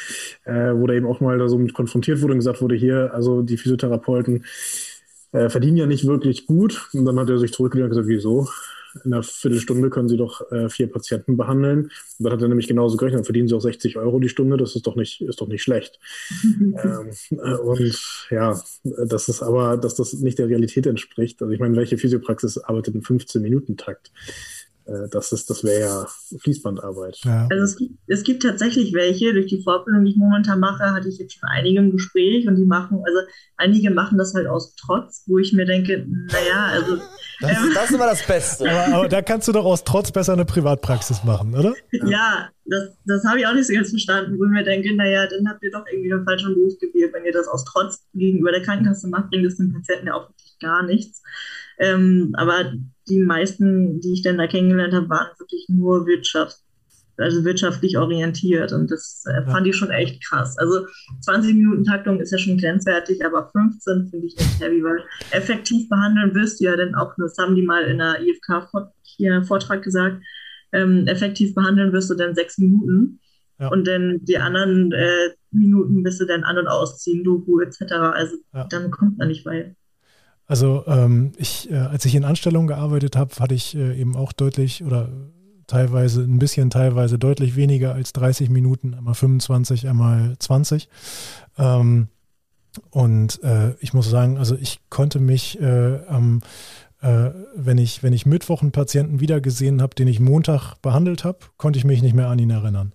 äh, 0.45 0.73
wo 0.75 0.87
der 0.87 0.97
eben 0.97 1.07
auch 1.07 1.21
mal 1.21 1.39
da 1.39 1.49
so 1.49 1.59
mit 1.59 1.75
konfrontiert 1.75 2.23
wurde 2.23 2.33
und 2.33 2.39
gesagt 2.39 2.63
wurde, 2.63 2.77
hier, 2.77 3.13
also 3.13 3.43
die 3.43 3.59
Physiotherapeuten 3.59 4.45
äh, 5.33 5.49
verdienen 5.49 5.77
ja 5.77 5.87
nicht 5.87 6.07
wirklich 6.07 6.47
gut. 6.47 6.89
Und 6.95 7.05
dann 7.05 7.19
hat 7.19 7.29
er 7.29 7.39
sich 7.39 7.53
zurückgelehnt 7.53 7.91
und 7.91 7.91
gesagt, 7.91 8.09
wieso? 8.09 8.49
In 9.05 9.13
einer 9.13 9.23
Viertelstunde 9.23 9.91
können 9.91 10.09
Sie 10.09 10.17
doch 10.17 10.51
äh, 10.53 10.69
vier 10.69 10.91
Patienten 10.91 11.37
behandeln. 11.37 11.85
Und 11.85 11.91
dann 12.19 12.33
hat 12.33 12.43
er 12.43 12.49
nämlich 12.49 12.69
genauso 12.69 12.97
gerechnet, 12.97 13.21
dann 13.21 13.25
verdienen 13.25 13.49
Sie 13.49 13.55
auch 13.55 13.61
60 13.61 13.97
Euro 13.97 14.19
die 14.21 14.29
Stunde, 14.29 14.57
das 14.57 14.77
ist 14.77 14.87
doch 14.87 14.97
nicht, 14.97 15.21
ist 15.21 15.41
doch 15.41 15.49
nicht 15.49 15.63
schlecht. 15.63 15.99
ähm, 16.61 17.11
äh, 17.31 17.55
und 17.55 18.27
ja, 18.31 18.61
das 18.83 19.29
ist 19.29 19.43
aber, 19.43 19.77
dass 19.77 19.95
das 19.95 20.13
nicht 20.15 20.39
der 20.39 20.49
Realität 20.49 20.87
entspricht. 20.87 21.41
Also 21.43 21.53
ich 21.53 21.61
meine, 21.61 21.77
welche 21.77 21.99
Physiopraxis 21.99 22.59
arbeitet 22.59 22.95
im 22.95 23.03
15-Minuten-Takt? 23.03 24.13
Äh, 24.91 25.09
das 25.11 25.33
ist, 25.33 25.49
das 25.49 25.63
wäre 25.63 25.81
ja 25.81 26.07
Fließbandarbeit. 26.39 27.19
Ja. 27.25 27.47
Also 27.51 27.65
es 27.65 27.77
gibt, 27.77 27.95
es 28.09 28.23
gibt 28.25 28.43
tatsächlich 28.43 28.93
welche, 28.93 29.33
durch 29.33 29.47
die 29.47 29.63
Fortbildung, 29.63 30.05
die 30.05 30.13
ich 30.13 30.17
momentan 30.17 30.59
mache, 30.59 30.93
hatte 30.93 31.09
ich 31.09 31.19
jetzt 31.19 31.39
schon 31.39 31.49
einige 31.49 31.79
im 31.79 31.93
Gespräch 31.93 32.47
und 32.49 32.57
die 32.57 32.65
machen, 32.65 33.01
also 33.05 33.21
einige 33.57 33.91
machen 33.91 34.19
das 34.19 34.35
halt 34.35 34.47
aus 34.49 34.75
Trotz, 34.75 35.25
wo 35.27 35.39
ich 35.39 35.53
mir 35.53 35.65
denke, 35.65 36.07
naja, 36.09 36.67
also. 36.73 36.97
Das, 37.41 37.51
ähm, 37.51 37.71
das 37.75 37.85
ist 37.85 37.95
immer 37.95 38.07
das 38.07 38.27
Beste. 38.27 38.69
aber, 38.69 38.97
aber, 38.97 39.09
da 39.09 39.23
kannst 39.23 39.47
du 39.49 39.53
doch 39.53 39.65
aus 39.65 39.85
Trotz 39.85 40.11
besser 40.11 40.33
eine 40.33 40.45
Privatpraxis 40.45 41.23
machen, 41.25 41.55
oder? 41.55 41.75
Ja, 41.93 42.09
ja 42.09 42.49
das, 42.65 42.97
das 43.05 43.25
habe 43.25 43.41
ich 43.41 43.47
auch 43.47 43.55
nicht 43.55 43.67
so 43.67 43.75
ganz 43.75 43.91
verstanden, 43.91 44.39
wo 44.39 44.45
ich 44.45 44.51
mir 44.51 44.65
denke, 44.65 44.95
naja, 44.95 45.27
dann 45.27 45.49
habt 45.49 45.63
ihr 45.63 45.71
doch 45.71 45.85
irgendwie 45.91 46.13
einen 46.13 46.25
falschen 46.25 46.55
Beruf 46.55 46.79
gewählt, 46.79 47.13
wenn 47.13 47.25
ihr 47.25 47.33
das 47.33 47.49
aus 47.49 47.65
Trotz 47.65 48.07
gegenüber 48.15 48.51
der 48.51 48.63
Krankenkasse 48.63 49.09
macht, 49.09 49.31
bringt 49.31 49.47
es 49.47 49.57
dem 49.57 49.73
Patienten 49.73 50.09
ja 50.09 50.15
auch 50.15 50.29
wirklich 50.29 50.57
gar 50.61 50.83
nichts. 50.85 51.23
Ähm, 51.79 52.33
aber 52.35 52.75
die 53.11 53.21
meisten, 53.21 54.01
die 54.01 54.13
ich 54.15 54.23
dann 54.23 54.39
da 54.39 54.47
kennengelernt 54.47 54.95
habe, 54.95 55.09
waren 55.09 55.29
wirklich 55.39 55.67
nur 55.69 56.07
Wirtschaft, 56.07 56.57
also 57.17 57.45
wirtschaftlich 57.45 57.99
orientiert. 57.99 58.73
Und 58.73 58.91
das 58.91 59.25
äh, 59.27 59.43
fand 59.51 59.67
ich 59.67 59.77
schon 59.77 59.91
echt 59.91 60.25
krass. 60.25 60.57
Also 60.59 60.87
20 61.23 61.55
Minuten 61.55 61.85
Taktung 61.85 62.21
ist 62.21 62.31
ja 62.31 62.39
schon 62.39 62.59
grenzwertig, 62.59 63.25
aber 63.25 63.51
15 63.51 64.09
finde 64.09 64.27
ich 64.27 64.39
echt 64.39 64.61
heavy, 64.61 64.83
weil 64.83 65.05
effektiv 65.33 65.89
behandeln 65.89 66.35
wirst 66.35 66.61
du 66.61 66.65
ja 66.65 66.77
dann 66.77 66.95
auch, 66.95 67.13
das 67.19 67.37
haben 67.39 67.57
die 67.57 67.63
mal 67.63 67.85
in 67.85 67.99
der 67.99 68.21
IFK-Vortrag 68.23 69.83
gesagt, 69.83 70.23
ähm, 70.73 71.07
effektiv 71.07 71.55
behandeln 71.55 71.93
wirst 71.93 72.11
du 72.11 72.15
dann 72.15 72.35
sechs 72.35 72.59
Minuten. 72.59 73.21
Ja. 73.59 73.69
Und 73.69 73.87
dann 73.87 74.21
die 74.23 74.39
anderen 74.39 74.93
äh, 74.93 75.31
Minuten 75.51 76.03
bist 76.03 76.21
du 76.21 76.25
dann 76.25 76.45
an- 76.45 76.59
und 76.59 76.69
ausziehen, 76.69 77.25
Doku 77.25 77.61
etc. 77.61 77.93
Also 77.93 78.37
ja. 78.55 78.67
damit 78.71 78.93
kommt 78.93 79.19
man 79.19 79.29
nicht 79.29 79.45
weit. 79.45 79.77
Also 80.51 80.83
ähm, 80.89 81.31
ich, 81.37 81.71
äh, 81.71 81.77
als 81.77 82.05
ich 82.07 82.17
in 82.17 82.25
Anstellung 82.25 82.67
gearbeitet 82.67 83.15
habe, 83.15 83.37
hatte 83.39 83.55
ich 83.55 83.77
äh, 83.77 83.97
eben 83.97 84.17
auch 84.17 84.33
deutlich 84.33 84.83
oder 84.83 85.09
teilweise 85.69 86.23
ein 86.23 86.41
bisschen, 86.41 86.71
teilweise 86.71 87.21
deutlich 87.21 87.55
weniger 87.55 87.95
als 87.95 88.13
30 88.15 88.51
Minuten, 88.51 88.95
einmal 88.95 89.15
25, 89.15 89.87
einmal 89.87 90.35
20. 90.41 90.89
Ähm, 91.57 92.09
und 92.91 93.41
äh, 93.45 93.75
ich 93.79 93.95
muss 93.95 94.11
sagen, 94.11 94.39
also 94.39 94.57
ich 94.57 94.81
konnte 94.91 95.21
mich 95.21 95.61
äh, 95.61 96.01
am 96.09 96.41
äh, 97.01 97.31
wenn 97.55 97.79
ich, 97.79 98.03
wenn 98.03 98.13
ich 98.13 98.27
Mittwoch 98.27 98.61
einen 98.61 98.73
Patienten 98.73 99.21
wiedergesehen 99.21 99.81
habe, 99.81 99.95
den 99.95 100.09
ich 100.09 100.19
Montag 100.19 100.75
behandelt 100.83 101.23
habe, 101.23 101.39
konnte 101.59 101.79
ich 101.79 101.85
mich 101.85 102.03
nicht 102.03 102.17
mehr 102.17 102.29
an 102.29 102.41
ihn 102.41 102.51
erinnern. 102.51 102.93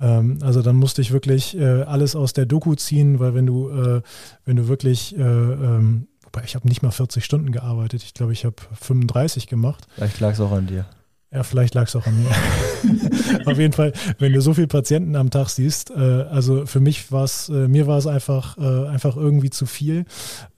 Ähm, 0.00 0.38
also 0.42 0.60
dann 0.60 0.74
musste 0.74 1.02
ich 1.02 1.12
wirklich 1.12 1.56
äh, 1.56 1.82
alles 1.82 2.16
aus 2.16 2.32
der 2.32 2.46
Doku 2.46 2.74
ziehen, 2.74 3.20
weil 3.20 3.34
wenn 3.34 3.46
du, 3.46 3.70
äh, 3.70 4.02
wenn 4.44 4.56
du 4.56 4.66
wirklich 4.66 5.16
ähm, 5.16 6.08
Wobei 6.36 6.44
ich 6.44 6.54
habe 6.54 6.68
nicht 6.68 6.82
mal 6.82 6.90
40 6.90 7.24
Stunden 7.24 7.50
gearbeitet. 7.50 8.02
Ich 8.02 8.12
glaube, 8.12 8.34
ich 8.34 8.44
habe 8.44 8.56
35 8.78 9.46
gemacht. 9.46 9.86
Vielleicht 9.94 10.20
lag 10.20 10.32
es 10.32 10.40
auch 10.40 10.52
an 10.52 10.66
dir. 10.66 10.84
Ja, 11.32 11.42
vielleicht 11.44 11.74
lag 11.74 11.88
es 11.88 11.96
auch 11.96 12.06
an 12.06 12.14
mir. 12.22 13.46
Auf 13.46 13.58
jeden 13.58 13.72
Fall, 13.72 13.94
wenn 14.18 14.34
du 14.34 14.42
so 14.42 14.52
viele 14.52 14.66
Patienten 14.66 15.16
am 15.16 15.30
Tag 15.30 15.48
siehst, 15.48 15.90
äh, 15.92 15.94
also 15.94 16.66
für 16.66 16.80
mich 16.80 17.10
war 17.10 17.24
es, 17.24 17.48
äh, 17.48 17.68
mir 17.68 17.86
war 17.86 17.96
es 17.96 18.06
einfach, 18.06 18.58
äh, 18.58 18.86
einfach 18.88 19.16
irgendwie 19.16 19.48
zu 19.48 19.64
viel. 19.64 20.04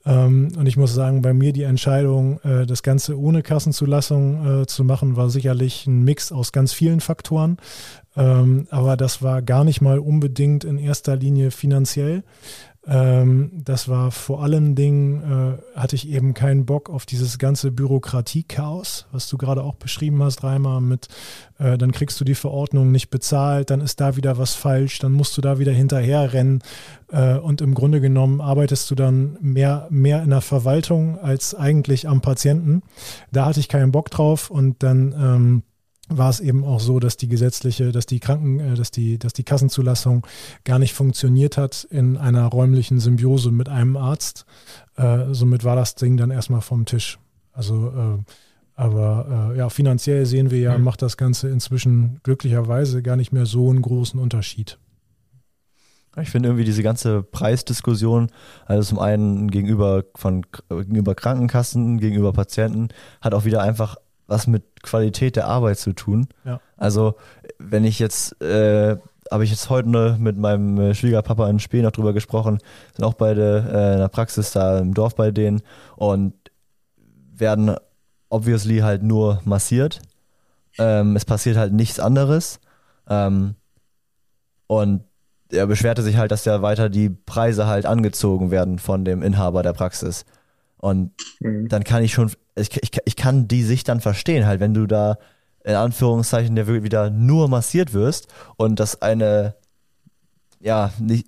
Ähm, 0.05 0.51
und 0.57 0.67
ich 0.67 0.75
muss 0.75 0.93
sagen, 0.93 1.21
bei 1.21 1.33
mir 1.33 1.53
die 1.53 1.63
Entscheidung, 1.63 2.41
äh, 2.41 2.65
das 2.65 2.83
Ganze 2.83 3.17
ohne 3.17 3.41
Kassenzulassung 3.41 4.63
äh, 4.63 4.65
zu 4.65 4.83
machen, 4.83 5.15
war 5.15 5.29
sicherlich 5.29 5.87
ein 5.87 6.03
Mix 6.03 6.33
aus 6.33 6.51
ganz 6.51 6.73
vielen 6.73 6.99
Faktoren. 6.99 7.55
Ähm, 8.17 8.67
aber 8.69 8.97
das 8.97 9.21
war 9.21 9.41
gar 9.41 9.63
nicht 9.63 9.79
mal 9.79 9.99
unbedingt 9.99 10.65
in 10.65 10.77
erster 10.77 11.15
Linie 11.15 11.51
finanziell. 11.51 12.23
Ähm, 12.87 13.51
das 13.53 13.89
war 13.89 14.11
vor 14.11 14.41
allen 14.41 14.73
Dingen, 14.73 15.21
äh, 15.21 15.77
hatte 15.77 15.95
ich 15.95 16.07
eben 16.07 16.33
keinen 16.33 16.65
Bock 16.65 16.89
auf 16.89 17.05
dieses 17.05 17.37
ganze 17.37 17.71
Bürokratiechaos, 17.71 19.05
was 19.11 19.27
du 19.27 19.37
gerade 19.37 19.63
auch 19.63 19.75
beschrieben 19.75 20.23
hast, 20.23 20.43
Reimer, 20.43 20.79
mit, 20.79 21.09
äh, 21.57 21.77
dann 21.77 21.91
kriegst 21.91 22.19
du 22.21 22.25
die 22.25 22.35
Verordnung 22.35 22.91
nicht 22.91 23.09
bezahlt, 23.09 23.69
dann 23.69 23.81
ist 23.81 23.99
da 23.99 24.15
wieder 24.15 24.37
was 24.37 24.55
falsch, 24.55 24.99
dann 24.99 25.11
musst 25.11 25.35
du 25.37 25.41
da 25.41 25.59
wieder 25.59 25.73
hinterher 25.73 26.31
rennen 26.31 26.61
äh, 27.11 27.35
und 27.35 27.59
im 27.59 27.73
Grunde 27.73 27.99
genommen 27.99 28.39
arbeitest 28.39 28.89
du 28.89 28.95
dann 28.95 29.37
mehr, 29.41 29.87
mehr 29.89 30.23
in 30.23 30.29
der 30.29 30.41
Verwaltung 30.41 31.19
als 31.19 31.53
eigentlich 31.53 32.07
am 32.07 32.21
Patienten. 32.21 32.81
Da 33.31 33.45
hatte 33.45 33.59
ich 33.59 33.67
keinen 33.67 33.91
Bock 33.91 34.09
drauf 34.09 34.49
und 34.49 34.83
dann 34.83 35.11
ähm, 35.11 35.63
war 36.09 36.29
es 36.29 36.39
eben 36.39 36.63
auch 36.63 36.79
so, 36.79 36.99
dass 36.99 37.17
die 37.17 37.27
gesetzliche, 37.27 37.91
dass 37.91 38.05
die 38.05 38.19
Kranken, 38.19 38.59
äh, 38.59 38.75
dass 38.75 38.91
die, 38.91 39.17
dass 39.17 39.33
die 39.33 39.43
Kassenzulassung 39.43 40.25
gar 40.65 40.79
nicht 40.79 40.93
funktioniert 40.93 41.57
hat 41.57 41.87
in 41.89 42.17
einer 42.17 42.45
räumlichen 42.45 42.99
Symbiose 42.99 43.51
mit 43.51 43.69
einem 43.69 43.95
Arzt. 43.95 44.45
Äh, 44.97 45.25
somit 45.31 45.63
war 45.63 45.75
das 45.75 45.95
Ding 45.95 46.17
dann 46.17 46.31
erstmal 46.31 46.61
vom 46.61 46.85
Tisch. 46.85 47.19
Also, 47.53 47.89
äh, 47.89 48.23
aber 48.75 49.51
äh, 49.53 49.57
ja, 49.57 49.69
finanziell 49.69 50.25
sehen 50.25 50.51
wir 50.51 50.59
ja, 50.59 50.77
mhm. 50.77 50.83
macht 50.83 51.01
das 51.01 51.17
Ganze 51.17 51.49
inzwischen 51.49 52.19
glücklicherweise 52.23 53.01
gar 53.01 53.15
nicht 53.15 53.31
mehr 53.31 53.45
so 53.45 53.69
einen 53.69 53.81
großen 53.81 54.19
Unterschied. 54.19 54.79
Ich 56.19 56.29
finde 56.31 56.49
irgendwie 56.49 56.65
diese 56.65 56.83
ganze 56.83 57.21
Preisdiskussion, 57.21 58.31
also 58.65 58.89
zum 58.89 58.99
einen 58.99 59.51
gegenüber 59.51 60.05
von 60.15 60.45
gegenüber 60.67 61.13
Krankenkassen, 61.13 61.99
gegenüber 61.99 62.33
Patienten, 62.33 62.89
hat 63.21 63.33
auch 63.33 63.45
wieder 63.45 63.61
einfach 63.61 63.97
was 64.29 64.47
mit 64.47 64.83
Qualität 64.83 65.35
der 65.35 65.47
Arbeit 65.47 65.79
zu 65.79 65.93
tun. 65.93 66.27
Ja. 66.45 66.61
Also 66.77 67.15
wenn 67.57 67.83
ich 67.83 67.99
jetzt, 67.99 68.41
äh, 68.41 68.97
habe 69.31 69.43
ich 69.43 69.51
jetzt 69.51 69.69
heute 69.69 70.17
mit 70.19 70.37
meinem 70.37 70.79
äh, 70.79 70.95
Schwiegerpapa 70.95 71.49
in 71.49 71.59
Spee 71.59 71.81
noch 71.81 71.91
drüber 71.91 72.13
gesprochen, 72.13 72.59
sind 72.95 73.05
auch 73.05 73.15
beide 73.15 73.65
äh, 73.71 73.93
in 73.93 73.99
der 73.99 74.07
Praxis 74.07 74.51
da 74.51 74.79
im 74.79 74.93
Dorf 74.93 75.15
bei 75.15 75.31
denen 75.31 75.61
und 75.95 76.33
werden 77.35 77.75
obviously 78.29 78.79
halt 78.79 79.03
nur 79.03 79.41
massiert. 79.45 80.01
Ähm, 80.77 81.15
es 81.15 81.25
passiert 81.25 81.57
halt 81.57 81.73
nichts 81.73 81.99
anderes. 81.99 82.59
Ähm, 83.09 83.55
und 84.67 85.03
er 85.51 85.65
beschwerte 85.65 86.03
sich 86.03 86.17
halt, 86.17 86.31
dass 86.31 86.45
ja 86.45 86.61
weiter 86.61 86.89
die 86.89 87.09
Preise 87.09 87.65
halt 87.65 87.87
angezogen 87.87 88.51
werden 88.51 88.77
von 88.77 89.03
dem 89.03 89.23
Inhaber 89.23 89.63
der 89.63 89.73
Praxis. 89.73 90.25
Und 90.79 91.11
mhm. 91.39 91.67
dann 91.67 91.83
kann 91.83 92.03
ich 92.03 92.13
schon, 92.13 92.31
ich, 92.55 92.81
ich, 92.81 92.91
ich 93.05 93.15
kann 93.15 93.47
die 93.47 93.63
Sicht 93.63 93.87
dann 93.87 94.01
verstehen, 94.01 94.45
halt, 94.45 94.59
wenn 94.59 94.73
du 94.73 94.87
da 94.87 95.17
in 95.63 95.75
Anführungszeichen 95.75 96.55
der 96.55 96.67
wieder 96.67 97.09
nur 97.09 97.49
massiert 97.49 97.93
wirst 97.93 98.27
und 98.55 98.79
das 98.79 99.01
eine, 99.01 99.55
ja, 100.59 100.91
nicht 100.99 101.27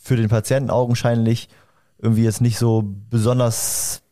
für 0.00 0.16
den 0.16 0.28
Patienten 0.28 0.70
augenscheinlich 0.70 1.48
irgendwie 1.98 2.24
jetzt 2.24 2.40
nicht 2.40 2.58
so 2.58 2.84
besonders 3.10 4.02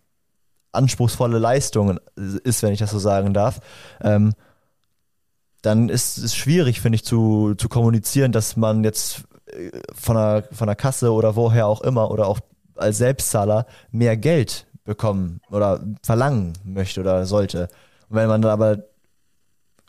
anspruchsvolle 0.73 1.39
Leistung 1.39 1.99
ist, 2.17 2.63
wenn 2.63 2.73
ich 2.73 2.79
das 2.79 2.91
so 2.91 2.99
sagen 2.99 3.35
darf, 3.35 3.61
ähm, 4.01 4.33
dann 5.63 5.89
ist 5.89 6.17
es 6.17 6.35
schwierig, 6.35 6.81
finde 6.81 6.97
ich, 6.97 7.05
zu, 7.05 7.55
zu 7.57 7.69
kommunizieren, 7.69 8.33
dass 8.33 8.57
man 8.57 8.83
jetzt 8.85 9.25
äh, 9.47 9.71
von 9.93 10.17
der, 10.17 10.49
von 10.53 10.69
der 10.69 10.77
Kasse 10.77 11.13
oder 11.13 11.37
woher 11.37 11.67
auch 11.67 11.83
immer 11.83 12.11
oder 12.11 12.29
auch 12.29 12.41
als 12.77 12.99
Selbstzahler 12.99 13.67
mehr 13.91 14.17
Geld 14.17 14.67
bekommen 14.85 15.41
oder 15.51 15.85
verlangen 16.03 16.53
möchte 16.65 17.01
oder 17.01 17.27
sollte. 17.27 17.69
Und 18.09 18.17
wenn 18.17 18.29
man 18.29 18.43
dann 18.43 18.51
aber 18.51 18.79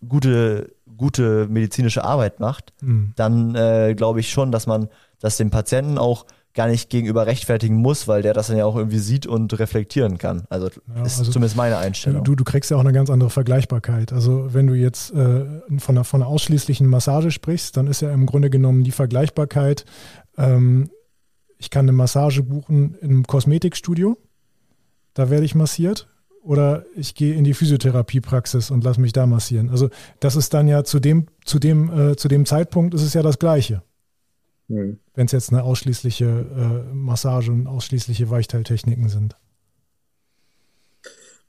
gute, 0.07 0.75
gute 0.97 1.47
medizinische 1.47 2.03
Arbeit 2.03 2.39
macht, 2.39 2.73
mhm. 2.81 3.13
dann 3.15 3.55
äh, 3.55 3.93
glaube 3.95 4.19
ich 4.19 4.29
schon, 4.29 4.51
dass 4.51 4.67
man 4.67 4.89
das 5.19 5.37
dem 5.37 5.49
Patienten 5.49 5.97
auch 5.97 6.25
gar 6.53 6.67
nicht 6.67 6.89
gegenüber 6.89 7.25
rechtfertigen 7.27 7.75
muss, 7.75 8.07
weil 8.07 8.21
der 8.21 8.33
das 8.33 8.47
dann 8.47 8.57
ja 8.57 8.65
auch 8.65 8.75
irgendwie 8.75 8.99
sieht 8.99 9.25
und 9.25 9.57
reflektieren 9.57 10.17
kann. 10.17 10.43
Also 10.49 10.67
ja, 10.93 11.05
ist 11.05 11.19
also 11.19 11.31
zumindest 11.31 11.55
meine 11.55 11.77
Einstellung. 11.77 12.23
Du, 12.25 12.35
du 12.35 12.43
kriegst 12.43 12.69
ja 12.71 12.77
auch 12.77 12.81
eine 12.81 12.91
ganz 12.91 13.09
andere 13.09 13.29
Vergleichbarkeit. 13.29 14.11
Also 14.11 14.53
wenn 14.53 14.67
du 14.67 14.73
jetzt 14.73 15.13
äh, 15.13 15.45
von, 15.77 15.95
einer, 15.95 16.03
von 16.03 16.21
einer 16.21 16.29
ausschließlichen 16.29 16.87
Massage 16.87 17.31
sprichst, 17.31 17.77
dann 17.77 17.87
ist 17.87 18.01
ja 18.01 18.11
im 18.11 18.25
Grunde 18.25 18.49
genommen 18.49 18.83
die 18.83 18.91
Vergleichbarkeit, 18.91 19.85
ähm, 20.37 20.89
ich 21.57 21.69
kann 21.69 21.85
eine 21.85 21.93
Massage 21.93 22.43
buchen 22.43 22.95
im 23.01 23.25
Kosmetikstudio 23.25 24.17
da 25.13 25.29
werde 25.29 25.45
ich 25.45 25.55
massiert 25.55 26.07
oder 26.43 26.85
ich 26.95 27.15
gehe 27.15 27.35
in 27.35 27.43
die 27.43 27.53
Physiotherapiepraxis 27.53 28.71
und 28.71 28.83
lasse 28.83 29.01
mich 29.01 29.13
da 29.13 29.25
massieren. 29.25 29.69
Also 29.69 29.89
das 30.19 30.35
ist 30.35 30.53
dann 30.53 30.67
ja 30.67 30.83
zu 30.83 30.99
dem, 30.99 31.27
zu 31.45 31.59
dem, 31.59 31.91
äh, 31.91 32.15
zu 32.15 32.27
dem 32.27 32.45
Zeitpunkt 32.45 32.93
ist 32.93 33.03
es 33.03 33.13
ja 33.13 33.21
das 33.21 33.39
Gleiche. 33.39 33.83
Mhm. 34.67 34.99
Wenn 35.13 35.25
es 35.25 35.31
jetzt 35.31 35.51
eine 35.51 35.63
ausschließliche 35.63 36.25
äh, 36.25 36.93
Massage 36.93 37.51
und 37.51 37.67
ausschließliche 37.67 38.29
Weichteiltechniken 38.29 39.09
sind. 39.09 39.35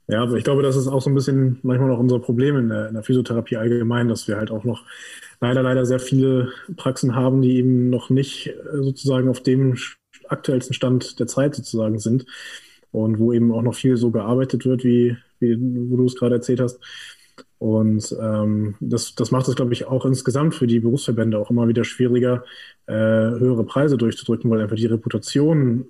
Ja, 0.07 0.21
aber 0.21 0.35
ich 0.35 0.43
glaube, 0.43 0.63
das 0.63 0.75
ist 0.75 0.87
auch 0.87 1.01
so 1.01 1.09
ein 1.09 1.15
bisschen 1.15 1.59
manchmal 1.63 1.87
noch 1.87 1.97
unser 1.97 2.19
Problem 2.19 2.57
in 2.57 2.69
der, 2.69 2.89
in 2.89 2.93
der 2.93 3.03
Physiotherapie 3.03 3.55
allgemein, 3.55 4.09
dass 4.09 4.27
wir 4.27 4.35
halt 4.35 4.51
auch 4.51 4.65
noch 4.65 4.83
leider, 5.39 5.63
leider 5.63 5.85
sehr 5.85 5.99
viele 5.99 6.49
Praxen 6.75 7.15
haben, 7.15 7.41
die 7.41 7.55
eben 7.55 7.89
noch 7.89 8.09
nicht 8.09 8.47
äh, 8.47 8.53
sozusagen 8.83 9.29
auf 9.29 9.41
dem 9.41 9.77
aktuellsten 10.27 10.73
Stand 10.73 11.19
der 11.19 11.27
Zeit 11.27 11.55
sozusagen 11.55 11.99
sind 11.99 12.25
und 12.93 13.19
wo 13.19 13.33
eben 13.33 13.51
auch 13.51 13.63
noch 13.63 13.75
viel 13.75 13.97
so 13.97 14.11
gearbeitet 14.11 14.65
wird, 14.65 14.85
wie, 14.85 15.17
wie 15.39 15.57
wo 15.89 15.97
du 15.97 16.05
es 16.05 16.15
gerade 16.15 16.35
erzählt 16.35 16.61
hast. 16.61 16.79
Und 17.57 18.15
ähm, 18.21 18.75
das, 18.81 19.15
das 19.15 19.31
macht 19.31 19.47
es, 19.47 19.55
glaube 19.55 19.73
ich, 19.73 19.87
auch 19.87 20.05
insgesamt 20.05 20.53
für 20.53 20.67
die 20.67 20.79
Berufsverbände 20.79 21.39
auch 21.39 21.49
immer 21.49 21.67
wieder 21.67 21.85
schwieriger, 21.85 22.43
äh, 22.87 22.93
höhere 22.93 23.63
Preise 23.63 23.97
durchzudrücken, 23.97 24.51
weil 24.51 24.61
einfach 24.61 24.75
die 24.75 24.85
Reputation 24.85 25.85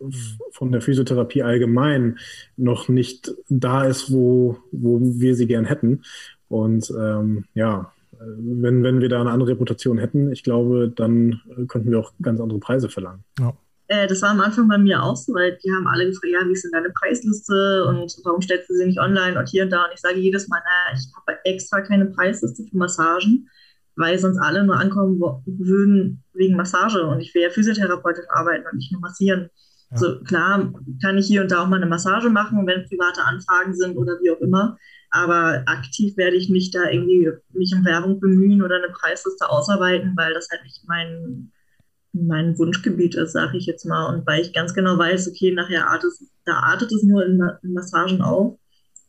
von 0.52 0.72
der 0.72 0.82
Physiotherapie 0.82 1.44
allgemein 1.44 2.20
noch 2.58 2.90
nicht 2.90 3.34
da 3.50 3.86
ist, 3.86 4.14
wo, 4.14 4.58
wo 4.72 5.00
wir 5.02 5.36
sie 5.36 5.48
gern 5.48 5.66
hätten. 5.66 6.04
Und 6.48 6.94
ähm, 6.98 7.46
ja, 7.56 7.92
wenn, 8.20 8.84
wenn 8.84 9.02
wir 9.02 9.10
da 9.10 9.20
eine 9.20 9.32
andere 9.32 9.52
Reputation 9.52 9.98
hätten, 9.98 10.32
ich 10.32 10.44
glaube, 10.44 10.94
dann 10.96 11.42
könnten 11.68 11.92
wir 11.92 12.00
auch 12.00 12.14
ganz 12.22 12.40
andere 12.40 12.60
Preise 12.60 12.88
verlangen. 12.88 13.24
Ja. 13.40 13.54
Äh, 13.88 14.08
das 14.08 14.22
war 14.22 14.32
am 14.32 14.42
Anfang 14.42 14.68
bei 14.68 14.78
mir 14.78 15.04
auch 15.04 15.16
so, 15.16 15.34
weil 15.34 15.58
die 15.64 15.72
haben 15.72 15.88
alle 15.88 16.06
gefragt, 16.06 16.32
ja, 16.32 16.48
wie 16.48 16.54
ist 16.54 16.64
denn 16.64 16.72
deine 16.72 16.90
Preisliste 16.92 17.86
und 17.86 18.16
warum 18.24 18.42
stellst 18.42 18.70
du 18.70 18.76
sie 18.76 18.86
nicht 18.86 19.00
online 19.00 19.38
und 19.38 19.50
hier 19.50 19.64
und 19.64 19.72
da? 19.72 19.86
Und 19.86 19.94
ich 19.94 20.02
sage 20.02 20.20
jedes 20.20 20.48
Mal, 20.48 20.60
naja, 20.60 20.98
ich 20.98 21.06
habe 21.16 21.40
extra 21.44 21.82
keine 21.82 22.06
Preisliste 22.06 22.64
für 22.64 22.78
Massagen, 22.78 23.50
weil 23.96 24.18
sonst 24.18 24.40
alle 24.40 24.64
nur 24.64 24.80
ankommen 24.80 25.20
würden 25.20 26.24
wegen 26.34 26.56
Massage 26.56 27.06
und 27.06 27.20
ich 27.20 27.34
will 27.36 27.44
ja 27.44 27.50
physiotherapeutisch 27.50 28.26
arbeiten 28.30 28.66
und 28.72 28.78
nicht 28.78 28.92
nur 28.92 29.02
massieren. 29.02 29.50
Ja. 29.92 29.98
So 29.98 30.20
klar 30.24 30.74
kann 31.02 31.18
ich 31.18 31.28
hier 31.28 31.42
und 31.42 31.52
da 31.52 31.64
auch 31.64 31.68
mal 31.68 31.76
eine 31.76 31.86
Massage 31.86 32.30
machen, 32.30 32.66
wenn 32.66 32.88
private 32.88 33.24
Anfragen 33.24 33.76
sind 33.76 33.98
oder 33.98 34.14
wie 34.22 34.32
auch 34.32 34.42
immer. 34.42 34.78
Aber 35.12 35.62
aktiv 35.68 36.18
werde 36.18 36.38
ich 36.38 36.50
nicht 36.50 36.74
da 36.74 36.90
irgendwie 36.90 37.30
mich 37.54 37.72
um 37.76 37.86
Werbung 37.86 38.20
bemühen 38.20 38.64
oder 38.64 38.78
eine 38.78 38.92
Preisliste 38.92 39.48
ausarbeiten, 39.48 40.14
weil 40.16 40.34
das 40.34 40.50
halt 40.50 40.64
nicht 40.64 40.84
mein, 40.88 41.52
mein 42.14 42.58
Wunschgebiet 42.58 43.16
ist, 43.16 43.34
sage 43.34 43.58
ich 43.58 43.66
jetzt 43.66 43.86
mal. 43.86 44.14
Und 44.14 44.26
weil 44.26 44.42
ich 44.42 44.54
ganz 44.54 44.74
genau 44.74 44.98
weiß, 44.98 45.28
okay, 45.28 45.52
nachher 45.52 45.90
artet, 45.90 46.12
da 46.46 46.54
artet 46.54 46.92
es 46.92 47.04
nur 47.04 47.26
in, 47.26 47.42
in 47.64 47.74
Massagen 47.74 48.22
auf 48.22 48.58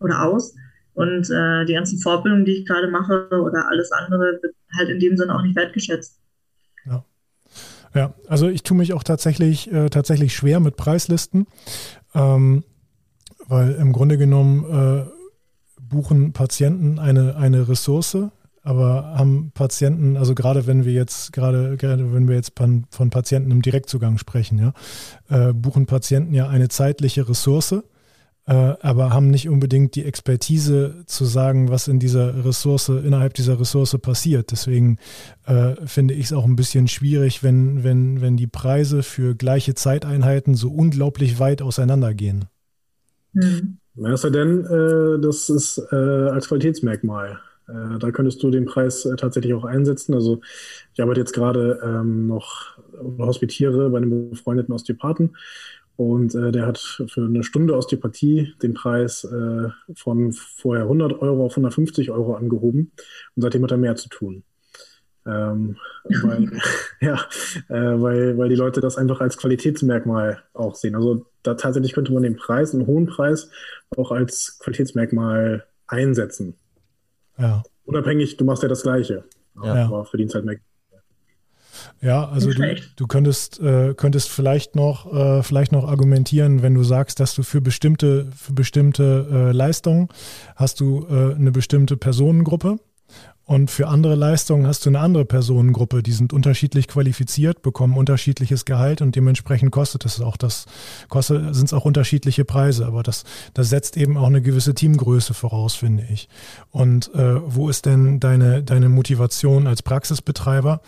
oder 0.00 0.22
aus. 0.22 0.54
Und 0.94 1.28
äh, 1.30 1.64
die 1.66 1.74
ganzen 1.74 2.00
Fortbildungen, 2.00 2.44
die 2.44 2.58
ich 2.58 2.66
gerade 2.66 2.88
mache 2.88 3.28
oder 3.30 3.68
alles 3.68 3.92
andere, 3.92 4.38
wird 4.42 4.54
halt 4.76 4.88
in 4.88 5.00
dem 5.00 5.16
Sinne 5.16 5.34
auch 5.34 5.42
nicht 5.42 5.56
wertgeschätzt. 5.56 6.20
Ja. 6.86 7.04
Ja, 7.94 8.14
also 8.26 8.48
ich 8.48 8.64
tue 8.64 8.76
mich 8.76 8.92
auch 8.92 9.04
tatsächlich, 9.04 9.70
äh, 9.72 9.88
tatsächlich 9.88 10.34
schwer 10.34 10.58
mit 10.58 10.76
Preislisten, 10.76 11.46
ähm, 12.14 12.64
weil 13.46 13.72
im 13.74 13.92
Grunde 13.92 14.18
genommen 14.18 14.64
äh, 14.64 15.04
buchen 15.80 16.32
Patienten 16.32 16.98
eine, 16.98 17.36
eine 17.36 17.68
Ressource, 17.68 18.16
aber 18.64 19.14
haben 19.16 19.52
Patienten, 19.54 20.16
also 20.16 20.34
gerade 20.34 20.66
wenn 20.66 20.84
wir 20.84 20.92
jetzt, 20.92 21.32
gerade, 21.32 21.76
gerade 21.76 22.12
wenn 22.12 22.26
wir 22.26 22.34
jetzt 22.34 22.52
von, 22.58 22.86
von 22.90 23.10
Patienten 23.10 23.52
im 23.52 23.62
Direktzugang 23.62 24.18
sprechen, 24.18 24.58
ja, 24.58 24.72
äh, 25.28 25.52
buchen 25.52 25.86
Patienten 25.86 26.34
ja 26.34 26.48
eine 26.48 26.68
zeitliche 26.68 27.28
Ressource 27.28 27.76
äh, 28.46 28.52
aber 28.52 29.10
haben 29.10 29.30
nicht 29.30 29.48
unbedingt 29.48 29.94
die 29.94 30.04
Expertise 30.04 31.04
zu 31.06 31.24
sagen, 31.24 31.70
was 31.70 31.88
in 31.88 31.98
dieser 31.98 32.44
Ressource, 32.44 32.90
innerhalb 32.90 33.32
dieser 33.34 33.58
Ressource 33.58 33.96
passiert. 33.98 34.50
Deswegen 34.50 34.98
äh, 35.46 35.74
finde 35.86 36.12
ich 36.12 36.26
es 36.26 36.32
auch 36.34 36.44
ein 36.44 36.56
bisschen 36.56 36.86
schwierig, 36.86 37.42
wenn, 37.42 37.84
wenn, 37.84 38.20
wenn 38.20 38.36
die 38.36 38.46
Preise 38.46 39.02
für 39.02 39.34
gleiche 39.34 39.74
Zeiteinheiten 39.74 40.54
so 40.54 40.70
unglaublich 40.70 41.38
weit 41.38 41.62
auseinandergehen. 41.62 42.44
Hm. 43.32 43.78
Ja, 43.96 44.16
sei 44.16 44.30
denn, 44.30 44.64
äh, 44.66 45.20
das 45.22 45.48
ist 45.48 45.80
äh, 45.90 45.94
als 45.94 46.48
Qualitätsmerkmal. 46.48 47.38
Äh, 47.68 47.98
da 47.98 48.10
könntest 48.10 48.42
du 48.42 48.50
den 48.50 48.66
Preis 48.66 49.04
äh, 49.04 49.16
tatsächlich 49.16 49.54
auch 49.54 49.64
einsetzen. 49.64 50.14
Also 50.14 50.40
ich 50.92 51.02
arbeite 51.02 51.20
jetzt 51.20 51.32
gerade 51.32 51.80
ähm, 51.82 52.26
noch 52.26 52.78
hospitiere 53.18 53.90
bei 53.90 53.98
einem 53.98 54.30
befreundeten 54.30 54.74
Osteopathen 54.74 55.36
und 55.96 56.34
äh, 56.34 56.50
der 56.50 56.66
hat 56.66 56.78
für 56.78 57.24
eine 57.24 57.44
Stunde 57.44 57.76
Osteopathie 57.76 58.54
den 58.62 58.74
Preis 58.74 59.24
äh, 59.24 59.68
von 59.94 60.32
vorher 60.32 60.84
100 60.84 61.20
Euro 61.20 61.46
auf 61.46 61.52
150 61.52 62.10
Euro 62.10 62.34
angehoben. 62.34 62.92
Und 63.36 63.42
seitdem 63.42 63.62
hat 63.62 63.70
er 63.70 63.76
mehr 63.76 63.94
zu 63.94 64.08
tun. 64.08 64.42
Ähm, 65.26 65.76
weil, 66.22 66.50
ja, 67.00 67.14
äh, 67.68 68.00
weil, 68.02 68.36
weil 68.36 68.48
die 68.48 68.56
Leute 68.56 68.80
das 68.80 68.96
einfach 68.96 69.20
als 69.20 69.36
Qualitätsmerkmal 69.36 70.42
auch 70.52 70.74
sehen. 70.74 70.96
Also 70.96 71.26
da 71.44 71.54
tatsächlich 71.54 71.92
könnte 71.92 72.12
man 72.12 72.24
den 72.24 72.36
Preis, 72.36 72.74
einen 72.74 72.86
hohen 72.86 73.06
Preis, 73.06 73.50
auch 73.96 74.10
als 74.10 74.58
Qualitätsmerkmal 74.58 75.64
einsetzen. 75.86 76.56
Ja. 77.38 77.62
Unabhängig, 77.84 78.36
du 78.36 78.44
machst 78.44 78.62
ja 78.62 78.68
das 78.68 78.82
Gleiche, 78.82 79.24
ja. 79.62 79.86
aber 79.86 80.04
verdienst 80.04 80.34
halt 80.34 80.44
mehr. 80.44 80.56
Ja, 82.00 82.28
also 82.28 82.50
du, 82.50 82.76
du 82.96 83.06
könntest, 83.06 83.60
äh, 83.60 83.94
könntest 83.94 84.30
vielleicht 84.30 84.76
noch, 84.76 85.12
äh, 85.12 85.42
vielleicht 85.42 85.72
noch 85.72 85.88
argumentieren, 85.88 86.62
wenn 86.62 86.74
du 86.74 86.82
sagst, 86.82 87.18
dass 87.18 87.34
du 87.34 87.42
für 87.42 87.60
bestimmte, 87.60 88.30
für 88.36 88.52
bestimmte 88.52 89.26
äh, 89.30 89.52
Leistungen 89.52 90.08
hast 90.54 90.80
du 90.80 91.06
äh, 91.08 91.34
eine 91.34 91.50
bestimmte 91.50 91.96
Personengruppe 91.96 92.78
und 93.46 93.70
für 93.70 93.88
andere 93.88 94.14
Leistungen 94.14 94.66
hast 94.66 94.86
du 94.86 94.90
eine 94.90 95.00
andere 95.00 95.24
Personengruppe, 95.26 96.02
die 96.02 96.12
sind 96.12 96.32
unterschiedlich 96.32 96.88
qualifiziert, 96.88 97.60
bekommen 97.60 97.96
unterschiedliches 97.96 98.64
Gehalt 98.64 99.02
und 99.02 99.16
dementsprechend 99.16 99.70
kostet 99.70 100.06
es 100.06 100.20
auch 100.20 100.38
das, 100.38 100.64
kostet, 101.08 101.54
sind 101.54 101.66
es 101.66 101.74
auch 101.74 101.84
unterschiedliche 101.84 102.46
Preise, 102.46 102.86
aber 102.86 103.02
das, 103.02 103.24
das 103.52 103.68
setzt 103.68 103.98
eben 103.98 104.16
auch 104.16 104.28
eine 104.28 104.40
gewisse 104.40 104.74
Teamgröße 104.74 105.34
voraus, 105.34 105.74
finde 105.74 106.06
ich. 106.10 106.28
Und 106.70 107.14
äh, 107.14 107.36
wo 107.44 107.68
ist 107.68 107.84
denn 107.84 108.18
deine, 108.18 108.62
deine 108.62 108.88
Motivation 108.88 109.66
als 109.66 109.82
Praxisbetreiber? 109.82 110.80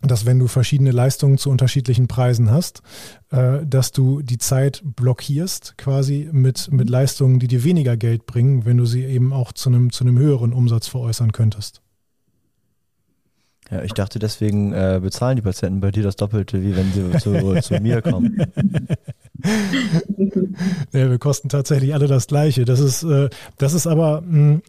Dass 0.00 0.26
wenn 0.26 0.38
du 0.38 0.46
verschiedene 0.46 0.92
Leistungen 0.92 1.38
zu 1.38 1.50
unterschiedlichen 1.50 2.08
Preisen 2.08 2.50
hast, 2.50 2.82
äh, 3.30 3.66
dass 3.66 3.92
du 3.92 4.22
die 4.22 4.38
Zeit 4.38 4.82
blockierst 4.84 5.76
quasi 5.76 6.28
mit, 6.30 6.70
mit 6.72 6.88
Leistungen, 6.88 7.38
die 7.38 7.48
dir 7.48 7.64
weniger 7.64 7.96
Geld 7.96 8.26
bringen, 8.26 8.64
wenn 8.64 8.76
du 8.76 8.84
sie 8.84 9.04
eben 9.04 9.32
auch 9.32 9.52
zu 9.52 9.70
einem, 9.70 9.90
zu 9.92 10.04
einem 10.04 10.18
höheren 10.18 10.52
Umsatz 10.52 10.86
veräußern 10.86 11.32
könntest. 11.32 11.82
Ja, 13.70 13.82
ich 13.82 13.92
dachte 13.92 14.18
deswegen 14.18 14.72
äh, 14.72 14.98
bezahlen 15.02 15.36
die 15.36 15.42
Patienten 15.42 15.80
bei 15.80 15.90
dir 15.90 16.02
das 16.02 16.16
Doppelte, 16.16 16.62
wie 16.62 16.74
wenn 16.74 16.90
sie 16.92 17.18
zu, 17.18 17.60
zu 17.60 17.74
mir 17.80 18.00
kommen. 18.00 18.40
ja, 20.92 21.10
wir 21.10 21.18
kosten 21.18 21.50
tatsächlich 21.50 21.92
alle 21.92 22.06
das 22.06 22.28
Gleiche. 22.28 22.64
Das 22.64 22.80
ist, 22.80 23.02
äh, 23.02 23.28
das 23.58 23.74
ist 23.74 23.86
aber, 23.86 24.22
mh, 24.22 24.30
hm, 24.30 24.62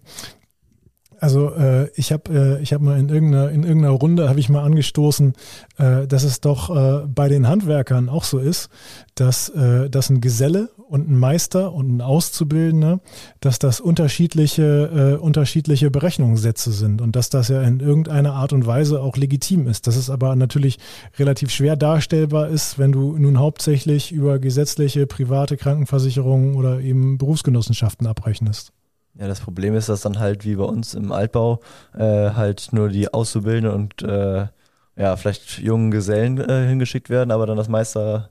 also 1.20 1.54
äh, 1.54 1.90
ich 1.96 2.12
habe 2.12 2.58
äh, 2.60 2.62
ich 2.62 2.74
hab 2.74 2.82
mal 2.82 2.98
in 3.00 3.10
irgendeiner, 3.10 3.50
in 3.50 3.64
irgendeiner 3.64 3.94
Runde 3.94 4.30
habe 4.30 4.40
ich 4.40 4.50
mal 4.50 4.64
angestoßen, 4.64 5.34
äh, 5.78 6.08
dass 6.08 6.24
es 6.24 6.42
doch 6.42 6.76
äh, 6.76 7.06
bei 7.08 7.28
den 7.28 7.48
Handwerkern 7.48 8.10
auch 8.10 8.24
so 8.24 8.40
ist, 8.40 8.70
dass, 9.16 9.50
äh, 9.50 9.90
dass 9.90 10.10
ein 10.10 10.22
Geselle 10.22 10.70
und 10.88 11.10
ein 11.10 11.18
Meister 11.18 11.74
und 11.74 11.98
ein 11.98 12.02
Auszubildender, 12.02 13.00
dass 13.42 13.60
das 13.60 13.80
unterschiedliche, 13.80 15.18
äh, 15.20 15.22
unterschiedliche 15.22 15.92
Berechnungssätze 15.92 16.72
sind 16.72 17.02
und 17.02 17.16
dass 17.16 17.30
das 17.30 17.50
ja 17.50 17.62
in 17.62 17.80
irgendeiner 17.80 18.34
Art 18.34 18.54
und 18.54 18.66
Weise 18.66 19.02
auch 19.02 19.18
legitim 19.18 19.68
ist. 19.68 19.88
Dass 19.88 19.96
es 19.96 20.10
aber 20.10 20.36
natürlich 20.36 20.80
relativ 21.18 21.52
schwer 21.52 21.76
darstellbar 21.76 22.48
ist, 22.48 22.80
wenn 22.80 22.92
du 22.92 23.18
nun 23.18 23.40
hauptsächlich 23.40 24.12
über 24.12 24.40
gesetzliche 24.40 25.06
private 25.06 25.58
Krankenversicherungen 25.58 26.56
oder 26.56 26.80
eben 26.80 27.18
Berufsgenossenschaften 27.18 28.08
abrechnest. 28.08 28.72
Ja, 29.20 29.28
das 29.28 29.42
Problem 29.42 29.76
ist, 29.76 29.90
dass 29.90 30.02
dann 30.02 30.18
halt 30.20 30.46
wie 30.46 30.56
bei 30.56 30.64
uns 30.64 30.94
im 30.94 31.12
Altbau 31.12 31.60
äh, 31.94 32.32
halt 32.32 32.70
nur 32.72 32.88
die 32.88 33.14
Auszubildenden 33.14 33.74
und 33.74 34.02
äh, 34.02 34.48
ja, 34.96 35.18
vielleicht 35.18 35.60
jungen 35.60 35.92
Gesellen 35.92 36.38
äh, 36.38 36.68
hingeschickt 36.68 37.10
werden, 37.10 37.32
aber 37.32 37.46
dann 37.46 37.58
das 37.58 37.68
Meister, 37.68 38.30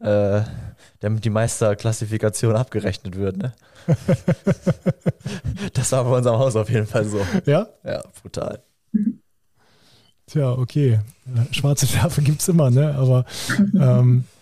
äh, 0.00 0.42
damit 1.00 1.24
die 1.24 1.30
Meisterklassifikation 1.30 2.54
abgerechnet 2.54 3.16
wird, 3.16 3.36
ne? 3.36 3.52
das 5.72 5.90
war 5.90 6.04
bei 6.04 6.16
unserem 6.18 6.38
Haus 6.38 6.54
auf 6.54 6.70
jeden 6.70 6.86
Fall 6.86 7.04
so. 7.04 7.20
Ja? 7.44 7.66
Ja, 7.82 8.02
brutal. 8.22 8.62
Tja, 10.26 10.52
okay. 10.52 11.00
Schwarze 11.50 11.86
Schärfe 11.86 12.22
gibt 12.22 12.42
es 12.42 12.48
immer, 12.48 12.70
ne? 12.70 12.94
Aber 12.94 13.24
ähm, 13.80 14.24
äh, 14.24 14.37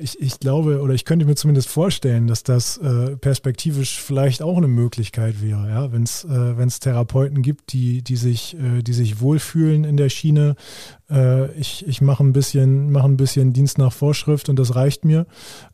ich, 0.00 0.20
ich 0.20 0.40
glaube 0.40 0.80
oder 0.80 0.94
ich 0.94 1.04
könnte 1.04 1.26
mir 1.26 1.36
zumindest 1.36 1.68
vorstellen, 1.68 2.26
dass 2.26 2.42
das 2.42 2.76
äh, 2.78 3.16
perspektivisch 3.16 4.00
vielleicht 4.00 4.42
auch 4.42 4.56
eine 4.56 4.66
Möglichkeit 4.66 5.40
wäre, 5.42 5.68
ja, 5.68 5.92
wenn 5.92 6.02
es 6.02 6.24
äh, 6.24 6.58
wenn's 6.58 6.80
Therapeuten 6.80 7.42
gibt, 7.42 7.72
die, 7.72 8.02
die, 8.02 8.16
sich, 8.16 8.58
äh, 8.58 8.82
die 8.82 8.92
sich 8.92 9.20
wohlfühlen 9.20 9.84
in 9.84 9.96
der 9.96 10.08
Schiene. 10.08 10.56
Äh, 11.08 11.52
ich 11.52 11.86
ich 11.86 12.00
mache 12.00 12.24
ein, 12.24 12.32
bisschen, 12.32 12.90
mach 12.90 13.04
ein 13.04 13.16
bisschen 13.16 13.52
Dienst 13.52 13.78
nach 13.78 13.92
Vorschrift 13.92 14.48
und 14.48 14.58
das 14.58 14.74
reicht 14.74 15.04
mir. 15.04 15.26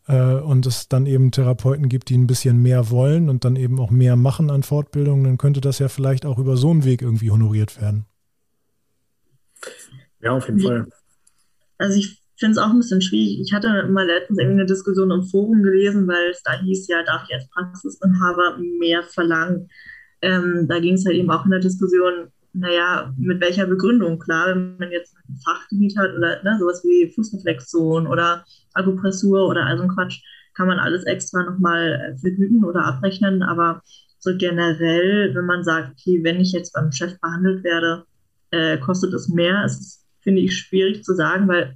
Äh, 0.06 0.34
und 0.34 0.66
es 0.66 0.88
dann 0.88 1.06
eben 1.06 1.30
Therapeuten 1.30 1.88
gibt, 1.88 2.10
die 2.10 2.18
ein 2.18 2.26
bisschen 2.26 2.60
mehr 2.60 2.90
wollen 2.90 3.30
und 3.30 3.44
dann 3.46 3.56
eben 3.56 3.80
auch 3.80 3.90
mehr 3.90 4.16
machen 4.16 4.50
an 4.50 4.62
Fortbildungen, 4.62 5.24
dann 5.24 5.38
könnte 5.38 5.60
das 5.62 5.78
ja 5.78 5.88
vielleicht 5.88 6.26
auch 6.26 6.38
über 6.38 6.56
so 6.58 6.70
einen 6.70 6.84
Weg 6.84 7.00
irgendwie 7.00 7.30
honoriert 7.30 7.80
werden. 7.80 8.04
Ja, 10.20 10.32
auf 10.32 10.46
jeden 10.46 10.60
Fall. 10.60 10.86
Also 11.78 11.98
ich 11.98 12.25
finde 12.38 12.52
es 12.52 12.58
auch 12.58 12.70
ein 12.70 12.78
bisschen 12.78 13.02
schwierig. 13.02 13.40
Ich 13.40 13.52
hatte 13.52 13.88
mal 13.88 14.06
letztens 14.06 14.38
irgendwie 14.38 14.60
eine 14.60 14.66
Diskussion 14.66 15.10
im 15.10 15.24
Forum 15.24 15.62
gelesen, 15.62 16.06
weil 16.06 16.30
es 16.30 16.42
da 16.42 16.60
hieß, 16.60 16.88
ja, 16.88 17.02
darf 17.04 17.24
ich 17.28 17.34
als 17.34 17.48
Praxisinhaber 17.48 18.58
mehr 18.78 19.02
verlangen? 19.02 19.68
Ähm, 20.22 20.66
da 20.68 20.78
ging 20.78 20.94
es 20.94 21.04
halt 21.04 21.16
eben 21.16 21.30
auch 21.30 21.44
in 21.44 21.50
der 21.50 21.60
Diskussion, 21.60 22.28
naja, 22.52 23.12
mit 23.18 23.40
welcher 23.40 23.66
Begründung? 23.66 24.18
Klar, 24.18 24.48
wenn 24.48 24.76
man 24.78 24.90
jetzt 24.90 25.14
ein 25.28 25.36
Fachgebiet 25.44 25.96
hat 25.98 26.10
oder 26.16 26.42
ne, 26.42 26.56
sowas 26.58 26.82
wie 26.84 27.12
Fußreflexion 27.12 28.06
oder 28.06 28.44
Akupressur 28.74 29.46
oder 29.48 29.66
all 29.66 29.76
so 29.76 29.84
ein 29.84 29.94
Quatsch, 29.94 30.22
kann 30.54 30.68
man 30.68 30.78
alles 30.78 31.04
extra 31.04 31.42
nochmal 31.42 32.16
vergüten 32.18 32.64
oder 32.64 32.84
abrechnen. 32.84 33.42
Aber 33.42 33.82
so 34.18 34.36
generell, 34.36 35.34
wenn 35.34 35.44
man 35.44 35.64
sagt, 35.64 35.92
okay, 35.92 36.20
wenn 36.22 36.40
ich 36.40 36.52
jetzt 36.52 36.72
beim 36.72 36.90
Chef 36.92 37.20
behandelt 37.20 37.62
werde, 37.62 38.04
äh, 38.50 38.78
kostet 38.78 39.12
es 39.12 39.28
mehr, 39.28 39.64
ist 39.64 39.80
es, 39.80 40.06
finde 40.22 40.40
ich, 40.40 40.56
schwierig 40.56 41.04
zu 41.04 41.14
sagen, 41.14 41.46
weil 41.48 41.74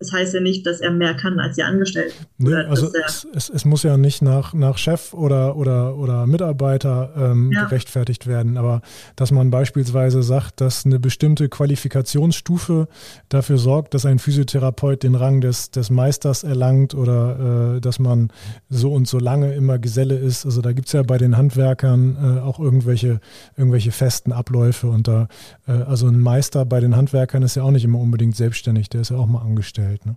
das 0.00 0.12
heißt 0.12 0.32
ja 0.32 0.40
nicht, 0.40 0.66
dass 0.66 0.80
er 0.80 0.90
mehr 0.90 1.12
kann 1.14 1.38
als 1.38 1.56
die 1.56 1.62
Angestellten. 1.62 2.24
Nee, 2.38 2.54
also 2.54 2.90
es, 3.06 3.28
es, 3.34 3.50
es, 3.50 3.64
muss 3.66 3.82
ja 3.82 3.98
nicht 3.98 4.22
nach, 4.22 4.54
nach 4.54 4.78
Chef 4.78 5.12
oder, 5.12 5.56
oder, 5.56 5.94
oder 5.96 6.26
Mitarbeiter 6.26 7.12
ähm, 7.16 7.52
ja. 7.52 7.64
gerechtfertigt 7.64 8.26
werden, 8.26 8.56
aber 8.56 8.80
dass 9.14 9.30
man 9.30 9.50
beispielsweise 9.50 10.22
sagt, 10.22 10.62
dass 10.62 10.86
eine 10.86 10.98
bestimmte 10.98 11.50
Qualifikationsstufe 11.50 12.88
dafür 13.28 13.58
sorgt, 13.58 13.92
dass 13.92 14.06
ein 14.06 14.18
Physiotherapeut 14.18 15.02
den 15.02 15.14
Rang 15.14 15.42
des, 15.42 15.70
des 15.70 15.90
Meisters 15.90 16.44
erlangt 16.44 16.94
oder 16.94 17.74
äh, 17.76 17.80
dass 17.82 17.98
man 17.98 18.32
so 18.70 18.94
und 18.94 19.06
so 19.06 19.18
lange 19.18 19.52
immer 19.52 19.78
Geselle 19.78 20.16
ist. 20.16 20.46
Also 20.46 20.62
da 20.62 20.72
gibt 20.72 20.86
es 20.86 20.94
ja 20.94 21.02
bei 21.02 21.18
den 21.18 21.36
Handwerkern 21.36 22.16
äh, 22.16 22.40
auch 22.40 22.58
irgendwelche, 22.58 23.20
irgendwelche 23.54 23.92
festen 23.92 24.32
Abläufe 24.32 24.86
und 24.86 25.08
da, 25.08 25.28
äh, 25.68 25.72
also 25.72 26.06
ein 26.08 26.20
Meister 26.20 26.64
bei 26.64 26.80
den 26.80 26.96
Handwerkern 26.96 27.42
ist 27.42 27.56
ja 27.56 27.64
auch 27.64 27.70
nicht 27.70 27.84
immer 27.84 27.98
unbedingt 27.98 28.34
selbstständig, 28.34 28.88
der 28.88 29.02
ist 29.02 29.10
ja 29.10 29.18
auch 29.18 29.26
mal 29.26 29.42
angestellt. 29.42 29.89
Welt. 29.90 30.06
Ne? 30.06 30.16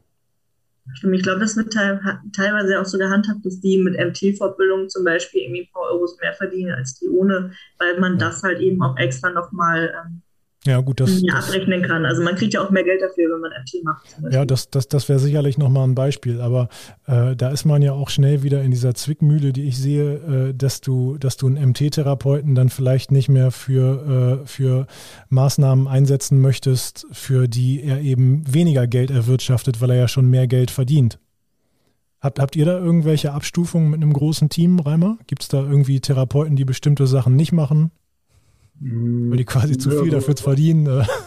Stimmt, 0.93 1.15
ich 1.15 1.23
glaube, 1.23 1.39
das 1.39 1.55
wird 1.55 1.73
teilweise 1.73 2.79
auch 2.79 2.85
so 2.85 2.97
gehandhabt, 2.97 3.45
dass 3.45 3.61
die 3.61 3.77
mit 3.77 3.97
MT-Fortbildung 3.97 4.89
zum 4.89 5.05
Beispiel 5.05 5.41
irgendwie 5.41 5.61
ein 5.61 5.71
paar 5.71 5.83
Euros 5.83 6.17
mehr 6.19 6.33
verdienen 6.33 6.73
als 6.73 6.99
die 6.99 7.07
ohne, 7.07 7.51
weil 7.79 7.99
man 7.99 8.13
ja. 8.13 8.19
das 8.19 8.43
halt 8.43 8.59
eben 8.59 8.81
auch 8.81 8.97
extra 8.97 9.29
nochmal 9.29 9.93
ähm, 10.05 10.21
ja, 10.65 10.79
gut, 10.79 11.01
das, 11.01 11.21
abrechnen 11.29 11.81
kann. 11.81 12.05
Also 12.05 12.23
man 12.23 12.35
kriegt 12.35 12.53
ja 12.53 12.65
auch 12.65 12.69
mehr 12.69 12.83
Geld 12.83 13.01
dafür, 13.01 13.29
wenn 13.33 13.41
man 13.41 13.51
MT 13.51 13.83
macht. 13.83 14.33
Ja, 14.33 14.45
das, 14.45 14.69
das, 14.69 14.87
das 14.87 15.09
wäre 15.09 15.19
sicherlich 15.19 15.57
nochmal 15.57 15.85
ein 15.85 15.95
Beispiel. 15.95 16.39
Aber 16.39 16.69
äh, 17.05 17.35
da 17.35 17.49
ist 17.49 17.65
man 17.65 17.81
ja 17.81 17.91
auch 17.91 18.09
schnell 18.09 18.43
wieder 18.43 18.61
in 18.63 18.71
dieser 18.71 18.93
Zwickmühle, 18.93 19.51
die 19.51 19.63
ich 19.63 19.77
sehe, 19.77 20.13
äh, 20.49 20.53
dass 20.53 20.79
du, 20.79 21.17
dass 21.17 21.35
du 21.35 21.47
einen 21.47 21.71
MT-Therapeuten 21.71 22.55
dann 22.55 22.69
vielleicht 22.69 23.11
nicht 23.11 23.27
mehr 23.27 23.51
für, 23.51 24.41
äh, 24.43 24.47
für 24.47 24.87
Maßnahmen 25.29 25.87
einsetzen 25.89 26.39
möchtest, 26.39 27.07
für 27.11 27.49
die 27.49 27.83
er 27.83 27.99
eben 27.99 28.43
weniger 28.51 28.87
Geld 28.87 29.11
erwirtschaftet, 29.11 29.81
weil 29.81 29.89
er 29.89 29.97
ja 29.97 30.07
schon 30.07 30.29
mehr 30.29 30.47
Geld 30.47 30.71
verdient. 30.71 31.19
Habt, 32.21 32.39
habt 32.39 32.55
ihr 32.55 32.65
da 32.65 32.79
irgendwelche 32.79 33.33
Abstufungen 33.33 33.89
mit 33.89 34.01
einem 34.01 34.13
großen 34.13 34.47
Team, 34.47 34.79
Reimer? 34.79 35.17
Gibt 35.27 35.41
es 35.41 35.49
da 35.49 35.61
irgendwie 35.61 35.99
Therapeuten, 35.99 36.55
die 36.55 36.63
bestimmte 36.63 37.05
Sachen 37.05 37.35
nicht 37.35 37.51
machen? 37.51 37.91
Weil 38.79 39.37
die 39.37 39.45
quasi 39.45 39.77
zu 39.77 39.91
viel 39.91 40.09
dafür 40.09 40.35
verdienen. 40.35 40.83
Ne? 40.83 41.07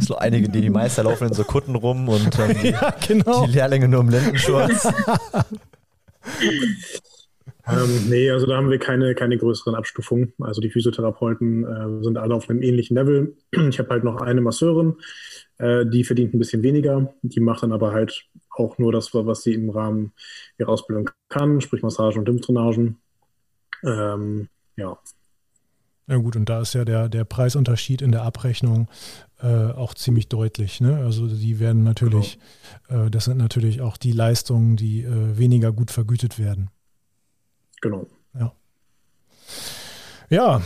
So 0.00 0.16
einige, 0.16 0.48
die 0.48 0.60
die 0.60 0.70
Meister 0.70 1.02
laufen 1.02 1.28
in 1.28 1.34
so 1.34 1.42
Kutten 1.44 1.74
rum 1.74 2.08
und 2.08 2.38
ähm, 2.38 2.56
die, 2.62 2.68
ja, 2.72 2.94
genau. 3.06 3.46
die 3.46 3.52
Lehrlinge 3.52 3.88
nur 3.88 4.00
im 4.00 4.10
Lendenschurz. 4.10 4.86
ähm, 7.66 8.08
nee, 8.08 8.30
also 8.30 8.46
da 8.46 8.56
haben 8.56 8.70
wir 8.70 8.78
keine, 8.78 9.14
keine 9.16 9.36
größeren 9.38 9.74
Abstufungen. 9.74 10.34
Also 10.38 10.60
die 10.60 10.70
Physiotherapeuten 10.70 11.64
äh, 11.64 12.04
sind 12.04 12.16
alle 12.16 12.34
auf 12.34 12.48
einem 12.48 12.62
ähnlichen 12.62 12.96
Level. 12.96 13.36
Ich 13.68 13.78
habe 13.80 13.88
halt 13.90 14.04
noch 14.04 14.20
eine 14.20 14.40
Masseurin, 14.40 14.94
äh, 15.58 15.84
die 15.86 16.04
verdient 16.04 16.32
ein 16.34 16.38
bisschen 16.38 16.62
weniger. 16.62 17.12
Die 17.22 17.40
macht 17.40 17.64
dann 17.64 17.72
aber 17.72 17.92
halt 17.92 18.26
auch 18.50 18.78
nur 18.78 18.92
das, 18.92 19.12
was 19.14 19.42
sie 19.42 19.54
im 19.54 19.70
Rahmen 19.70 20.12
ihrer 20.58 20.68
Ausbildung 20.70 21.10
kann, 21.28 21.60
sprich 21.60 21.82
Massagen 21.82 22.20
und 22.20 22.28
Lymphdrainagen. 22.28 22.98
Ähm, 23.84 24.48
ja, 24.76 24.96
ja 26.12 26.18
gut, 26.18 26.36
und 26.36 26.46
da 26.50 26.60
ist 26.60 26.74
ja 26.74 26.84
der, 26.84 27.08
der 27.08 27.24
Preisunterschied 27.24 28.02
in 28.02 28.12
der 28.12 28.22
Abrechnung 28.22 28.86
äh, 29.40 29.46
auch 29.46 29.94
ziemlich 29.94 30.28
deutlich. 30.28 30.78
Ne? 30.82 30.98
Also 30.98 31.26
die 31.26 31.58
werden 31.58 31.84
natürlich, 31.84 32.38
genau. 32.86 33.06
äh, 33.06 33.10
das 33.10 33.24
sind 33.24 33.38
natürlich 33.38 33.80
auch 33.80 33.96
die 33.96 34.12
Leistungen, 34.12 34.76
die 34.76 35.04
äh, 35.04 35.38
weniger 35.38 35.72
gut 35.72 35.90
vergütet 35.90 36.38
werden. 36.38 36.68
Genau. 37.80 38.06
Ja. 38.38 38.52
Ja, 40.28 40.62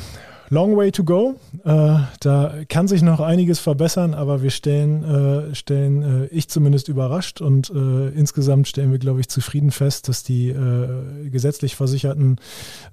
long 0.48 0.76
way 0.76 0.90
to 0.90 1.04
go. 1.04 1.36
Äh, 1.64 1.98
da 2.20 2.54
kann 2.68 2.88
sich 2.88 3.02
noch 3.02 3.20
einiges 3.20 3.58
verbessern, 3.58 4.14
aber 4.14 4.42
wir 4.42 4.50
stellen, 4.50 5.04
äh, 5.04 5.54
stellen 5.54 6.02
äh, 6.02 6.26
ich 6.26 6.48
zumindest 6.48 6.88
überrascht 6.88 7.40
und 7.40 7.70
äh, 7.70 8.08
insgesamt 8.08 8.68
stellen 8.68 8.92
wir, 8.92 8.98
glaube 8.98 9.20
ich, 9.20 9.28
zufrieden 9.28 9.70
fest, 9.70 10.08
dass 10.08 10.22
die 10.22 10.48
äh, 10.48 11.28
gesetzlich 11.30 11.76
Versicherten, 11.76 12.36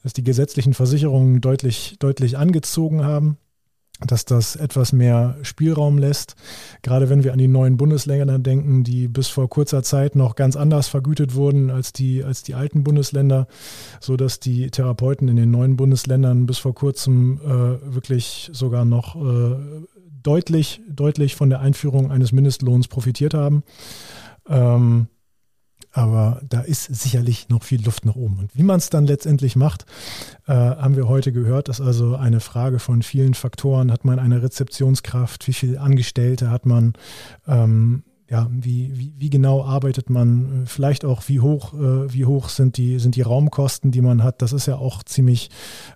dass 0.03 0.13
die 0.13 0.23
gesetzlichen 0.23 0.73
Versicherungen 0.73 1.41
deutlich, 1.41 1.95
deutlich 1.99 2.37
angezogen 2.37 3.03
haben 3.03 3.37
dass 3.99 4.25
das 4.25 4.55
etwas 4.55 4.91
mehr 4.91 5.37
Spielraum 5.43 5.97
lässt. 5.97 6.35
Gerade 6.81 7.09
wenn 7.09 7.23
wir 7.23 7.31
an 7.31 7.37
die 7.37 7.47
neuen 7.47 7.77
Bundesländer 7.77 8.39
denken, 8.39 8.83
die 8.83 9.07
bis 9.07 9.27
vor 9.27 9.49
kurzer 9.49 9.83
Zeit 9.83 10.15
noch 10.15 10.35
ganz 10.35 10.55
anders 10.55 10.87
vergütet 10.87 11.35
wurden 11.35 11.69
als 11.69 11.93
die, 11.93 12.23
als 12.23 12.43
die 12.43 12.55
alten 12.55 12.83
Bundesländer, 12.83 13.47
so 13.99 14.17
dass 14.17 14.39
die 14.39 14.69
Therapeuten 14.71 15.27
in 15.27 15.35
den 15.35 15.51
neuen 15.51 15.77
Bundesländern 15.77 16.45
bis 16.45 16.57
vor 16.57 16.73
kurzem 16.73 17.39
äh, 17.43 17.93
wirklich 17.93 18.49
sogar 18.51 18.83
noch 18.83 19.15
äh, 19.15 19.55
deutlich, 20.23 20.81
deutlich 20.89 21.35
von 21.35 21.49
der 21.49 21.59
Einführung 21.59 22.11
eines 22.11 22.31
Mindestlohns 22.31 22.87
profitiert 22.87 23.33
haben. 23.33 23.63
Ähm, 24.49 25.07
aber 25.93 26.41
da 26.49 26.61
ist 26.61 26.85
sicherlich 26.85 27.49
noch 27.49 27.63
viel 27.63 27.83
Luft 27.85 28.05
nach 28.05 28.15
oben. 28.15 28.39
Und 28.39 28.55
wie 28.55 28.63
man 28.63 28.77
es 28.77 28.89
dann 28.89 29.05
letztendlich 29.05 29.55
macht, 29.55 29.85
äh, 30.47 30.53
haben 30.53 30.95
wir 30.95 31.07
heute 31.07 31.31
gehört. 31.31 31.69
Ist 31.69 31.81
also 31.81 32.15
eine 32.15 32.39
Frage 32.39 32.79
von 32.79 33.03
vielen 33.03 33.35
Faktoren. 33.35 33.91
Hat 33.91 34.03
man 34.03 34.19
eine 34.19 34.41
Rezeptionskraft? 34.41 35.47
Wie 35.47 35.53
viele 35.53 35.79
Angestellte 35.79 36.49
hat 36.49 36.65
man? 36.65 36.93
Ähm, 37.47 38.03
ja, 38.29 38.49
wie, 38.49 38.97
wie, 38.97 39.13
wie, 39.17 39.29
genau 39.29 39.63
arbeitet 39.63 40.09
man, 40.09 40.63
vielleicht 40.65 41.05
auch 41.05 41.21
wie 41.27 41.39
hoch, 41.39 41.73
äh, 41.75 42.11
wie 42.11 42.25
hoch 42.25 42.49
sind 42.49 42.77
die, 42.77 42.97
sind 42.97 43.15
die 43.15 43.21
Raumkosten, 43.21 43.91
die 43.91 44.01
man 44.01 44.23
hat. 44.23 44.41
Das 44.41 44.53
ist 44.53 44.65
ja 44.65 44.77
auch 44.77 45.03
ziemlich, 45.03 45.51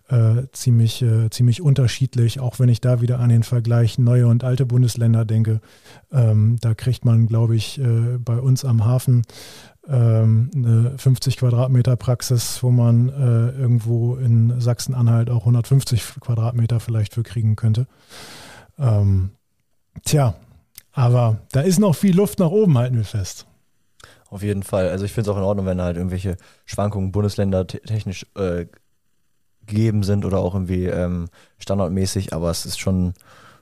äh, 0.09 0.43
ziemlich, 0.51 1.01
äh, 1.01 1.31
ziemlich 1.31 1.63
unterschiedlich, 1.63 2.39
auch 2.39 2.59
wenn 2.59 2.69
ich 2.69 2.79
da 2.79 3.01
wieder 3.01 3.19
an 3.19 3.29
den 3.29 3.41
Vergleich 3.41 3.97
neue 3.97 4.27
und 4.27 4.43
alte 4.43 4.67
Bundesländer 4.67 5.25
denke. 5.25 5.61
Ähm, 6.11 6.57
da 6.61 6.75
kriegt 6.75 7.05
man, 7.05 7.25
glaube 7.25 7.55
ich, 7.55 7.79
äh, 7.79 8.19
bei 8.19 8.37
uns 8.39 8.65
am 8.65 8.85
Hafen 8.85 9.23
ähm, 9.89 10.51
eine 10.53 10.93
50 10.97 11.37
Quadratmeter 11.37 11.95
Praxis, 11.95 12.61
wo 12.61 12.71
man 12.71 13.09
äh, 13.09 13.59
irgendwo 13.59 14.15
in 14.15 14.59
Sachsen-Anhalt 14.59 15.29
auch 15.29 15.41
150 15.41 16.19
Quadratmeter 16.19 16.79
vielleicht 16.79 17.13
für 17.13 17.23
kriegen 17.23 17.55
könnte. 17.55 17.87
Ähm, 18.77 19.31
tja, 20.03 20.35
aber 20.91 21.37
da 21.51 21.61
ist 21.61 21.79
noch 21.79 21.95
viel 21.95 22.15
Luft 22.15 22.39
nach 22.39 22.49
oben, 22.49 22.77
halten 22.77 22.97
wir 22.97 23.05
fest. 23.05 23.45
Auf 24.29 24.43
jeden 24.43 24.63
Fall. 24.63 24.89
Also 24.89 25.05
ich 25.05 25.13
finde 25.13 25.29
es 25.29 25.35
auch 25.35 25.39
in 25.39 25.45
Ordnung, 25.45 25.65
wenn 25.65 25.81
halt 25.81 25.95
irgendwelche 25.95 26.37
Schwankungen 26.65 27.11
Bundesländer 27.11 27.65
technisch 27.65 28.25
äh, 28.35 28.65
gegeben 29.65 30.03
sind 30.03 30.25
oder 30.25 30.39
auch 30.39 30.53
irgendwie 30.53 30.85
ähm, 30.85 31.29
standardmäßig, 31.59 32.33
aber 32.33 32.49
es 32.49 32.65
ist 32.65 32.79
schon 32.79 33.13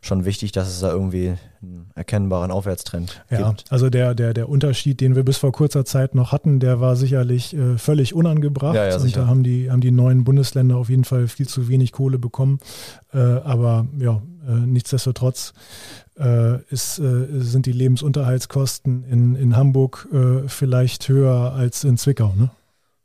schon 0.06 0.26
wichtig, 0.26 0.52
dass 0.52 0.68
es 0.68 0.80
da 0.80 0.92
irgendwie 0.92 1.34
einen 1.62 1.90
erkennbaren 1.96 2.52
Aufwärtstrend 2.52 3.22
ja, 3.30 3.50
gibt. 3.50 3.72
Also 3.72 3.90
der, 3.90 4.16
der, 4.16 4.34
der 4.34 4.50
Unterschied, 4.50 5.02
den 5.02 5.16
wir 5.16 5.24
bis 5.24 5.38
vor 5.38 5.52
kurzer 5.52 5.86
Zeit 5.86 6.16
noch 6.16 6.32
hatten, 6.32 6.60
der 6.60 6.80
war 6.80 6.96
sicherlich 6.96 7.56
äh, 7.56 7.78
völlig 7.78 8.14
unangebracht. 8.14 8.76
Ja, 8.76 8.88
ja, 8.88 8.98
und 8.98 9.16
da 9.16 9.28
haben 9.28 9.44
die, 9.44 9.72
haben 9.72 9.82
die 9.82 9.92
neuen 9.92 10.24
Bundesländer 10.24 10.78
auf 10.78 10.90
jeden 10.90 11.06
Fall 11.06 11.28
viel 11.28 11.48
zu 11.48 11.68
wenig 11.68 11.92
Kohle 11.92 12.20
bekommen. 12.20 12.60
Äh, 13.14 13.18
aber 13.18 13.88
ja, 14.00 14.22
äh, 14.48 14.52
nichtsdestotrotz 14.52 15.54
äh, 16.18 16.62
ist, 16.70 17.00
äh, 17.00 17.28
sind 17.40 17.66
die 17.66 17.72
Lebensunterhaltskosten 17.72 19.04
in, 19.06 19.36
in 19.36 19.56
Hamburg 19.56 20.08
äh, 20.14 20.48
vielleicht 20.48 21.10
höher 21.10 21.54
als 21.54 21.84
in 21.84 21.98
Zwickau. 21.98 22.34
Ne? 22.38 22.50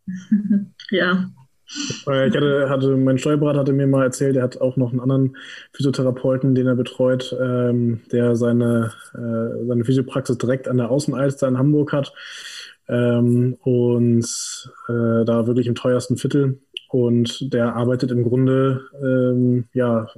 Ja, 0.93 1.31
ich 1.71 2.07
hatte, 2.07 2.69
hatte, 2.69 2.97
mein 2.97 3.19
Steuerberater 3.19 3.61
hatte 3.61 3.73
mir 3.73 3.87
mal 3.87 4.05
erzählt, 4.05 4.37
er 4.37 4.43
hat 4.43 4.61
auch 4.61 4.77
noch 4.77 4.91
einen 4.91 5.01
anderen 5.01 5.37
Physiotherapeuten, 5.73 6.55
den 6.55 6.67
er 6.67 6.75
betreut, 6.75 7.37
ähm, 7.41 8.01
der 8.11 8.35
seine, 8.35 8.93
äh, 9.15 9.67
seine 9.67 9.85
Physiopraxis 9.85 10.39
direkt 10.39 10.67
an 10.67 10.79
der 10.79 10.91
Außenalster 10.91 11.47
in 11.47 11.59
Hamburg 11.59 11.93
hat 11.93 12.13
ähm, 12.89 13.57
und 13.63 14.25
äh, 14.89 15.25
da 15.25 15.47
wirklich 15.47 15.69
im 15.69 15.77
teuersten 15.77 16.17
Viertel. 16.17 16.61
Und 16.91 17.53
der 17.53 17.77
arbeitet 17.77 18.11
im 18.11 18.25
Grunde 18.25 18.83
ähm, 19.01 19.67
ja 19.73 20.09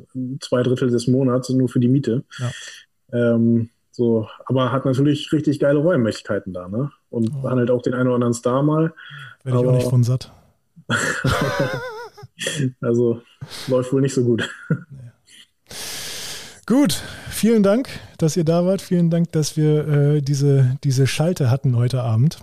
zwei 0.40 0.62
Drittel 0.62 0.90
des 0.90 1.06
Monats 1.06 1.50
nur 1.50 1.68
für 1.68 1.80
die 1.80 1.88
Miete. 1.88 2.24
Ja. 2.38 3.34
Ähm, 3.34 3.68
so, 3.90 4.26
aber 4.46 4.72
hat 4.72 4.86
natürlich 4.86 5.30
richtig 5.32 5.60
geile 5.60 5.80
Räummächtigkeiten 5.80 6.54
da, 6.54 6.66
ne? 6.68 6.90
Und 7.10 7.30
oh. 7.36 7.42
behandelt 7.42 7.70
auch 7.70 7.82
den 7.82 7.92
einen 7.92 8.06
oder 8.06 8.14
anderen 8.14 8.32
Star 8.32 8.62
mal. 8.62 8.94
Werde 9.44 9.58
ich 9.60 9.66
auch 9.66 9.72
nicht 9.72 9.90
von 9.90 10.02
satt. 10.02 10.32
also 12.80 13.22
läuft 13.68 13.92
wohl 13.92 14.00
nicht 14.00 14.14
so 14.14 14.24
gut. 14.24 14.48
Gut, 16.66 17.02
vielen 17.28 17.62
Dank, 17.62 17.88
dass 18.18 18.36
ihr 18.36 18.44
da 18.44 18.64
wart. 18.64 18.80
Vielen 18.80 19.10
Dank, 19.10 19.32
dass 19.32 19.56
wir 19.56 19.88
äh, 19.88 20.22
diese, 20.22 20.78
diese 20.84 21.06
Schalte 21.06 21.50
hatten 21.50 21.76
heute 21.76 22.02
Abend. 22.02 22.38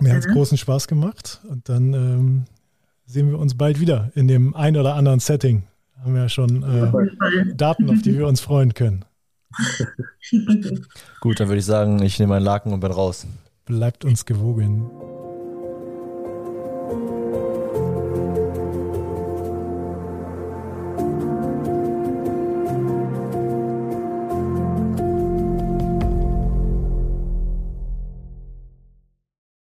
Mir 0.00 0.12
hat 0.12 0.20
es 0.20 0.28
großen 0.28 0.58
Spaß 0.58 0.86
gemacht 0.86 1.40
und 1.48 1.68
dann 1.68 1.92
ähm, 1.92 2.44
sehen 3.06 3.30
wir 3.30 3.38
uns 3.38 3.56
bald 3.56 3.80
wieder 3.80 4.10
in 4.14 4.28
dem 4.28 4.54
ein 4.54 4.76
oder 4.76 4.94
anderen 4.94 5.20
Setting. 5.20 5.64
Haben 6.00 6.14
wir 6.14 6.22
ja 6.22 6.28
schon 6.28 6.62
äh, 6.62 7.54
Daten, 7.54 7.90
auf 7.90 8.02
die 8.02 8.16
wir 8.16 8.26
uns 8.26 8.40
freuen 8.40 8.74
können. 8.74 9.04
Gut, 11.20 11.40
dann 11.40 11.48
würde 11.48 11.58
ich 11.58 11.64
sagen, 11.64 12.02
ich 12.02 12.18
nehme 12.18 12.36
einen 12.36 12.44
Laken 12.44 12.72
und 12.72 12.80
bin 12.80 12.92
raus. 12.92 13.26
Bleibt 13.64 14.04
uns 14.04 14.24
gewogen. 14.24 14.90